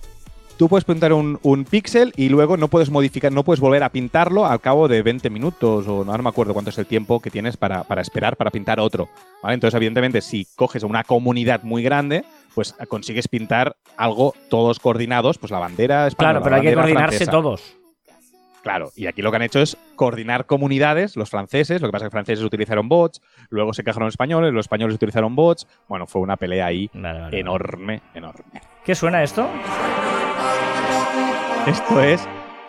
Tú 0.58 0.68
puedes 0.68 0.84
pintar 0.84 1.14
un, 1.14 1.38
un 1.42 1.64
píxel 1.64 2.12
y 2.14 2.28
luego 2.28 2.58
no 2.58 2.68
puedes 2.68 2.90
modificar, 2.90 3.32
no 3.32 3.42
puedes 3.42 3.60
volver 3.60 3.82
a 3.82 3.88
pintarlo 3.88 4.44
al 4.44 4.60
cabo 4.60 4.86
de 4.86 5.00
20 5.00 5.30
minutos 5.30 5.88
o 5.88 6.04
no, 6.04 6.14
no 6.14 6.22
me 6.22 6.28
acuerdo 6.28 6.52
cuánto 6.52 6.68
es 6.68 6.76
el 6.76 6.84
tiempo 6.84 7.18
que 7.20 7.30
tienes 7.30 7.56
para, 7.56 7.82
para 7.84 8.02
esperar 8.02 8.36
para 8.36 8.50
pintar 8.50 8.78
otro. 8.78 9.08
¿vale? 9.42 9.54
Entonces, 9.54 9.74
evidentemente, 9.76 10.20
si 10.20 10.46
coges 10.56 10.82
una 10.82 11.04
comunidad 11.04 11.62
muy 11.62 11.82
grande, 11.82 12.26
pues 12.54 12.74
consigues 12.88 13.28
pintar 13.28 13.74
algo 13.96 14.34
todos 14.50 14.78
coordinados, 14.78 15.38
pues 15.38 15.50
la 15.50 15.58
bandera 15.58 16.06
española. 16.06 16.40
Claro, 16.40 16.44
pero 16.44 16.56
hay 16.56 16.62
que 16.62 16.74
coordinarse 16.74 17.16
francesa. 17.16 17.30
todos. 17.32 17.79
Claro, 18.62 18.90
y 18.94 19.06
aquí 19.06 19.22
lo 19.22 19.30
que 19.30 19.36
han 19.36 19.42
hecho 19.42 19.60
es 19.60 19.76
coordinar 19.96 20.44
comunidades, 20.44 21.16
los 21.16 21.30
franceses, 21.30 21.80
lo 21.80 21.88
que 21.88 21.92
pasa 21.92 22.04
es 22.04 22.10
que 22.10 22.16
los 22.16 22.24
franceses 22.24 22.44
utilizaron 22.44 22.88
bots, 22.88 23.22
luego 23.48 23.72
se 23.72 23.82
quejaron 23.82 24.06
los 24.06 24.14
españoles, 24.14 24.52
los 24.52 24.64
españoles 24.64 24.94
utilizaron 24.96 25.34
bots. 25.34 25.66
Bueno, 25.88 26.06
fue 26.06 26.20
una 26.20 26.36
pelea 26.36 26.66
ahí 26.66 26.90
Vale, 26.92 27.08
vale, 27.08 27.20
vale. 27.20 27.40
enorme, 27.40 28.02
enorme. 28.14 28.60
¿Qué 28.84 28.94
suena 28.94 29.22
esto? 29.22 29.48
Esto 31.66 32.02
es 32.02 32.26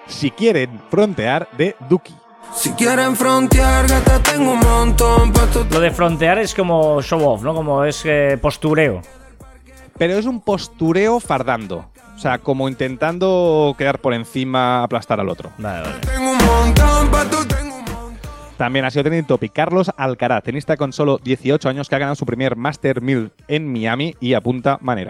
Si 0.07 0.31
quieren 0.31 0.79
frontear 0.89 1.47
de 1.57 1.75
Duki. 1.89 2.13
Si 2.53 2.71
quieren 2.73 3.15
frontear, 3.15 3.87
gata, 3.87 4.21
tengo 4.21 4.53
un 4.53 4.59
montón 4.59 5.31
Lo 5.71 5.79
de 5.79 5.91
frontear 5.91 6.39
es 6.39 6.53
como 6.53 7.01
show 7.01 7.23
off, 7.23 7.43
¿no? 7.43 7.53
Como 7.53 7.85
es 7.85 8.03
eh, 8.05 8.37
postureo. 8.41 9.01
Pero 9.97 10.17
es 10.17 10.25
un 10.25 10.41
postureo 10.41 11.19
fardando. 11.19 11.90
O 12.21 12.23
sea, 12.23 12.37
como 12.37 12.69
intentando 12.69 13.73
quedar 13.79 13.97
por 13.97 14.13
encima, 14.13 14.83
aplastar 14.83 15.19
al 15.19 15.27
otro. 15.27 15.49
Vale, 15.57 15.81
vale. 15.81 15.95
Tengo 16.01 16.31
un 16.33 16.37
montón 16.37 17.09
pa' 17.09 17.25
tu 17.25 17.43
tengo 17.45 17.77
un 17.77 17.83
montón. 17.83 18.17
También 18.57 18.85
ha 18.85 18.91
sido 18.91 19.05
trending 19.05 19.25
topic. 19.25 19.51
Carlos 19.51 19.89
Alcaraz, 19.97 20.43
tenista 20.43 20.77
con 20.77 20.93
solo 20.93 21.17
18 21.17 21.67
años 21.67 21.89
que 21.89 21.95
ha 21.95 21.97
ganado 21.97 22.13
su 22.13 22.27
primer 22.27 22.55
Master 22.55 23.01
1000 23.01 23.31
en 23.47 23.73
Miami 23.73 24.15
y 24.19 24.35
apunta 24.35 24.77
mi 24.81 25.03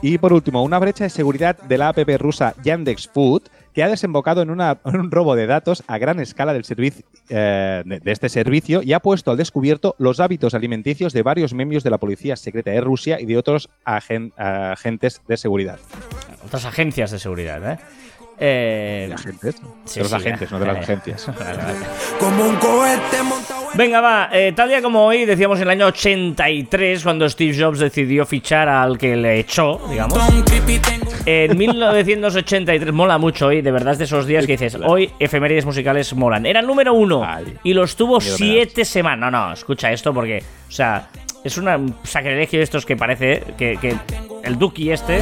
Y 0.00 0.16
por 0.16 0.32
último, 0.32 0.62
una 0.62 0.78
brecha 0.78 1.04
de 1.04 1.10
seguridad 1.10 1.58
de 1.58 1.76
la 1.76 1.88
app 1.88 1.98
rusa 2.18 2.54
Yandex 2.64 3.08
Food 3.08 3.42
que 3.74 3.82
ha 3.82 3.88
desembocado 3.88 4.42
en, 4.42 4.50
una- 4.50 4.78
en 4.84 4.96
un 5.00 5.10
robo 5.10 5.34
de 5.36 5.46
datos 5.46 5.82
a 5.86 5.98
gran 5.98 6.20
escala 6.20 6.52
del 6.52 6.64
servicio, 6.64 7.04
eh, 7.28 7.82
de, 7.84 8.00
de 8.00 8.12
este 8.12 8.28
servicio 8.28 8.82
y 8.82 8.92
ha 8.92 9.00
puesto 9.00 9.30
al 9.30 9.36
descubierto 9.36 9.94
los 9.98 10.20
hábitos 10.20 10.54
alimenticios 10.54 11.12
de 11.12 11.22
varios 11.22 11.54
miembros 11.54 11.82
de 11.84 11.90
la 11.90 11.98
policía 11.98 12.36
secreta 12.36 12.70
de 12.70 12.80
Rusia 12.80 13.20
y 13.20 13.26
de 13.26 13.36
otros 13.38 13.68
agen- 13.84 14.32
agentes 14.36 15.22
de 15.28 15.36
seguridad. 15.36 15.78
Otras 16.44 16.64
agencias 16.64 17.10
de 17.10 17.18
seguridad, 17.18 17.72
¿eh? 17.72 17.78
Eh, 18.44 19.04
¿De 19.08 19.14
agentes? 19.14 19.54
sí, 19.84 19.96
de 19.96 20.00
los 20.02 20.10
sí, 20.10 20.16
agentes, 20.16 20.48
eh. 20.50 20.52
no 20.52 20.58
de 20.58 20.66
las 20.66 20.76
agencias. 20.78 21.26
Como 22.18 22.44
un 22.44 22.56
cohete 22.56 23.22
montado 23.22 23.61
Venga, 23.74 24.02
va, 24.02 24.28
eh, 24.32 24.52
tal 24.54 24.68
día 24.68 24.82
como 24.82 25.06
hoy, 25.06 25.24
decíamos 25.24 25.58
en 25.58 25.62
el 25.64 25.70
año 25.70 25.86
83, 25.86 27.02
cuando 27.02 27.26
Steve 27.28 27.56
Jobs 27.58 27.78
decidió 27.78 28.26
fichar 28.26 28.68
al 28.68 28.98
que 28.98 29.16
le 29.16 29.38
echó, 29.38 29.80
digamos. 29.88 30.18
En 31.24 31.56
1983, 31.56 32.92
mola 32.92 33.16
mucho 33.16 33.46
hoy, 33.46 33.62
de 33.62 33.72
verdad 33.72 33.94
es 33.94 33.98
de 33.98 34.04
esos 34.04 34.26
días 34.26 34.44
que 34.46 34.52
dices, 34.52 34.76
hoy 34.84 35.10
efemérides 35.18 35.64
musicales 35.64 36.12
molan. 36.14 36.44
Era 36.44 36.60
el 36.60 36.66
número 36.66 36.92
uno 36.92 37.26
y 37.62 37.72
los 37.72 37.96
tuvo 37.96 38.20
siete 38.20 38.84
semanas. 38.84 39.32
No, 39.32 39.46
no, 39.46 39.52
escucha 39.54 39.90
esto 39.90 40.12
porque, 40.12 40.42
o 40.68 40.70
sea, 40.70 41.08
es 41.42 41.56
un 41.56 41.94
sacrilegio 42.02 42.58
de 42.58 42.64
estos 42.64 42.84
que 42.84 42.96
parece 42.96 43.42
que, 43.56 43.78
que 43.80 43.96
el 44.44 44.58
Duki 44.58 44.90
este, 44.90 45.20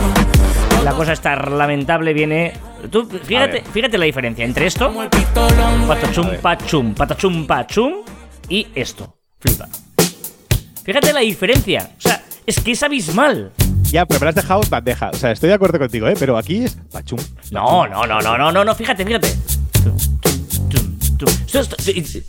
la 0.85 0.93
cosa 0.93 1.13
está 1.13 1.37
lamentable, 1.37 2.13
viene... 2.13 2.53
Tú, 2.91 3.07
fíjate, 3.07 3.53
ver. 3.53 3.65
fíjate 3.65 3.99
la 3.99 4.07
diferencia 4.07 4.45
entre 4.45 4.67
esto, 4.67 4.93
patachum, 5.87 6.31
pachum, 6.41 6.95
patachum, 6.95 7.47
pachum, 7.47 7.93
y 8.51 8.67
esto. 8.75 9.17
Flipa. 9.39 9.67
Fíjate 10.85 11.13
la 11.15 11.21
diferencia. 11.21 11.91
O 11.97 12.01
sea, 12.01 12.23
es 12.45 12.61
que 12.61 12.73
es 12.73 12.83
abismal. 12.83 13.53
Ya, 13.91 14.05
pero 14.07 14.21
me 14.21 14.25
lo 14.25 14.29
has 14.31 14.35
dejado 14.35 14.61
bandeja. 14.69 15.11
O 15.11 15.17
sea, 15.17 15.31
estoy 15.33 15.49
de 15.49 15.55
acuerdo 15.55 15.79
contigo, 15.79 16.07
¿eh? 16.09 16.15
Pero 16.19 16.37
aquí 16.37 16.65
es 16.65 16.77
pachum. 16.93 17.19
No, 17.51 17.87
no, 17.87 18.07
no, 18.07 18.21
no, 18.21 18.37
no, 18.37 18.53
no, 18.53 18.65
no, 18.65 18.75
fíjate, 18.75 19.05
fíjate. 19.05 19.29
Esto- 21.47 21.77
esto- 21.77 22.25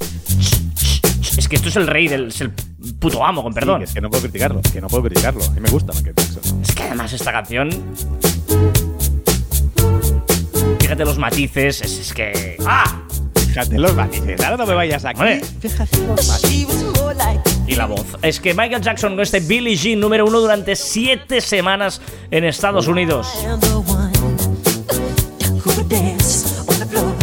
Es 1.37 1.47
que 1.47 1.55
esto 1.55 1.69
es 1.69 1.75
el 1.75 1.87
rey 1.87 2.07
del 2.07 2.27
es 2.27 2.41
el 2.41 2.51
puto 2.51 3.23
amo, 3.25 3.41
con 3.43 3.53
perdón. 3.53 3.81
es 3.83 3.93
que 3.93 4.01
no 4.01 4.09
puedo 4.09 4.21
criticarlo, 4.23 4.61
que 4.61 4.81
no 4.81 4.87
puedo 4.87 5.03
criticarlo. 5.03 5.43
A 5.43 5.49
mí 5.51 5.59
me 5.61 5.69
gusta 5.69 5.93
Michael 5.93 6.15
Jackson. 6.15 6.61
Es 6.61 6.71
que 6.75 6.83
además 6.83 7.13
esta 7.13 7.31
canción. 7.31 7.69
Fíjate 10.79 11.05
los 11.05 11.17
matices, 11.17 11.81
es, 11.81 11.99
es 11.99 12.13
que. 12.13 12.57
¡Ah! 12.65 13.01
Fíjate 13.51 13.77
los 13.77 13.93
matices. 13.95 14.41
Ahora 14.41 14.57
no 14.57 14.65
me 14.65 14.73
vayas 14.73 15.03
aquí. 15.03 15.19
Hombre. 15.19 15.41
Fíjate 15.59 15.97
los 16.07 16.27
matices. 16.27 16.85
Y 17.67 17.75
la 17.75 17.85
voz. 17.85 18.05
Es 18.21 18.39
que 18.39 18.53
Michael 18.53 18.81
Jackson 18.81 19.11
con 19.13 19.19
este 19.21 19.39
Billie 19.41 19.75
Jean 19.75 19.99
número 19.99 20.25
uno 20.25 20.39
durante 20.39 20.75
siete 20.75 21.41
semanas 21.41 22.01
en 22.31 22.43
Estados 22.45 22.87
Unidos. 22.87 23.27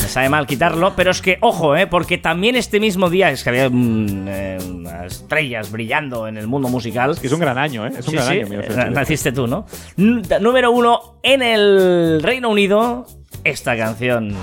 Me 0.02 0.08
sabe 0.08 0.28
mal 0.28 0.46
quitarlo, 0.46 0.94
pero 0.96 1.10
es 1.10 1.20
que, 1.20 1.38
ojo, 1.40 1.76
¿eh? 1.76 1.86
porque 1.86 2.18
también 2.18 2.56
este 2.56 2.80
mismo 2.80 3.10
día 3.10 3.30
es 3.30 3.42
que 3.42 3.50
había 3.50 3.68
mm, 3.70 4.26
eh, 4.28 4.58
unas 4.70 5.12
estrellas 5.12 5.70
brillando 5.70 6.26
en 6.28 6.36
el 6.36 6.46
mundo 6.46 6.68
musical. 6.68 7.18
Que 7.20 7.26
es 7.26 7.32
un 7.32 7.40
gran 7.40 7.58
año, 7.58 7.86
¿eh? 7.86 7.92
Es 7.98 8.06
un 8.06 8.12
Sí, 8.12 8.16
gran 8.16 8.26
sí, 8.28 8.32
año, 8.34 8.48
1983. 8.48 8.94
naciste 8.94 9.32
tú, 9.32 9.46
¿no? 9.46 9.66
N- 9.96 10.22
Número 10.40 10.70
uno 10.70 11.18
en 11.22 11.42
el 11.42 12.20
Reino 12.22 12.48
Unido, 12.50 13.06
esta 13.44 13.76
canción. 13.76 14.34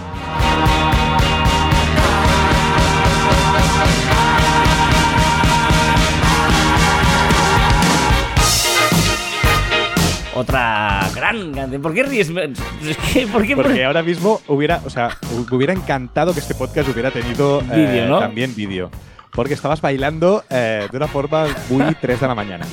Otra 10.36 11.00
gran 11.16 11.54
canción. 11.54 11.82
¿Por 11.82 11.94
qué 11.94 12.04
ríes? 12.04 12.30
Porque 13.56 13.86
ahora 13.86 14.04
mismo 14.04 14.42
hubiera, 14.48 14.82
o 14.86 14.90
sea, 14.90 15.18
hubiera 15.50 15.72
encantado 15.72 16.34
que 16.34 16.42
este 16.42 16.54
podcast 16.54 16.90
hubiera 16.90 17.10
tenido 17.10 17.62
eh, 17.62 17.64
Vídeo, 17.74 18.08
¿no? 18.08 18.20
también 18.20 18.54
vídeo. 18.54 18.92
Porque 19.32 19.54
estabas 19.54 19.80
bailando 19.80 20.44
eh, 20.50 20.88
de 20.92 20.98
una 20.98 21.08
forma 21.08 21.48
muy 21.70 21.96
3 22.02 22.20
de 22.20 22.28
la 22.28 22.36
mañana. 22.36 22.66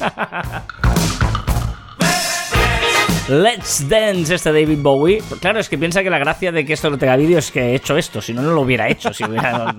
Let's 3.29 3.89
Dance, 3.89 4.35
este 4.35 4.53
David 4.53 4.79
Bowie. 4.81 5.23
Claro, 5.41 5.61
es 5.61 5.69
que 5.69 5.79
piensa 5.79 6.03
que 6.03 6.11
la 6.11 6.19
gracia 6.19 6.51
de 6.51 6.67
que 6.67 6.73
esto 6.73 6.91
no 6.91 6.99
tenga 6.99 7.15
vídeo 7.15 7.39
es 7.39 7.53
que 7.53 7.61
he 7.61 7.75
hecho 7.77 7.97
esto, 7.97 8.21
si 8.21 8.35
no, 8.35 8.43
no 8.43 8.51
lo 8.51 8.63
hubiera 8.63 8.89
hecho. 8.89 9.13
Si 9.15 9.23
hubiera, 9.23 9.73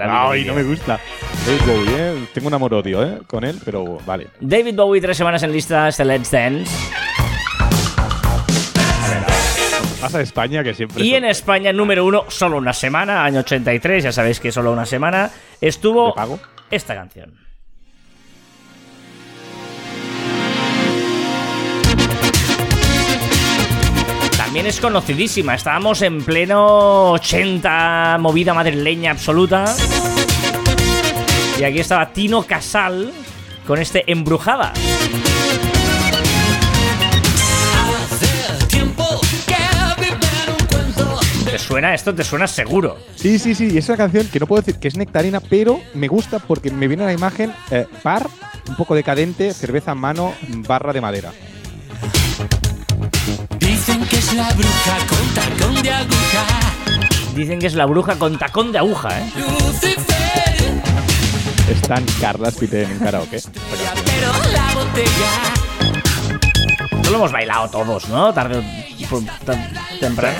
Ay, 0.00 0.44
no 0.46 0.54
me 0.54 0.64
gusta. 0.64 0.98
David 1.46 1.60
Bowie, 1.66 1.96
¿eh? 1.96 2.26
Tengo 2.34 2.48
un 2.48 2.54
amor-odio 2.54 3.04
¿eh? 3.04 3.20
con 3.28 3.44
él, 3.44 3.60
pero 3.64 3.98
vale. 4.04 4.26
David 4.40 4.74
Bowie, 4.74 5.00
tres 5.00 5.16
semanas 5.16 5.44
en 5.44 5.52
lista, 5.52 5.86
este 5.86 6.04
Let's 6.04 6.32
Dance. 6.32 7.07
Pasa 10.00 10.20
España 10.20 10.62
que 10.62 10.74
siempre. 10.74 11.04
Y 11.04 11.10
son- 11.10 11.18
en 11.18 11.24
España, 11.24 11.72
número 11.72 12.04
uno, 12.04 12.24
solo 12.28 12.56
una 12.58 12.72
semana, 12.72 13.24
año 13.24 13.40
83, 13.40 14.04
ya 14.04 14.12
sabéis 14.12 14.38
que 14.40 14.52
solo 14.52 14.72
una 14.72 14.86
semana, 14.86 15.30
estuvo 15.60 16.14
esta 16.70 16.94
canción. 16.94 17.34
También 24.36 24.66
es 24.66 24.80
conocidísima, 24.80 25.54
estábamos 25.54 26.00
en 26.02 26.22
pleno 26.24 27.12
80, 27.12 28.16
movida 28.18 28.54
madrileña 28.54 29.10
absoluta. 29.10 29.64
Y 31.60 31.64
aquí 31.64 31.80
estaba 31.80 32.10
Tino 32.12 32.42
Casal 32.44 33.12
con 33.66 33.78
este 33.78 34.10
Embrujada. 34.10 34.72
Suena 41.68 41.94
esto? 41.94 42.14
¿Te 42.14 42.24
suena 42.24 42.46
seguro? 42.46 42.96
Sí, 43.14 43.38
sí, 43.38 43.54
sí. 43.54 43.68
Y 43.72 43.78
es 43.78 43.88
una 43.88 43.98
canción 43.98 44.26
que 44.28 44.40
no 44.40 44.46
puedo 44.46 44.62
decir 44.62 44.80
que 44.80 44.88
es 44.88 44.96
nectarina, 44.96 45.38
pero 45.40 45.80
me 45.94 46.08
gusta 46.08 46.38
porque 46.38 46.70
me 46.70 46.88
viene 46.88 47.04
la 47.04 47.12
imagen 47.12 47.52
eh, 47.70 47.86
bar, 48.02 48.26
un 48.68 48.74
poco 48.76 48.94
decadente, 48.94 49.52
cerveza 49.52 49.92
en 49.92 49.98
mano, 49.98 50.32
barra 50.66 50.92
de 50.94 51.00
madera. 51.02 51.30
Dicen 53.60 54.04
que 54.06 54.16
es 54.16 54.32
la 54.34 54.50
bruja 54.54 54.96
con 55.08 55.34
tacón 55.34 55.82
de 55.82 55.90
aguja. 55.92 56.46
Dicen 57.34 57.58
que 57.58 57.66
es 57.66 57.74
la 57.74 57.86
bruja 57.86 58.16
con 58.16 58.38
tacón 58.38 58.72
de 58.72 58.78
aguja, 58.78 59.10
¿eh? 59.20 59.30
Lucifer, 59.36 60.82
Están 61.70 62.04
Carlas 62.20 62.54
Pite 62.56 62.82
en 62.84 62.92
un 62.92 62.98
karaoke. 62.98 63.40
pero 64.06 64.32
la 64.52 64.74
botella. 64.74 65.32
Esto 66.96 67.10
lo 67.10 67.16
hemos 67.18 67.32
bailado 67.32 67.68
todos, 67.68 68.08
¿no? 68.08 68.32
Tarde 68.32 68.58
o 69.10 69.20
tan- 69.44 69.68
temprano. 70.00 70.36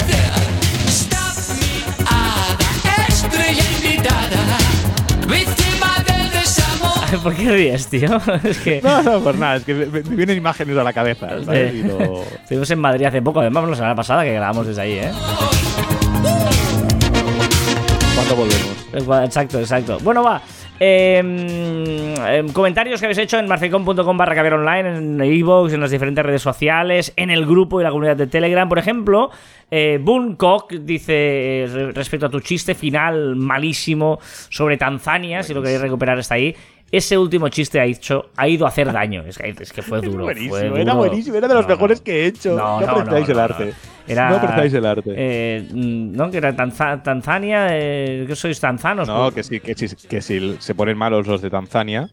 ¿Por 7.22 7.34
qué 7.34 7.51
ríes, 7.51 7.86
tío? 7.88 8.20
Es 8.44 8.59
que 8.59 8.80
No, 8.82 9.03
no, 9.03 9.20
pues 9.20 9.36
nada, 9.36 9.57
es 9.57 9.64
que 9.64 9.74
me, 9.74 9.86
me 9.86 10.01
vienen 10.03 10.36
imágenes 10.36 10.76
a 10.76 10.84
la 10.84 10.92
cabeza. 10.92 11.26
¿sabes? 11.44 11.74
Lo- 11.84 12.22
estuvimos 12.22 12.70
en 12.70 12.78
Madrid 12.80 13.07
hace 13.07 13.22
poco, 13.22 13.40
además 13.40 13.68
la 13.68 13.76
semana 13.76 13.94
pasada 13.94 14.24
que 14.24 14.32
grabamos 14.34 14.66
desde 14.66 14.82
ahí, 14.82 14.92
¿eh? 14.92 15.11
¿Cuándo 18.14 18.36
volvemos? 18.36 19.24
Exacto, 19.24 19.59
exacto. 19.61 19.99
Bueno, 20.03 20.22
va. 20.22 20.42
Eh, 20.80 22.46
comentarios 22.52 23.00
que 23.00 23.06
habéis 23.06 23.18
hecho 23.18 23.38
en 23.38 23.46
marficom.com 23.48 24.16
barra 24.16 24.34
caber 24.34 24.54
online, 24.54 24.96
en 24.96 25.24
iVoox, 25.24 25.72
en 25.72 25.80
las 25.80 25.90
diferentes 25.90 26.24
redes 26.24 26.42
sociales, 26.42 27.12
en 27.16 27.30
el 27.30 27.46
grupo 27.46 27.80
y 27.80 27.84
la 27.84 27.90
comunidad 27.90 28.16
de 28.16 28.26
Telegram. 28.26 28.68
Por 28.68 28.78
ejemplo, 28.78 29.30
eh, 29.70 29.98
Booncock 30.00 30.72
dice 30.72 31.62
eh, 31.64 31.66
re- 31.66 31.92
respecto 31.92 32.26
a 32.26 32.30
tu 32.30 32.40
chiste 32.40 32.74
final 32.74 33.36
malísimo 33.36 34.18
sobre 34.48 34.76
Tanzania, 34.76 35.42
si 35.42 35.54
lo 35.54 35.62
queréis 35.62 35.80
recuperar 35.80 36.18
está 36.18 36.34
ahí. 36.34 36.54
Ese 36.91 37.18
último 37.18 37.49
chiste 37.51 37.78
ha, 37.80 37.84
hecho, 37.84 38.30
ha 38.36 38.49
ido 38.49 38.64
a 38.64 38.70
hacer 38.70 38.91
daño. 38.93 39.22
Es 39.26 39.36
que, 39.36 39.55
es 39.61 39.72
que 39.72 39.82
fue 39.82 40.01
duro. 40.01 40.24
buenísimo, 40.24 40.55
fue 40.57 40.80
era 40.80 40.95
buenísimo, 40.95 41.36
era 41.36 41.47
de 41.47 41.55
los 41.55 41.64
No, 41.64 41.74
mejores 41.74 41.99
no. 42.01 42.05
que 42.05 42.12
he 42.22 42.26
hecho. 42.26 42.57
No, 42.57 42.80
No 42.80 42.86
no, 43.05 43.16
el 43.16 43.39
arte. 43.39 43.66
no. 43.66 43.72
Era, 44.07 44.30
No 44.30 44.36
apreciáis 44.36 44.72
el 44.72 44.86
arte. 44.86 45.12
eh, 45.14 45.68
¿No? 45.70 46.30
Que 46.30 46.39
era 46.39 46.57
Tanza- 46.57 47.03
Tanzania. 47.03 47.66
Eh, 47.72 48.24
¿Qué 48.26 48.34
sois 48.34 48.59
tanzanos? 48.59 49.07
No, 49.07 49.30
Pues- 49.30 49.34
que 49.34 49.43
sí, 49.43 49.61
que, 49.61 49.74
sí, 49.89 49.95
que 50.09 50.22
si 50.22 50.57
se 50.61 50.74
ponen 50.74 50.97
malos 50.97 51.26
los 51.26 51.43
de 51.43 51.51
Tanzania, 51.51 52.09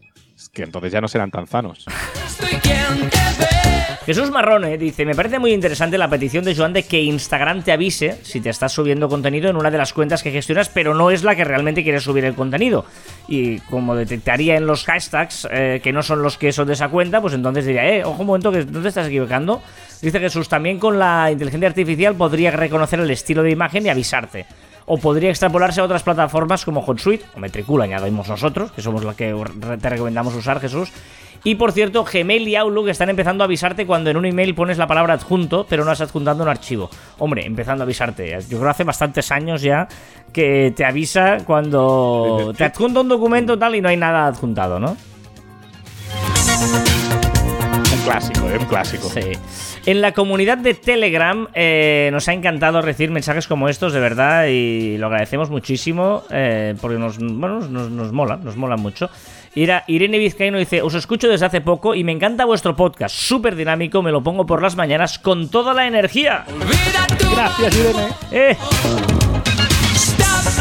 que 0.52 0.64
entonces 0.64 0.92
ya 0.92 1.00
no 1.00 1.08
serán 1.08 1.30
tanzanos. 1.30 1.86
Jesús 4.06 4.30
Marrone 4.30 4.78
dice: 4.78 5.04
Me 5.04 5.16
parece 5.16 5.40
muy 5.40 5.52
interesante 5.52 5.98
la 5.98 6.08
petición 6.08 6.44
de 6.44 6.54
Joan 6.54 6.72
de 6.72 6.84
que 6.84 7.02
Instagram 7.02 7.64
te 7.64 7.72
avise 7.72 8.20
si 8.22 8.40
te 8.40 8.50
estás 8.50 8.70
subiendo 8.70 9.08
contenido 9.08 9.50
en 9.50 9.56
una 9.56 9.68
de 9.68 9.78
las 9.78 9.92
cuentas 9.92 10.22
que 10.22 10.30
gestionas, 10.30 10.68
pero 10.68 10.94
no 10.94 11.10
es 11.10 11.24
la 11.24 11.34
que 11.34 11.42
realmente 11.42 11.82
quieres 11.82 12.04
subir 12.04 12.24
el 12.24 12.36
contenido. 12.36 12.84
Y 13.26 13.58
como 13.62 13.96
detectaría 13.96 14.56
en 14.56 14.64
los 14.64 14.84
hashtags 14.84 15.48
eh, 15.50 15.80
que 15.82 15.92
no 15.92 16.04
son 16.04 16.22
los 16.22 16.38
que 16.38 16.52
son 16.52 16.68
de 16.68 16.74
esa 16.74 16.88
cuenta, 16.88 17.20
pues 17.20 17.34
entonces 17.34 17.66
diría: 17.66 17.84
Eh, 17.84 18.04
ojo 18.04 18.20
un 18.20 18.28
momento, 18.28 18.52
que 18.52 18.64
no 18.64 18.80
te 18.80 18.86
estás 18.86 19.08
equivocando. 19.08 19.60
Dice 20.00 20.20
Jesús: 20.20 20.48
También 20.48 20.78
con 20.78 21.00
la 21.00 21.32
inteligencia 21.32 21.68
artificial 21.68 22.14
podría 22.14 22.52
reconocer 22.52 23.00
el 23.00 23.10
estilo 23.10 23.42
de 23.42 23.50
imagen 23.50 23.86
y 23.86 23.88
avisarte. 23.88 24.46
O 24.84 24.98
podría 24.98 25.30
extrapolarse 25.30 25.80
a 25.80 25.84
otras 25.84 26.04
plataformas 26.04 26.64
como 26.64 26.80
HotSuite 26.80 27.24
o 27.34 27.40
Metricool, 27.40 27.82
añadimos 27.82 28.28
nosotros, 28.28 28.70
que 28.70 28.82
somos 28.82 29.02
la 29.02 29.14
que 29.14 29.34
te 29.82 29.90
recomendamos 29.90 30.32
usar, 30.36 30.60
Jesús. 30.60 30.92
Y 31.46 31.54
por 31.54 31.70
cierto, 31.70 32.04
Gmail 32.04 32.48
y 32.48 32.56
Outlook 32.56 32.88
están 32.88 33.08
empezando 33.08 33.44
a 33.44 33.46
avisarte 33.46 33.86
cuando 33.86 34.10
en 34.10 34.16
un 34.16 34.26
email 34.26 34.52
pones 34.52 34.78
la 34.78 34.88
palabra 34.88 35.14
adjunto, 35.14 35.64
pero 35.68 35.84
no 35.84 35.92
has 35.92 36.00
adjuntado 36.00 36.42
un 36.42 36.48
archivo. 36.48 36.90
Hombre, 37.18 37.46
empezando 37.46 37.82
a 37.82 37.84
avisarte. 37.84 38.30
Yo 38.30 38.58
creo 38.58 38.62
que 38.62 38.68
hace 38.68 38.82
bastantes 38.82 39.30
años 39.30 39.62
ya 39.62 39.86
que 40.32 40.72
te 40.74 40.84
avisa 40.84 41.44
cuando 41.46 42.52
te 42.56 42.64
adjunta 42.64 43.00
un 43.00 43.08
documento 43.08 43.56
tal 43.56 43.76
y 43.76 43.80
no 43.80 43.88
hay 43.88 43.96
nada 43.96 44.26
adjuntado, 44.26 44.80
¿no? 44.80 44.96
clásico, 48.06 48.48
¿eh? 48.48 48.58
Un 48.58 48.66
clásico. 48.66 49.08
Sí. 49.08 49.32
En 49.84 50.00
la 50.00 50.12
comunidad 50.12 50.58
de 50.58 50.74
Telegram 50.74 51.48
eh, 51.54 52.08
nos 52.12 52.28
ha 52.28 52.32
encantado 52.32 52.80
recibir 52.80 53.10
mensajes 53.10 53.46
como 53.46 53.68
estos, 53.68 53.92
de 53.92 54.00
verdad, 54.00 54.46
y 54.46 54.96
lo 54.98 55.06
agradecemos 55.06 55.50
muchísimo 55.50 56.22
eh, 56.30 56.74
porque 56.80 56.98
nos, 56.98 57.18
bueno, 57.18 57.60
nos, 57.60 57.90
nos 57.90 58.12
mola, 58.12 58.36
nos 58.36 58.56
mola 58.56 58.76
mucho. 58.76 59.10
Ira- 59.56 59.84
Irene 59.88 60.18
Vizcaíno 60.18 60.58
dice, 60.58 60.82
os 60.82 60.94
escucho 60.94 61.28
desde 61.28 61.46
hace 61.46 61.60
poco 61.62 61.94
y 61.94 62.04
me 62.04 62.12
encanta 62.12 62.44
vuestro 62.44 62.76
podcast, 62.76 63.14
súper 63.16 63.56
dinámico, 63.56 64.02
me 64.02 64.12
lo 64.12 64.22
pongo 64.22 64.44
por 64.46 64.60
las 64.62 64.76
mañanas 64.76 65.18
con 65.18 65.48
toda 65.48 65.72
la 65.74 65.86
energía. 65.86 66.44
Gracias, 67.34 67.74
Irene. 67.74 68.08
¡Eh! 68.32 68.56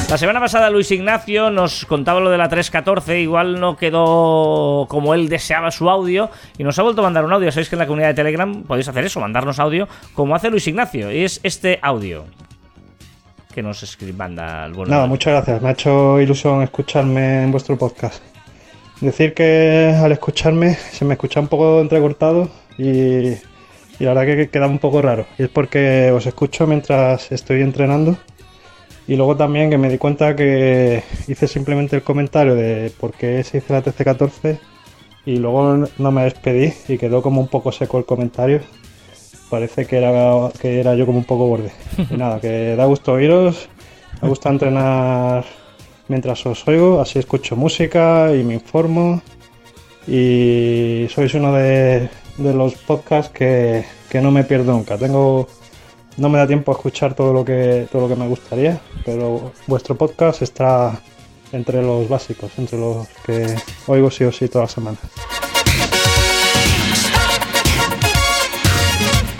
La 0.09 0.17
semana 0.17 0.39
pasada 0.39 0.69
Luis 0.69 0.89
Ignacio 0.91 1.49
nos 1.49 1.85
contaba 1.85 2.19
lo 2.19 2.29
de 2.29 2.37
la 2.37 2.47
314, 2.47 3.19
igual 3.21 3.59
no 3.59 3.75
quedó 3.75 4.85
como 4.87 5.13
él 5.13 5.27
deseaba 5.29 5.71
su 5.71 5.89
audio 5.89 6.29
y 6.57 6.63
nos 6.63 6.77
ha 6.79 6.83
vuelto 6.83 7.01
a 7.01 7.05
mandar 7.05 7.25
un 7.25 7.33
audio. 7.33 7.51
Sabéis 7.51 7.69
que 7.69 7.75
en 7.75 7.79
la 7.79 7.87
comunidad 7.87 8.09
de 8.09 8.13
Telegram 8.13 8.63
podéis 8.63 8.87
hacer 8.87 9.03
eso, 9.03 9.19
mandarnos 9.19 9.59
audio 9.59 9.87
como 10.13 10.35
hace 10.35 10.49
Luis 10.49 10.67
Ignacio. 10.67 11.11
Y 11.11 11.23
es 11.23 11.39
este 11.43 11.79
audio 11.81 12.25
que 13.53 13.61
nos 13.63 13.81
escribe, 13.83 14.13
manda 14.13 14.65
el 14.65 14.73
bueno. 14.73 14.91
Nada, 14.91 15.07
muchas 15.07 15.33
gracias. 15.33 15.61
Me 15.61 15.69
ha 15.69 15.71
hecho 15.71 16.19
ilusión 16.21 16.61
escucharme 16.61 17.43
en 17.43 17.51
vuestro 17.51 17.75
podcast. 17.77 18.21
Decir 19.01 19.33
que 19.33 19.93
al 19.95 20.11
escucharme 20.11 20.75
se 20.75 21.05
me 21.05 21.13
escucha 21.15 21.39
un 21.39 21.47
poco 21.47 21.81
entrecortado 21.81 22.49
y, 22.77 22.83
y 22.83 23.37
la 23.99 24.13
verdad 24.13 24.25
que 24.25 24.49
queda 24.49 24.67
un 24.67 24.79
poco 24.79 25.01
raro. 25.01 25.25
Y 25.37 25.43
es 25.43 25.49
porque 25.49 26.11
os 26.11 26.25
escucho 26.25 26.65
mientras 26.65 27.31
estoy 27.31 27.61
entrenando. 27.61 28.17
Y 29.07 29.15
luego 29.15 29.35
también 29.35 29.69
que 29.69 29.77
me 29.77 29.89
di 29.89 29.97
cuenta 29.97 30.35
que 30.35 31.03
hice 31.27 31.47
simplemente 31.47 31.95
el 31.95 32.01
comentario 32.01 32.55
de 32.55 32.91
por 32.99 33.13
qué 33.13 33.43
se 33.43 33.59
hizo 33.59 33.73
la 33.73 33.83
TC14 33.83 34.57
y 35.25 35.37
luego 35.37 35.87
no 35.97 36.11
me 36.11 36.23
despedí 36.23 36.73
y 36.87 36.97
quedó 36.97 37.21
como 37.21 37.41
un 37.41 37.47
poco 37.47 37.71
seco 37.71 37.97
el 37.97 38.05
comentario. 38.05 38.61
Parece 39.49 39.85
que 39.85 39.97
era, 39.97 40.49
que 40.59 40.79
era 40.79 40.95
yo 40.95 41.05
como 41.05 41.19
un 41.19 41.25
poco 41.25 41.47
borde. 41.47 41.71
Y 42.09 42.17
nada, 42.17 42.39
que 42.39 42.75
da 42.75 42.85
gusto 42.85 43.13
oíros. 43.13 43.69
Me 44.21 44.29
gusta 44.29 44.49
entrenar 44.49 45.45
mientras 46.07 46.45
os 46.45 46.67
oigo, 46.67 47.01
así 47.01 47.19
escucho 47.19 47.55
música 47.55 48.33
y 48.33 48.43
me 48.43 48.53
informo. 48.55 49.21
Y 50.07 51.07
sois 51.09 51.33
uno 51.33 51.53
de, 51.53 52.09
de 52.37 52.53
los 52.53 52.75
podcasts 52.75 53.31
que, 53.31 53.85
que 54.09 54.21
no 54.21 54.31
me 54.31 54.43
pierdo 54.43 54.73
nunca. 54.73 54.97
Tengo, 54.97 55.47
no 56.17 56.29
me 56.29 56.37
da 56.37 56.47
tiempo 56.47 56.71
a 56.71 56.75
escuchar 56.75 57.15
todo 57.15 57.33
lo 57.33 57.43
que 57.43 57.87
todo 57.91 58.03
lo 58.03 58.07
que 58.07 58.19
me 58.19 58.27
gustaría, 58.27 58.79
pero 59.03 59.51
vuestro 59.67 59.95
podcast 59.95 60.41
está 60.41 60.99
entre 61.51 61.81
los 61.81 62.07
básicos, 62.07 62.51
entre 62.57 62.79
los 62.79 63.07
que 63.25 63.55
oigo 63.87 64.11
sí 64.11 64.23
o 64.23 64.31
sí 64.31 64.47
toda 64.47 64.65
la 64.65 64.69
semana. 64.69 64.97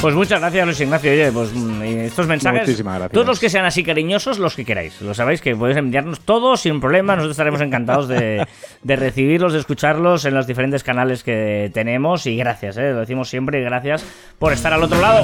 Pues 0.06 0.14
muchas 0.14 0.40
gracias, 0.40 0.66
Luis 0.68 0.80
Ignacio. 0.82 1.12
Oye, 1.12 1.32
pues 1.32 1.52
mm, 1.52 1.82
estos 1.82 2.28
mensajes, 2.28 2.62
Muchísimas 2.62 2.94
gracias. 3.00 3.12
todos 3.12 3.26
los 3.26 3.40
que 3.40 3.50
sean 3.50 3.66
así 3.66 3.84
cariñosos, 3.84 4.38
los 4.38 4.56
que 4.56 4.64
queráis. 4.64 5.02
Lo 5.02 5.16
sabéis 5.16 5.42
que 5.42 5.56
podéis 5.56 5.80
enviarnos 5.80 6.20
todos 6.20 6.62
sin 6.62 6.80
problema. 6.80 7.16
Nosotros 7.16 7.32
estaremos 7.32 7.60
encantados 7.62 8.08
de, 8.08 8.46
de 8.84 8.96
recibirlos, 8.98 9.54
de 9.54 9.58
escucharlos 9.58 10.26
en 10.26 10.36
los 10.36 10.46
diferentes 10.46 10.84
canales 10.84 11.24
que 11.24 11.72
tenemos. 11.74 12.28
Y 12.28 12.38
gracias, 12.38 12.78
¿eh? 12.78 12.92
lo 12.92 13.00
decimos 13.00 13.30
siempre, 13.30 13.64
gracias 13.64 14.06
por 14.38 14.54
estar 14.54 14.72
al 14.74 14.84
otro 14.84 15.02
lado. 15.02 15.24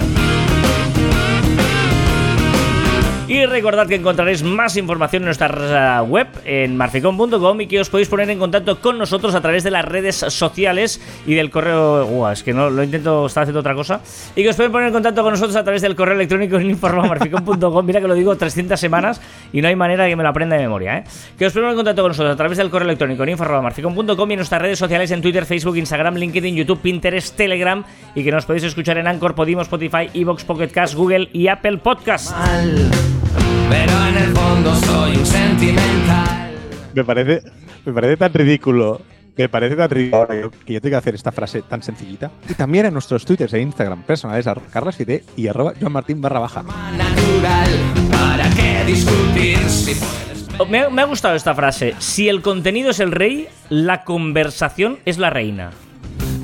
Y 3.32 3.46
recordad 3.46 3.88
que 3.88 3.96
encontraréis 3.96 4.44
más 4.44 4.76
información 4.76 5.24
en 5.24 5.28
nuestra 5.28 6.04
web 6.04 6.28
en 6.44 6.76
marficon.com 6.76 7.62
y 7.62 7.68
que 7.68 7.80
os 7.80 7.90
podéis 7.90 8.10
poner 8.10 8.30
en 8.30 8.38
contacto 8.38 8.82
con 8.82 8.98
nosotros 8.98 9.34
a 9.36 9.40
través 9.40 9.64
de 9.64 9.72
las 9.72 9.86
redes 9.86 10.18
sociales 10.18 11.00
y 11.26 11.34
del 11.34 11.50
correo. 11.50 12.06
Uah, 12.08 12.34
es 12.34 12.44
que 12.44 12.54
no 12.54 12.70
lo 12.70 12.84
intento, 12.84 13.26
estar 13.26 13.44
haciendo 13.44 13.62
otra 13.62 13.74
cosa. 13.74 14.02
Y 14.36 14.44
que 14.44 14.50
os 14.50 14.58
podéis 14.58 14.74
poner 14.74 14.88
en 14.88 14.94
contacto 14.94 15.24
con 15.24 15.32
nosotros 15.32 15.56
a 15.56 15.64
través 15.64 15.82
del 15.82 15.96
correo 15.96 16.16
electrónico 16.16 16.58
en 16.58 16.72
info@marficon.com. 16.72 17.86
Mira 17.86 18.02
que 18.02 18.08
lo 18.10 18.16
digo 18.16 18.36
300 18.36 18.78
semanas 18.78 19.22
y 19.54 19.62
no 19.62 19.70
hay 19.70 19.78
manera 19.78 20.04
de 20.04 20.10
que 20.10 20.18
me 20.18 20.24
lo 20.24 20.30
aprenda 20.30 20.58
de 20.58 20.64
memoria, 20.64 20.98
¿eh? 20.98 21.04
Que 21.40 21.46
os 21.46 21.54
pongan 21.54 21.70
en 21.70 21.78
contacto 21.78 22.02
con 22.02 22.10
nosotros 22.10 22.34
a 22.34 22.36
través 22.36 22.58
del 22.58 22.70
correo 22.70 22.90
electrónico 22.90 23.24
en 23.24 23.30
info@marficon.com 23.30 24.30
y 24.30 24.34
en 24.34 24.40
nuestras 24.40 24.62
redes 24.62 24.78
sociales 24.78 25.10
en 25.12 25.22
Twitter, 25.22 25.46
Facebook, 25.46 25.78
Instagram, 25.78 26.16
LinkedIn, 26.16 26.54
YouTube, 26.54 26.82
Pinterest, 26.82 27.34
Telegram 27.38 27.82
y 28.14 28.26
que 28.26 28.32
nos 28.32 28.46
podéis 28.46 28.66
escuchar 28.66 28.98
en 28.98 29.08
Anchor, 29.08 29.36
Podimo, 29.36 29.62
Spotify, 29.62 30.10
Evox, 30.14 30.44
Pocket 30.44 30.68
Cast, 30.68 30.96
Google 30.96 31.30
y 31.32 31.48
Apple 31.48 31.78
Podcast. 31.78 32.36
mal, 32.36 33.21
pero 33.72 34.08
en 34.08 34.18
el 34.18 34.36
fondo 34.36 34.76
soy 34.76 35.16
un 35.16 35.26
sentimental. 35.26 36.52
Me 36.94 37.04
parece, 37.06 37.42
me 37.86 37.94
parece 37.94 38.18
tan 38.18 38.34
ridículo. 38.34 39.02
Me 39.38 39.48
parece 39.48 39.78
tan 39.78 39.90
ridículo 39.90 40.28
que 40.66 40.74
yo 40.74 40.82
tenga 40.82 40.96
que 40.96 41.00
hacer 41.00 41.16
esta 41.16 41.32
frase 41.32 41.62
tan 41.62 41.82
sencillita. 41.82 42.30
Y 42.50 42.54
también 42.54 42.86
en 42.86 42.94
nuestros 42.94 43.24
twitters 43.26 43.54
e 43.54 43.62
Instagram 43.62 44.04
personales, 44.04 44.46
arroba 44.46 44.68
carlas7 44.72 45.24
y 45.38 45.48
arroba 45.48 45.74
joanmartin 45.80 46.22
barra 46.22 46.40
baja. 46.40 46.64
Natural, 46.64 47.70
¿para 48.12 48.50
qué 48.50 48.84
discutir 48.86 49.58
si 49.70 49.96
puedes? 49.96 50.70
Me 50.70 50.80
ha, 50.82 50.90
me 50.90 51.02
ha 51.02 51.06
gustado 51.06 51.36
esta 51.36 51.56
frase. 51.56 51.96
Si 52.00 52.28
el 52.28 52.42
contenido 52.42 52.92
es 52.92 53.00
el 53.00 53.12
rey, 53.14 53.48
la 53.70 54.04
conversación 54.04 55.00
es 55.06 55.18
la 55.18 55.30
reina. 55.30 55.72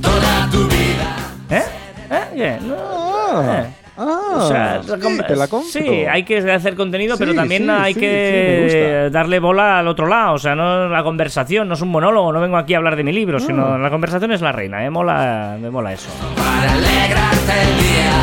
Toda 0.02 0.50
tu 0.50 0.66
vida. 0.68 1.36
¿Eh? 1.50 1.64
¿Eh? 2.10 2.24
Bien. 2.34 2.74
Ah, 2.74 3.66
Eh. 3.68 3.74
O 3.98 4.48
sea, 4.48 4.82
sí, 4.84 4.90
con- 5.02 5.18
te 5.18 5.36
la 5.36 5.48
compro. 5.48 5.70
sí, 5.72 5.80
hay 6.06 6.24
que 6.24 6.38
hacer 6.52 6.76
contenido, 6.76 7.18
pero 7.18 7.34
también 7.34 7.64
sí, 7.64 7.70
hay 7.70 7.94
sí, 7.96 8.00
que 8.00 9.10
darle 9.12 9.40
bola 9.40 9.80
al 9.80 9.88
otro 9.88 10.06
lado. 10.08 10.36
O 10.36 10.38
sea, 10.38 10.56
no 10.56 10.88
la 10.88 11.02
conversación, 11.04 11.68
no 11.68 11.74
es 11.74 11.82
un 11.82 11.90
monólogo, 11.90 12.32
no 12.32 12.40
vengo 12.40 12.58
aquí 12.58 12.74
a 12.76 12.78
hablar 12.78 12.96
de 12.96 13.04
mi 13.04 13.12
libro, 13.12 13.40
sino 13.40 13.78
la 13.78 13.90
conversación 13.90 14.32
es 14.32 14.42
la 14.42 14.52
reina. 14.52 14.86
¿eh? 14.86 14.90
Mola, 14.90 15.58
me 15.60 15.70
mola 15.72 15.94
eso. 15.94 16.10
Para 16.36 16.74
alegrarte 16.74 17.54
el 17.64 17.84
día. 17.84 18.14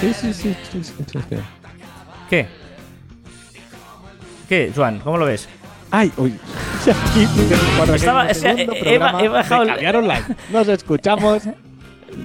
Sí, 0.00 0.12
sí, 0.14 0.32
sí, 0.34 0.56
sí, 0.70 0.84
sí, 0.84 1.04
sí, 1.12 1.18
sí. 1.30 1.36
¿Qué? 2.28 2.46
¿Qué, 4.48 4.70
Juan? 4.74 4.98
¿Cómo 5.00 5.16
lo 5.16 5.24
ves? 5.26 5.48
Ay, 5.90 6.12
uy. 6.18 6.34
Estaba- 7.94 8.32
segundo 8.34 8.72
eh, 8.74 8.82
he 8.94 9.28
bajado. 9.28 9.64
Nos 10.52 10.68
escuchamos. 10.68 11.42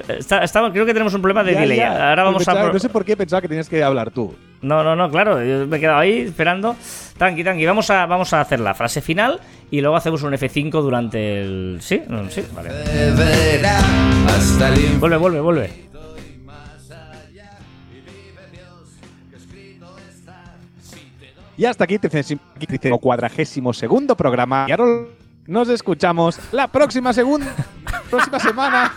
Está- 0.08 0.72
creo 0.72 0.86
que 0.86 0.94
tenemos 0.94 1.14
un 1.14 1.22
problema 1.22 1.44
de 1.44 1.54
Ya, 1.54 1.60
delay. 1.62 1.78
ya. 1.78 2.10
Ahora 2.10 2.24
vamos 2.24 2.42
a. 2.44 2.46
Pensaba- 2.46 2.62
pro- 2.66 2.74
No 2.74 2.80
sé 2.80 2.90
por 2.90 3.06
qué 3.06 3.16
pensaba 3.18 3.42
que 3.42 3.48
tenías 3.48 3.70
que 3.70 3.84
hablar 3.84 4.12
tú. 4.12 4.36
No, 4.62 4.84
no, 4.84 4.96
no, 4.96 5.10
claro, 5.12 5.44
yo 5.44 5.68
me 5.68 5.78
he 5.78 5.80
quedado 5.80 6.00
ahí 6.00 6.20
esperando. 6.22 6.76
Tranqui, 7.18 7.44
tranqui, 7.44 7.66
vamos 7.66 7.90
a, 7.90 8.06
vamos 8.06 8.32
a 8.34 8.42
hacer 8.42 8.60
la 8.60 8.74
frase 8.74 9.02
final 9.02 9.40
y 9.70 9.82
luego 9.82 9.96
hacemos 9.98 10.24
un 10.24 10.34
F5 10.34 10.82
durante 10.82 11.42
el... 11.42 11.78
¿Sí? 11.82 12.02
No, 12.08 12.30
sí, 12.30 12.44
vale. 12.56 12.70
El. 12.70 13.18
Vuelve, 15.00 15.18
vuelve, 15.18 15.40
vuelve. 15.42 15.84
Y 21.56 21.66
hasta 21.66 21.84
aquí, 21.84 22.00
tricentésimo 22.00 22.98
cuadragésimo 23.00 23.74
segundo 23.74 24.16
programa. 24.18 24.66
Y 24.68 24.72
ahora 24.72 25.06
nos 25.46 25.70
escuchamos 25.70 26.40
la 26.52 26.68
próxima 26.68 27.14
segunda, 27.14 27.54
próxima 28.10 28.40
semana. 28.40 28.92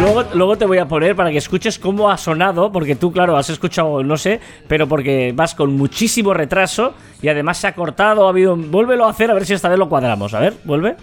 Luego, 0.00 0.24
luego 0.34 0.56
te 0.56 0.64
voy 0.64 0.78
a 0.78 0.86
poner 0.86 1.14
para 1.14 1.30
que 1.30 1.38
escuches 1.38 1.78
cómo 1.78 2.10
ha 2.10 2.16
sonado, 2.16 2.72
porque 2.72 2.96
tú, 2.96 3.12
claro, 3.12 3.36
has 3.36 3.50
escuchado, 3.50 4.02
no 4.02 4.16
sé, 4.16 4.40
pero 4.68 4.88
porque 4.88 5.32
vas 5.34 5.54
con 5.54 5.76
muchísimo 5.76 6.34
retraso 6.34 6.94
y 7.20 7.28
además 7.28 7.58
se 7.58 7.66
ha 7.66 7.74
cortado, 7.74 8.26
ha 8.26 8.30
habido... 8.30 8.56
Vuélvelo 8.56 9.06
a 9.06 9.10
hacer 9.10 9.30
a 9.30 9.34
ver 9.34 9.46
si 9.46 9.54
esta 9.54 9.68
vez 9.68 9.78
lo 9.78 9.88
cuadramos. 9.88 10.34
A 10.34 10.40
ver, 10.40 10.54
vuelve. 10.64 10.96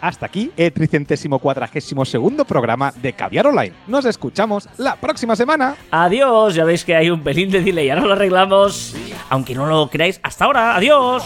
Hasta 0.00 0.26
aquí 0.26 0.50
el 0.56 0.72
tricentésimo 0.72 1.38
cuadragésimo 1.38 2.04
segundo 2.04 2.44
programa 2.44 2.92
de 2.96 3.12
Caviar 3.12 3.46
Online. 3.46 3.74
Nos 3.86 4.04
escuchamos 4.04 4.68
la 4.76 4.96
próxima 4.96 5.36
semana. 5.36 5.76
Adiós, 5.90 6.54
ya 6.54 6.64
veis 6.64 6.84
que 6.84 6.94
hay 6.94 7.10
un 7.10 7.22
pelín 7.22 7.50
de 7.50 7.60
delay, 7.62 7.90
ahora 7.90 8.02
lo 8.06 8.12
arreglamos. 8.12 8.94
Aunque 9.30 9.54
no 9.54 9.66
lo 9.66 9.88
creáis, 9.90 10.20
hasta 10.22 10.44
ahora, 10.44 10.76
adiós. 10.76 11.22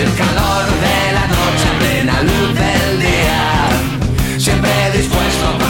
El 0.00 0.14
calor 0.16 0.64
de 0.66 1.12
la 1.12 1.26
noche 1.28 1.68
plena 1.78 2.22
luz 2.22 2.54
del 2.54 3.00
día. 3.00 4.38
Siempre 4.38 4.70
dispuesto 4.92 5.61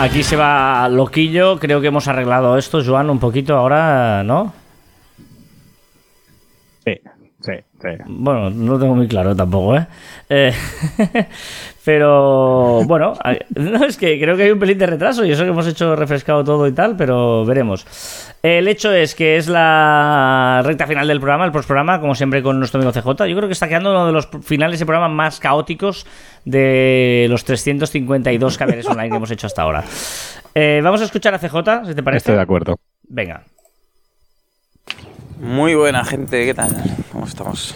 Aquí 0.00 0.22
se 0.22 0.36
va 0.36 0.88
loquillo. 0.88 1.58
Creo 1.58 1.80
que 1.80 1.88
hemos 1.88 2.06
arreglado 2.06 2.56
esto, 2.56 2.84
Joan, 2.84 3.10
un 3.10 3.18
poquito 3.18 3.56
ahora, 3.56 4.22
¿no? 4.22 4.52
Sí, 6.84 7.00
sí, 7.40 7.52
sí. 7.82 7.88
Bueno, 8.06 8.48
no 8.48 8.74
lo 8.74 8.78
tengo 8.78 8.94
muy 8.94 9.08
claro 9.08 9.34
tampoco, 9.34 9.76
¿eh? 9.76 9.88
Eh, 10.28 10.52
pero 11.84 12.84
bueno, 12.84 13.14
no, 13.56 13.84
es 13.84 13.96
que 13.96 14.20
creo 14.20 14.36
que 14.36 14.44
hay 14.44 14.50
un 14.52 14.60
pelín 14.60 14.78
de 14.78 14.86
retraso 14.86 15.24
y 15.24 15.32
eso 15.32 15.42
que 15.42 15.50
hemos 15.50 15.66
hecho 15.66 15.96
refrescado 15.96 16.44
todo 16.44 16.68
y 16.68 16.72
tal, 16.72 16.96
pero 16.96 17.44
veremos. 17.44 17.84
El 18.42 18.68
hecho 18.68 18.92
es 18.92 19.16
que 19.16 19.36
es 19.36 19.48
la 19.48 20.62
recta 20.64 20.86
final 20.86 21.08
del 21.08 21.18
programa, 21.18 21.44
el 21.44 21.50
postprograma, 21.50 22.00
como 22.00 22.14
siempre 22.14 22.40
con 22.42 22.58
nuestro 22.58 22.80
amigo 22.80 22.92
CJ. 22.92 23.26
Yo 23.26 23.36
creo 23.36 23.48
que 23.48 23.52
está 23.52 23.66
quedando 23.68 23.90
uno 23.90 24.06
de 24.06 24.12
los 24.12 24.28
finales 24.42 24.78
de 24.78 24.86
programa 24.86 25.08
más 25.12 25.40
caóticos 25.40 26.06
de 26.44 27.26
los 27.28 27.44
352 27.44 28.56
caballeros 28.56 28.86
online 28.90 29.10
que 29.10 29.16
hemos 29.16 29.30
hecho 29.32 29.48
hasta 29.48 29.62
ahora. 29.62 29.82
Eh, 30.54 30.80
vamos 30.84 31.00
a 31.00 31.04
escuchar 31.04 31.34
a 31.34 31.38
CJ, 31.38 31.86
si 31.86 31.94
te 31.96 32.02
parece. 32.02 32.18
Estoy 32.18 32.36
de 32.36 32.40
acuerdo. 32.42 32.76
Venga. 33.08 33.42
Muy 35.40 35.74
buena 35.74 36.04
gente, 36.04 36.44
¿qué 36.46 36.54
tal? 36.54 36.70
¿Cómo 37.12 37.24
estamos? 37.24 37.74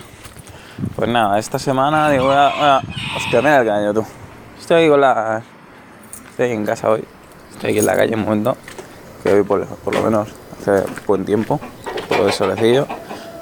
Pues 0.97 1.09
nada, 1.09 1.39
esta 1.39 1.59
semana 1.59 2.11
digo, 2.11 2.27
voy 2.27 2.35
a- 2.37 2.49
voy 2.51 2.65
a- 2.65 2.83
hostia, 3.17 3.41
mira 3.41 3.61
el 3.61 3.67
caño 3.67 3.95
tú. 3.95 4.05
Estoy 4.61 4.89
con 4.89 5.01
la... 5.01 5.43
Estoy 6.31 6.51
en 6.53 6.65
casa 6.65 6.89
hoy, 6.91 7.05
estoy 7.53 7.71
aquí 7.71 7.79
en 7.81 7.87
la 7.87 7.95
calle 7.97 8.15
un 8.15 8.23
momento, 8.23 8.57
que 9.23 9.33
hoy 9.33 9.43
por, 9.45 9.65
por 9.67 9.95
lo 9.95 10.03
menos 10.03 10.29
hace 10.71 10.85
buen 11.07 11.25
tiempo, 11.25 11.61
todo 12.09 12.27
de 12.27 12.33
solecillo. 12.33 12.87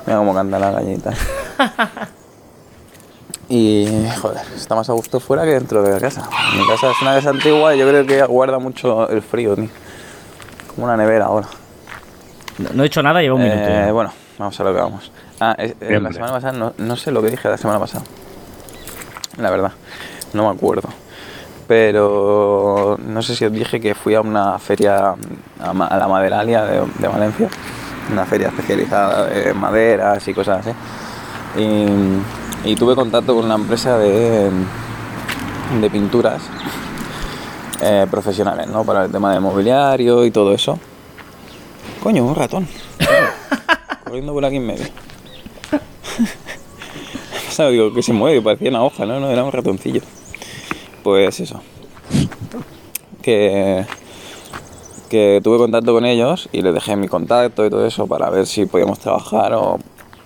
Mira 0.06 0.18
cómo 0.18 0.34
canta 0.34 0.58
la 0.58 0.70
gallita. 0.72 1.12
Y, 3.52 4.06
joder, 4.22 4.42
está 4.54 4.76
más 4.76 4.88
a 4.90 4.92
gusto 4.92 5.18
fuera 5.18 5.42
que 5.42 5.50
dentro 5.50 5.82
de 5.82 5.90
la 5.90 5.98
casa. 5.98 6.28
Mi 6.56 6.64
casa 6.68 6.92
es 6.92 7.02
una 7.02 7.14
casa 7.14 7.30
antigua 7.30 7.74
y 7.74 7.78
yo 7.80 7.88
creo 7.88 8.06
que 8.06 8.22
guarda 8.24 8.60
mucho 8.60 9.08
el 9.08 9.22
frío, 9.22 9.56
tío. 9.56 9.68
Como 10.72 10.86
una 10.86 10.96
nevera 10.96 11.24
ahora. 11.26 11.48
No, 12.58 12.68
no 12.74 12.82
he 12.84 12.86
hecho 12.86 13.02
nada, 13.02 13.20
lleva 13.20 13.34
un 13.34 13.42
minuto. 13.42 13.60
Eh, 13.60 13.84
ya. 13.86 13.92
bueno, 13.92 14.12
vamos 14.38 14.60
a 14.60 14.62
lo 14.62 14.72
que 14.72 14.80
vamos. 14.80 15.10
Ah, 15.40 15.56
es- 15.58 15.74
eh, 15.80 15.98
la 16.00 16.12
semana 16.12 16.32
pasada 16.34 16.52
no, 16.52 16.74
no 16.78 16.96
sé 16.96 17.10
lo 17.10 17.20
que 17.22 17.30
dije 17.30 17.48
la 17.48 17.56
semana 17.58 17.80
pasada. 17.80 18.04
La 19.36 19.50
verdad, 19.50 19.72
no 20.32 20.48
me 20.48 20.56
acuerdo. 20.56 20.88
Pero 21.70 22.98
no 23.06 23.22
sé 23.22 23.36
si 23.36 23.44
os 23.44 23.52
dije 23.52 23.80
que 23.80 23.94
fui 23.94 24.16
a 24.16 24.20
una 24.22 24.58
feria, 24.58 25.14
a, 25.60 25.72
Ma- 25.72 25.86
a 25.86 25.96
la 25.98 26.08
Maderalia 26.08 26.64
de, 26.64 26.82
de 26.98 27.06
Valencia, 27.06 27.48
una 28.10 28.26
feria 28.26 28.48
especializada 28.48 29.26
de 29.26 29.54
maderas 29.54 30.26
y 30.26 30.34
cosas 30.34 30.66
así. 30.66 30.74
Y, 31.62 32.68
y 32.72 32.74
tuve 32.74 32.96
contacto 32.96 33.36
con 33.36 33.44
una 33.44 33.54
empresa 33.54 33.96
de, 33.98 34.50
de 35.80 35.90
pinturas 35.90 36.42
eh, 37.82 38.04
profesionales, 38.10 38.66
¿no? 38.66 38.82
Para 38.82 39.04
el 39.04 39.12
tema 39.12 39.32
de 39.32 39.38
mobiliario 39.38 40.24
y 40.24 40.32
todo 40.32 40.52
eso. 40.52 40.76
Coño, 42.02 42.24
un 42.24 42.34
ratón. 42.34 42.66
Corriendo 44.04 44.32
por 44.32 44.44
aquí 44.44 44.56
en 44.56 44.66
medio. 44.66 44.86
¿Sabes? 47.48 47.74
Digo, 47.74 47.94
que 47.94 48.02
se 48.02 48.12
mueve, 48.12 48.42
parecía 48.42 48.70
una 48.70 48.82
hoja, 48.82 49.06
¿no? 49.06 49.20
No, 49.20 49.30
era 49.30 49.44
un 49.44 49.52
ratoncillo. 49.52 50.00
Pues 51.02 51.40
eso. 51.40 51.60
Que, 53.22 53.84
que 55.08 55.40
tuve 55.42 55.58
contacto 55.58 55.92
con 55.92 56.04
ellos 56.04 56.48
y 56.52 56.62
les 56.62 56.72
dejé 56.74 56.96
mi 56.96 57.08
contacto 57.08 57.64
y 57.66 57.70
todo 57.70 57.86
eso 57.86 58.06
para 58.06 58.30
ver 58.30 58.46
si 58.46 58.66
podíamos 58.66 58.98
trabajar 58.98 59.52
o 59.54 59.78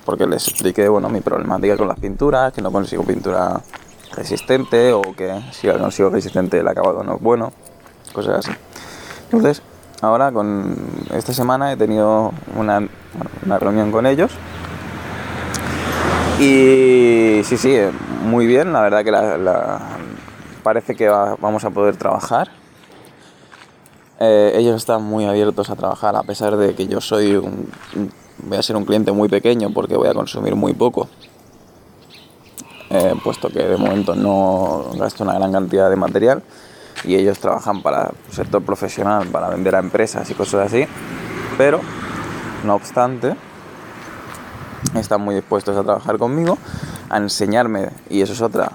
porque 0.04 0.26
les 0.26 0.46
expliqué, 0.48 0.88
bueno, 0.88 1.08
mi 1.08 1.20
problemática 1.20 1.76
con 1.76 1.88
las 1.88 1.98
pinturas, 1.98 2.52
que 2.52 2.60
no 2.60 2.70
consigo 2.70 3.02
pintura 3.04 3.62
resistente 4.14 4.92
o 4.92 5.02
que 5.02 5.32
si 5.52 5.66
la 5.66 5.78
consigo 5.78 6.10
resistente 6.10 6.60
el 6.60 6.68
acabado 6.68 7.02
no 7.02 7.16
es 7.16 7.20
bueno, 7.22 7.52
cosas 8.12 8.46
así. 8.46 8.56
Entonces, 9.24 9.62
ahora 10.02 10.30
con 10.30 10.76
esta 11.14 11.32
semana 11.32 11.72
he 11.72 11.76
tenido 11.76 12.32
una, 12.56 12.86
una 13.44 13.58
reunión 13.58 13.90
con 13.90 14.06
ellos. 14.06 14.30
Y 16.38 17.40
sí, 17.44 17.56
sí, 17.56 17.76
muy 18.24 18.46
bien. 18.46 18.72
La 18.72 18.82
verdad 18.82 19.04
que 19.04 19.10
la- 19.10 19.80
parece 20.64 20.96
que 20.96 21.08
va- 21.08 21.36
vamos 21.40 21.64
a 21.64 21.70
poder 21.70 21.96
trabajar. 21.96 22.48
Eh, 24.18 24.52
ellos 24.56 24.74
están 24.76 25.02
muy 25.04 25.26
abiertos 25.26 25.70
a 25.70 25.76
trabajar 25.76 26.16
a 26.16 26.22
pesar 26.22 26.56
de 26.56 26.74
que 26.74 26.86
yo 26.88 27.00
soy 27.00 27.36
un- 27.36 27.68
voy 28.38 28.58
a 28.58 28.62
ser 28.62 28.74
un 28.76 28.84
cliente 28.84 29.12
muy 29.12 29.28
pequeño 29.28 29.70
porque 29.72 29.96
voy 29.96 30.08
a 30.08 30.14
consumir 30.14 30.56
muy 30.56 30.72
poco. 30.72 31.08
Eh, 32.90 33.14
puesto 33.22 33.48
que 33.48 33.60
de 33.62 33.76
momento 33.76 34.14
no 34.14 34.86
gasto 34.98 35.24
una 35.24 35.34
gran 35.34 35.52
cantidad 35.52 35.90
de 35.90 35.96
material 35.96 36.42
y 37.04 37.16
ellos 37.16 37.38
trabajan 37.38 37.82
para 37.82 38.12
el 38.28 38.34
sector 38.34 38.62
profesional, 38.62 39.26
para 39.28 39.48
vender 39.48 39.74
a 39.74 39.80
empresas 39.80 40.28
y 40.30 40.34
cosas 40.34 40.66
así. 40.68 40.86
Pero, 41.58 41.80
no 42.64 42.74
obstante, 42.74 43.34
están 44.94 45.20
muy 45.20 45.34
dispuestos 45.34 45.76
a 45.76 45.82
trabajar 45.82 46.18
conmigo, 46.18 46.56
a 47.10 47.16
enseñarme, 47.18 47.90
y 48.08 48.22
eso 48.22 48.32
es 48.32 48.40
otra, 48.40 48.70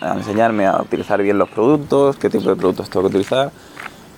a 0.00 0.14
enseñarme 0.14 0.66
a 0.66 0.80
utilizar 0.82 1.20
bien 1.22 1.38
los 1.38 1.48
productos, 1.48 2.16
qué 2.16 2.28
tipo 2.30 2.48
de 2.48 2.56
productos 2.56 2.88
tengo 2.90 3.02
que 3.02 3.08
utilizar, 3.16 3.50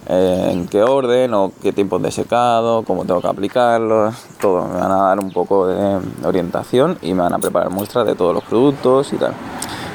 eh, 0.08 0.50
en 0.52 0.66
qué 0.68 0.82
orden 0.82 1.34
o 1.34 1.52
qué 1.62 1.72
tiempos 1.72 2.02
de 2.02 2.10
secado, 2.10 2.82
cómo 2.82 3.04
tengo 3.04 3.20
que 3.20 3.28
aplicarlos, 3.28 4.14
todo. 4.40 4.66
Me 4.66 4.80
van 4.80 4.90
a 4.90 4.96
dar 5.08 5.18
un 5.20 5.30
poco 5.30 5.66
de 5.66 5.98
orientación 6.24 6.98
y 7.02 7.14
me 7.14 7.22
van 7.22 7.34
a 7.34 7.38
preparar 7.38 7.70
muestras 7.70 8.06
de 8.06 8.14
todos 8.14 8.34
los 8.34 8.42
productos 8.44 9.12
y 9.12 9.16
tal. 9.16 9.32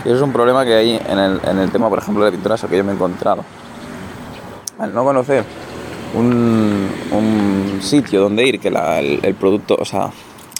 Y 0.06 0.10
eso 0.10 0.18
es 0.18 0.22
un 0.22 0.34
problema 0.34 0.66
que 0.66 0.74
hay 0.76 1.02
en 1.10 1.18
el, 1.20 1.40
en 1.46 1.58
el 1.60 1.72
tema, 1.72 1.90
por 1.90 2.00
ejemplo, 2.00 2.26
de 2.26 2.32
pinturas 2.32 2.64
que 2.70 2.78
yo 2.78 2.84
me 2.84 2.92
he 2.92 2.96
encontrado. 2.96 3.44
Al 4.80 4.94
no 4.94 5.04
conocer 5.04 5.44
un, 6.16 6.90
un 7.12 7.80
sitio 7.82 8.22
donde 8.22 8.46
ir, 8.46 8.60
que 8.60 8.70
la- 8.70 9.00
el, 9.00 9.20
el 9.24 9.34
producto, 9.36 9.78
o 9.80 9.86
sea, 9.86 10.10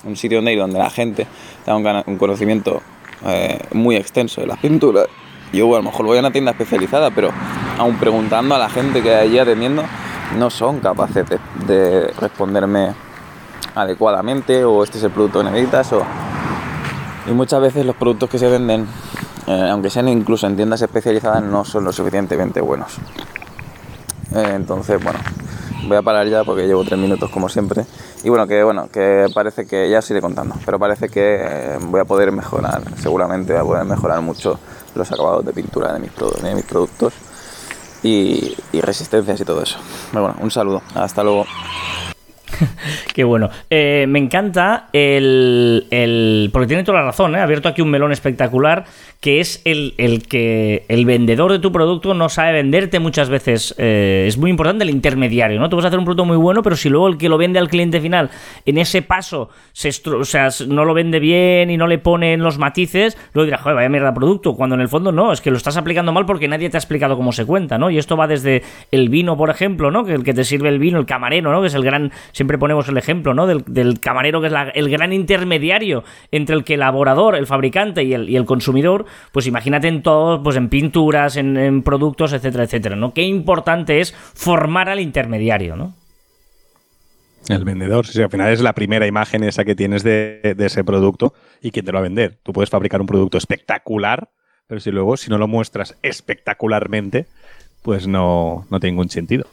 un 0.06 0.16
sitio 0.16 0.38
donde 0.40 0.54
ir 0.54 0.60
donde 0.60 0.80
la 0.80 0.90
gente 0.90 1.28
tenga 1.66 1.78
un, 2.06 2.14
un 2.14 2.18
conocimiento 2.18 2.82
eh, 3.26 3.60
muy 3.74 3.96
extenso 3.96 4.42
de 4.42 4.48
las 4.48 4.60
pinturas. 4.60 5.08
Yo 5.52 5.74
a 5.76 5.78
lo 5.78 5.84
mejor 5.84 6.06
voy 6.06 6.18
a 6.18 6.20
una 6.22 6.32
tienda 6.32 6.52
especializada, 6.52 7.12
pero 7.12 7.30
aún 7.78 7.98
preguntando 7.98 8.56
a 8.56 8.58
la 8.58 8.70
gente 8.70 9.02
que 9.02 9.14
hay 9.14 9.28
allí 9.30 9.40
atendiendo, 9.40 9.84
no 10.38 10.50
son 10.50 10.80
capaces 10.80 11.26
de, 11.30 11.40
de 11.68 12.08
responderme 12.20 12.94
adecuadamente 13.76 14.64
o 14.64 14.84
este 14.84 14.98
es 14.98 15.04
el 15.04 15.12
producto 15.12 15.40
que 15.40 15.52
necesitas 15.52 15.94
o... 15.94 16.04
Y 17.26 17.32
muchas 17.32 17.62
veces 17.62 17.86
los 17.86 17.96
productos 17.96 18.30
que 18.30 18.38
se 18.38 18.50
venden, 18.50 18.86
eh, 19.48 19.70
aunque 19.72 19.90
sean 19.90 20.10
incluso 20.10 20.46
en 20.46 20.56
tiendas 20.56 20.82
especializadas, 20.82 21.42
no 21.42 21.64
son 21.64 21.86
lo 21.86 21.94
suficientemente 21.94 22.60
buenos. 22.60 22.98
Eh, 24.36 24.54
entonces, 24.56 25.02
bueno, 25.02 25.20
voy 25.88 25.98
a 25.98 26.02
parar 26.02 26.28
ya 26.28 26.44
porque 26.44 26.66
llevo 26.68 26.84
tres 26.84 27.00
minutos 27.00 27.30
como 27.30 27.50
siempre. 27.50 27.86
Y 28.24 28.30
bueno, 28.30 28.48
que 28.48 28.64
bueno, 28.64 28.90
que 28.92 29.28
parece 29.34 29.66
que 29.66 29.90
ya 29.90 30.00
os 30.00 30.12
iré 30.12 30.22
contando, 30.22 30.56
pero 30.66 30.80
parece 30.80 31.10
que 31.10 31.38
eh, 31.42 31.78
voy 31.82 32.02
a 32.02 32.06
poder 32.06 32.32
mejorar, 32.32 32.82
seguramente 32.98 33.54
voy 33.54 33.62
a 33.62 33.64
poder 33.64 33.86
mejorar 33.86 34.22
mucho 34.22 34.60
los 34.96 35.12
acabados 35.12 35.46
de 35.46 35.54
pintura 35.54 35.94
de 35.94 36.00
mis, 36.00 36.12
productos 36.66 37.14
y, 38.02 38.56
y 38.72 38.82
resistencias 38.82 39.40
y 39.42 39.46
todo 39.46 39.62
eso. 39.62 39.78
Bueno, 40.12 40.36
un 40.40 40.52
saludo, 40.52 40.82
hasta 40.96 41.24
luego. 41.24 41.46
Qué 43.14 43.24
bueno. 43.24 43.50
Eh, 43.70 44.06
me 44.08 44.20
encanta 44.20 44.88
el, 44.94 45.86
el- 45.92 46.50
Porque 46.52 46.68
tiene 46.68 46.84
toda 46.84 47.00
la 47.00 47.06
razón, 47.06 47.36
¿eh? 47.36 47.40
Abierto 47.40 47.70
aquí 47.70 47.82
un 47.82 47.90
melón 47.90 48.12
espectacular, 48.12 48.86
que 49.20 49.40
es 49.40 49.62
el, 49.66 49.94
el 49.98 50.28
que 50.28 50.86
el 50.90 51.06
vendedor 51.06 51.52
de 51.52 51.60
tu 51.60 51.72
producto 51.72 52.14
no 52.14 52.30
sabe 52.30 52.54
venderte 52.54 53.00
muchas 53.00 53.30
veces. 53.30 53.74
Eh, 53.78 54.26
es 54.28 54.38
muy 54.38 54.50
importante 54.50 54.84
el 54.84 54.90
intermediario, 54.90 55.60
¿no? 55.60 55.70
Tú 55.70 55.76
vas 55.78 55.86
a 55.86 55.88
hacer 55.90 56.00
un 56.00 56.06
producto 56.06 56.26
muy 56.26 56.38
bueno, 56.38 56.62
pero 56.64 56.76
si 56.76 56.90
luego 56.90 57.08
el 57.08 57.18
que 57.18 57.30
lo 57.30 57.38
vende 57.38 57.60
al 57.60 57.70
cliente 57.70 58.02
final, 58.02 58.30
en 58.66 58.78
ese 58.78 59.02
paso, 59.02 59.50
se 59.72 59.90
o 60.12 60.26
sea, 60.26 60.50
no 60.68 60.86
lo 60.86 60.94
vende 60.94 61.20
bien 61.20 61.70
y 61.70 61.78
no 61.78 61.88
le 61.88 61.98
pone 62.00 62.34
en 62.34 62.42
los 62.44 62.58
matices, 62.58 63.18
luego 63.34 63.46
dirá, 63.46 63.58
joder, 63.58 63.76
vaya 63.76 63.90
mierda 63.90 64.14
producto, 64.14 64.56
cuando 64.56 64.76
en 64.76 64.82
el 64.82 64.90
fondo 64.90 65.12
no, 65.12 65.32
es 65.32 65.42
que 65.42 65.52
lo 65.52 65.58
estás 65.58 65.78
aplicando 65.78 66.12
mal 66.12 66.26
porque 66.26 66.48
nadie 66.48 66.70
te 66.70 66.78
ha 66.78 66.80
explicado 66.80 67.16
cómo 67.16 67.32
se 67.32 67.46
cuenta, 67.46 67.78
¿no? 67.78 67.90
Y 67.90 67.98
esto 67.98 68.18
va 68.18 68.28
desde 68.28 68.64
el 68.92 69.10
vino, 69.10 69.38
por 69.38 69.50
ejemplo, 69.50 69.92
¿no? 69.92 70.04
Que 70.06 70.14
el 70.14 70.24
que 70.24 70.34
te 70.34 70.44
sirve 70.44 70.70
el 70.70 70.80
vino, 70.80 71.00
el 71.00 71.06
camarero, 71.06 71.52
¿no? 71.52 71.62
Que 71.62 71.68
es 71.68 71.74
el 71.76 71.84
gran, 71.84 72.12
siempre 72.44 72.58
ponemos 72.58 72.90
el 72.90 72.98
ejemplo, 72.98 73.34
¿no? 73.34 73.48
Del, 73.48 73.64
del 73.66 74.02
camarero, 74.02 74.42
que 74.42 74.48
es 74.48 74.54
la- 74.54 74.68
el 74.70 74.90
gran 74.90 75.14
intermediario 75.14 76.04
entre 76.30 76.56
el 76.58 76.66
que 76.66 76.74
elaborador, 76.74 77.36
el 77.36 77.48
fabricante 77.48 78.04
y 78.04 78.14
el, 78.14 78.30
y 78.30 78.36
el 78.36 78.44
consumidor, 78.44 79.06
pues 79.32 79.48
imagínate 79.48 79.88
en 79.88 80.04
todo, 80.04 80.44
pues 80.44 80.58
en 80.58 80.68
pinturas, 80.68 81.38
en, 81.38 81.56
en 81.56 81.84
productos, 81.84 82.34
etcétera, 82.34 82.66
etcétera, 82.66 82.98
¿no? 82.98 83.14
Qué 83.14 83.22
importante 83.22 84.02
es 84.02 84.12
formar 84.12 84.90
al 84.90 85.00
intermediario, 85.00 85.78
¿no? 85.78 85.94
El 87.48 87.64
vendedor, 87.64 88.06
sí, 88.06 88.22
al 88.22 88.30
final 88.30 88.52
es 88.52 88.60
la 88.62 88.74
primera 88.74 89.08
imagen 89.08 89.44
esa 89.44 89.64
que 89.64 89.76
tienes 89.76 90.04
de, 90.04 90.54
de 90.58 90.66
ese 90.66 90.84
producto 90.84 91.34
y 91.62 91.72
quién 91.72 91.86
te 91.86 91.92
lo 91.92 91.96
va 91.98 92.00
a 92.00 92.04
vender. 92.04 92.40
Tú 92.44 92.52
puedes 92.52 92.70
fabricar 92.70 93.00
un 93.02 93.08
producto 93.08 93.38
espectacular, 93.38 94.30
pero 94.68 94.82
si 94.82 94.92
luego, 94.92 95.16
si 95.18 95.30
no 95.30 95.38
lo 95.38 95.48
muestras 95.48 95.98
espectacularmente, 96.04 97.26
pues 97.82 98.08
no, 98.08 98.66
no 98.70 98.80
tiene 98.80 98.94
ningún 98.94 99.10
sentido. 99.10 99.46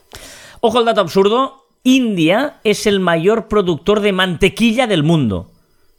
Ojo 0.60 0.78
al 0.78 0.84
dato 0.84 1.00
absurdo. 1.00 1.64
India 1.82 2.60
es 2.64 2.86
el 2.86 3.00
mayor 3.00 3.48
productor 3.48 4.00
de 4.00 4.12
mantequilla 4.12 4.86
del 4.86 5.02
mundo. 5.02 5.50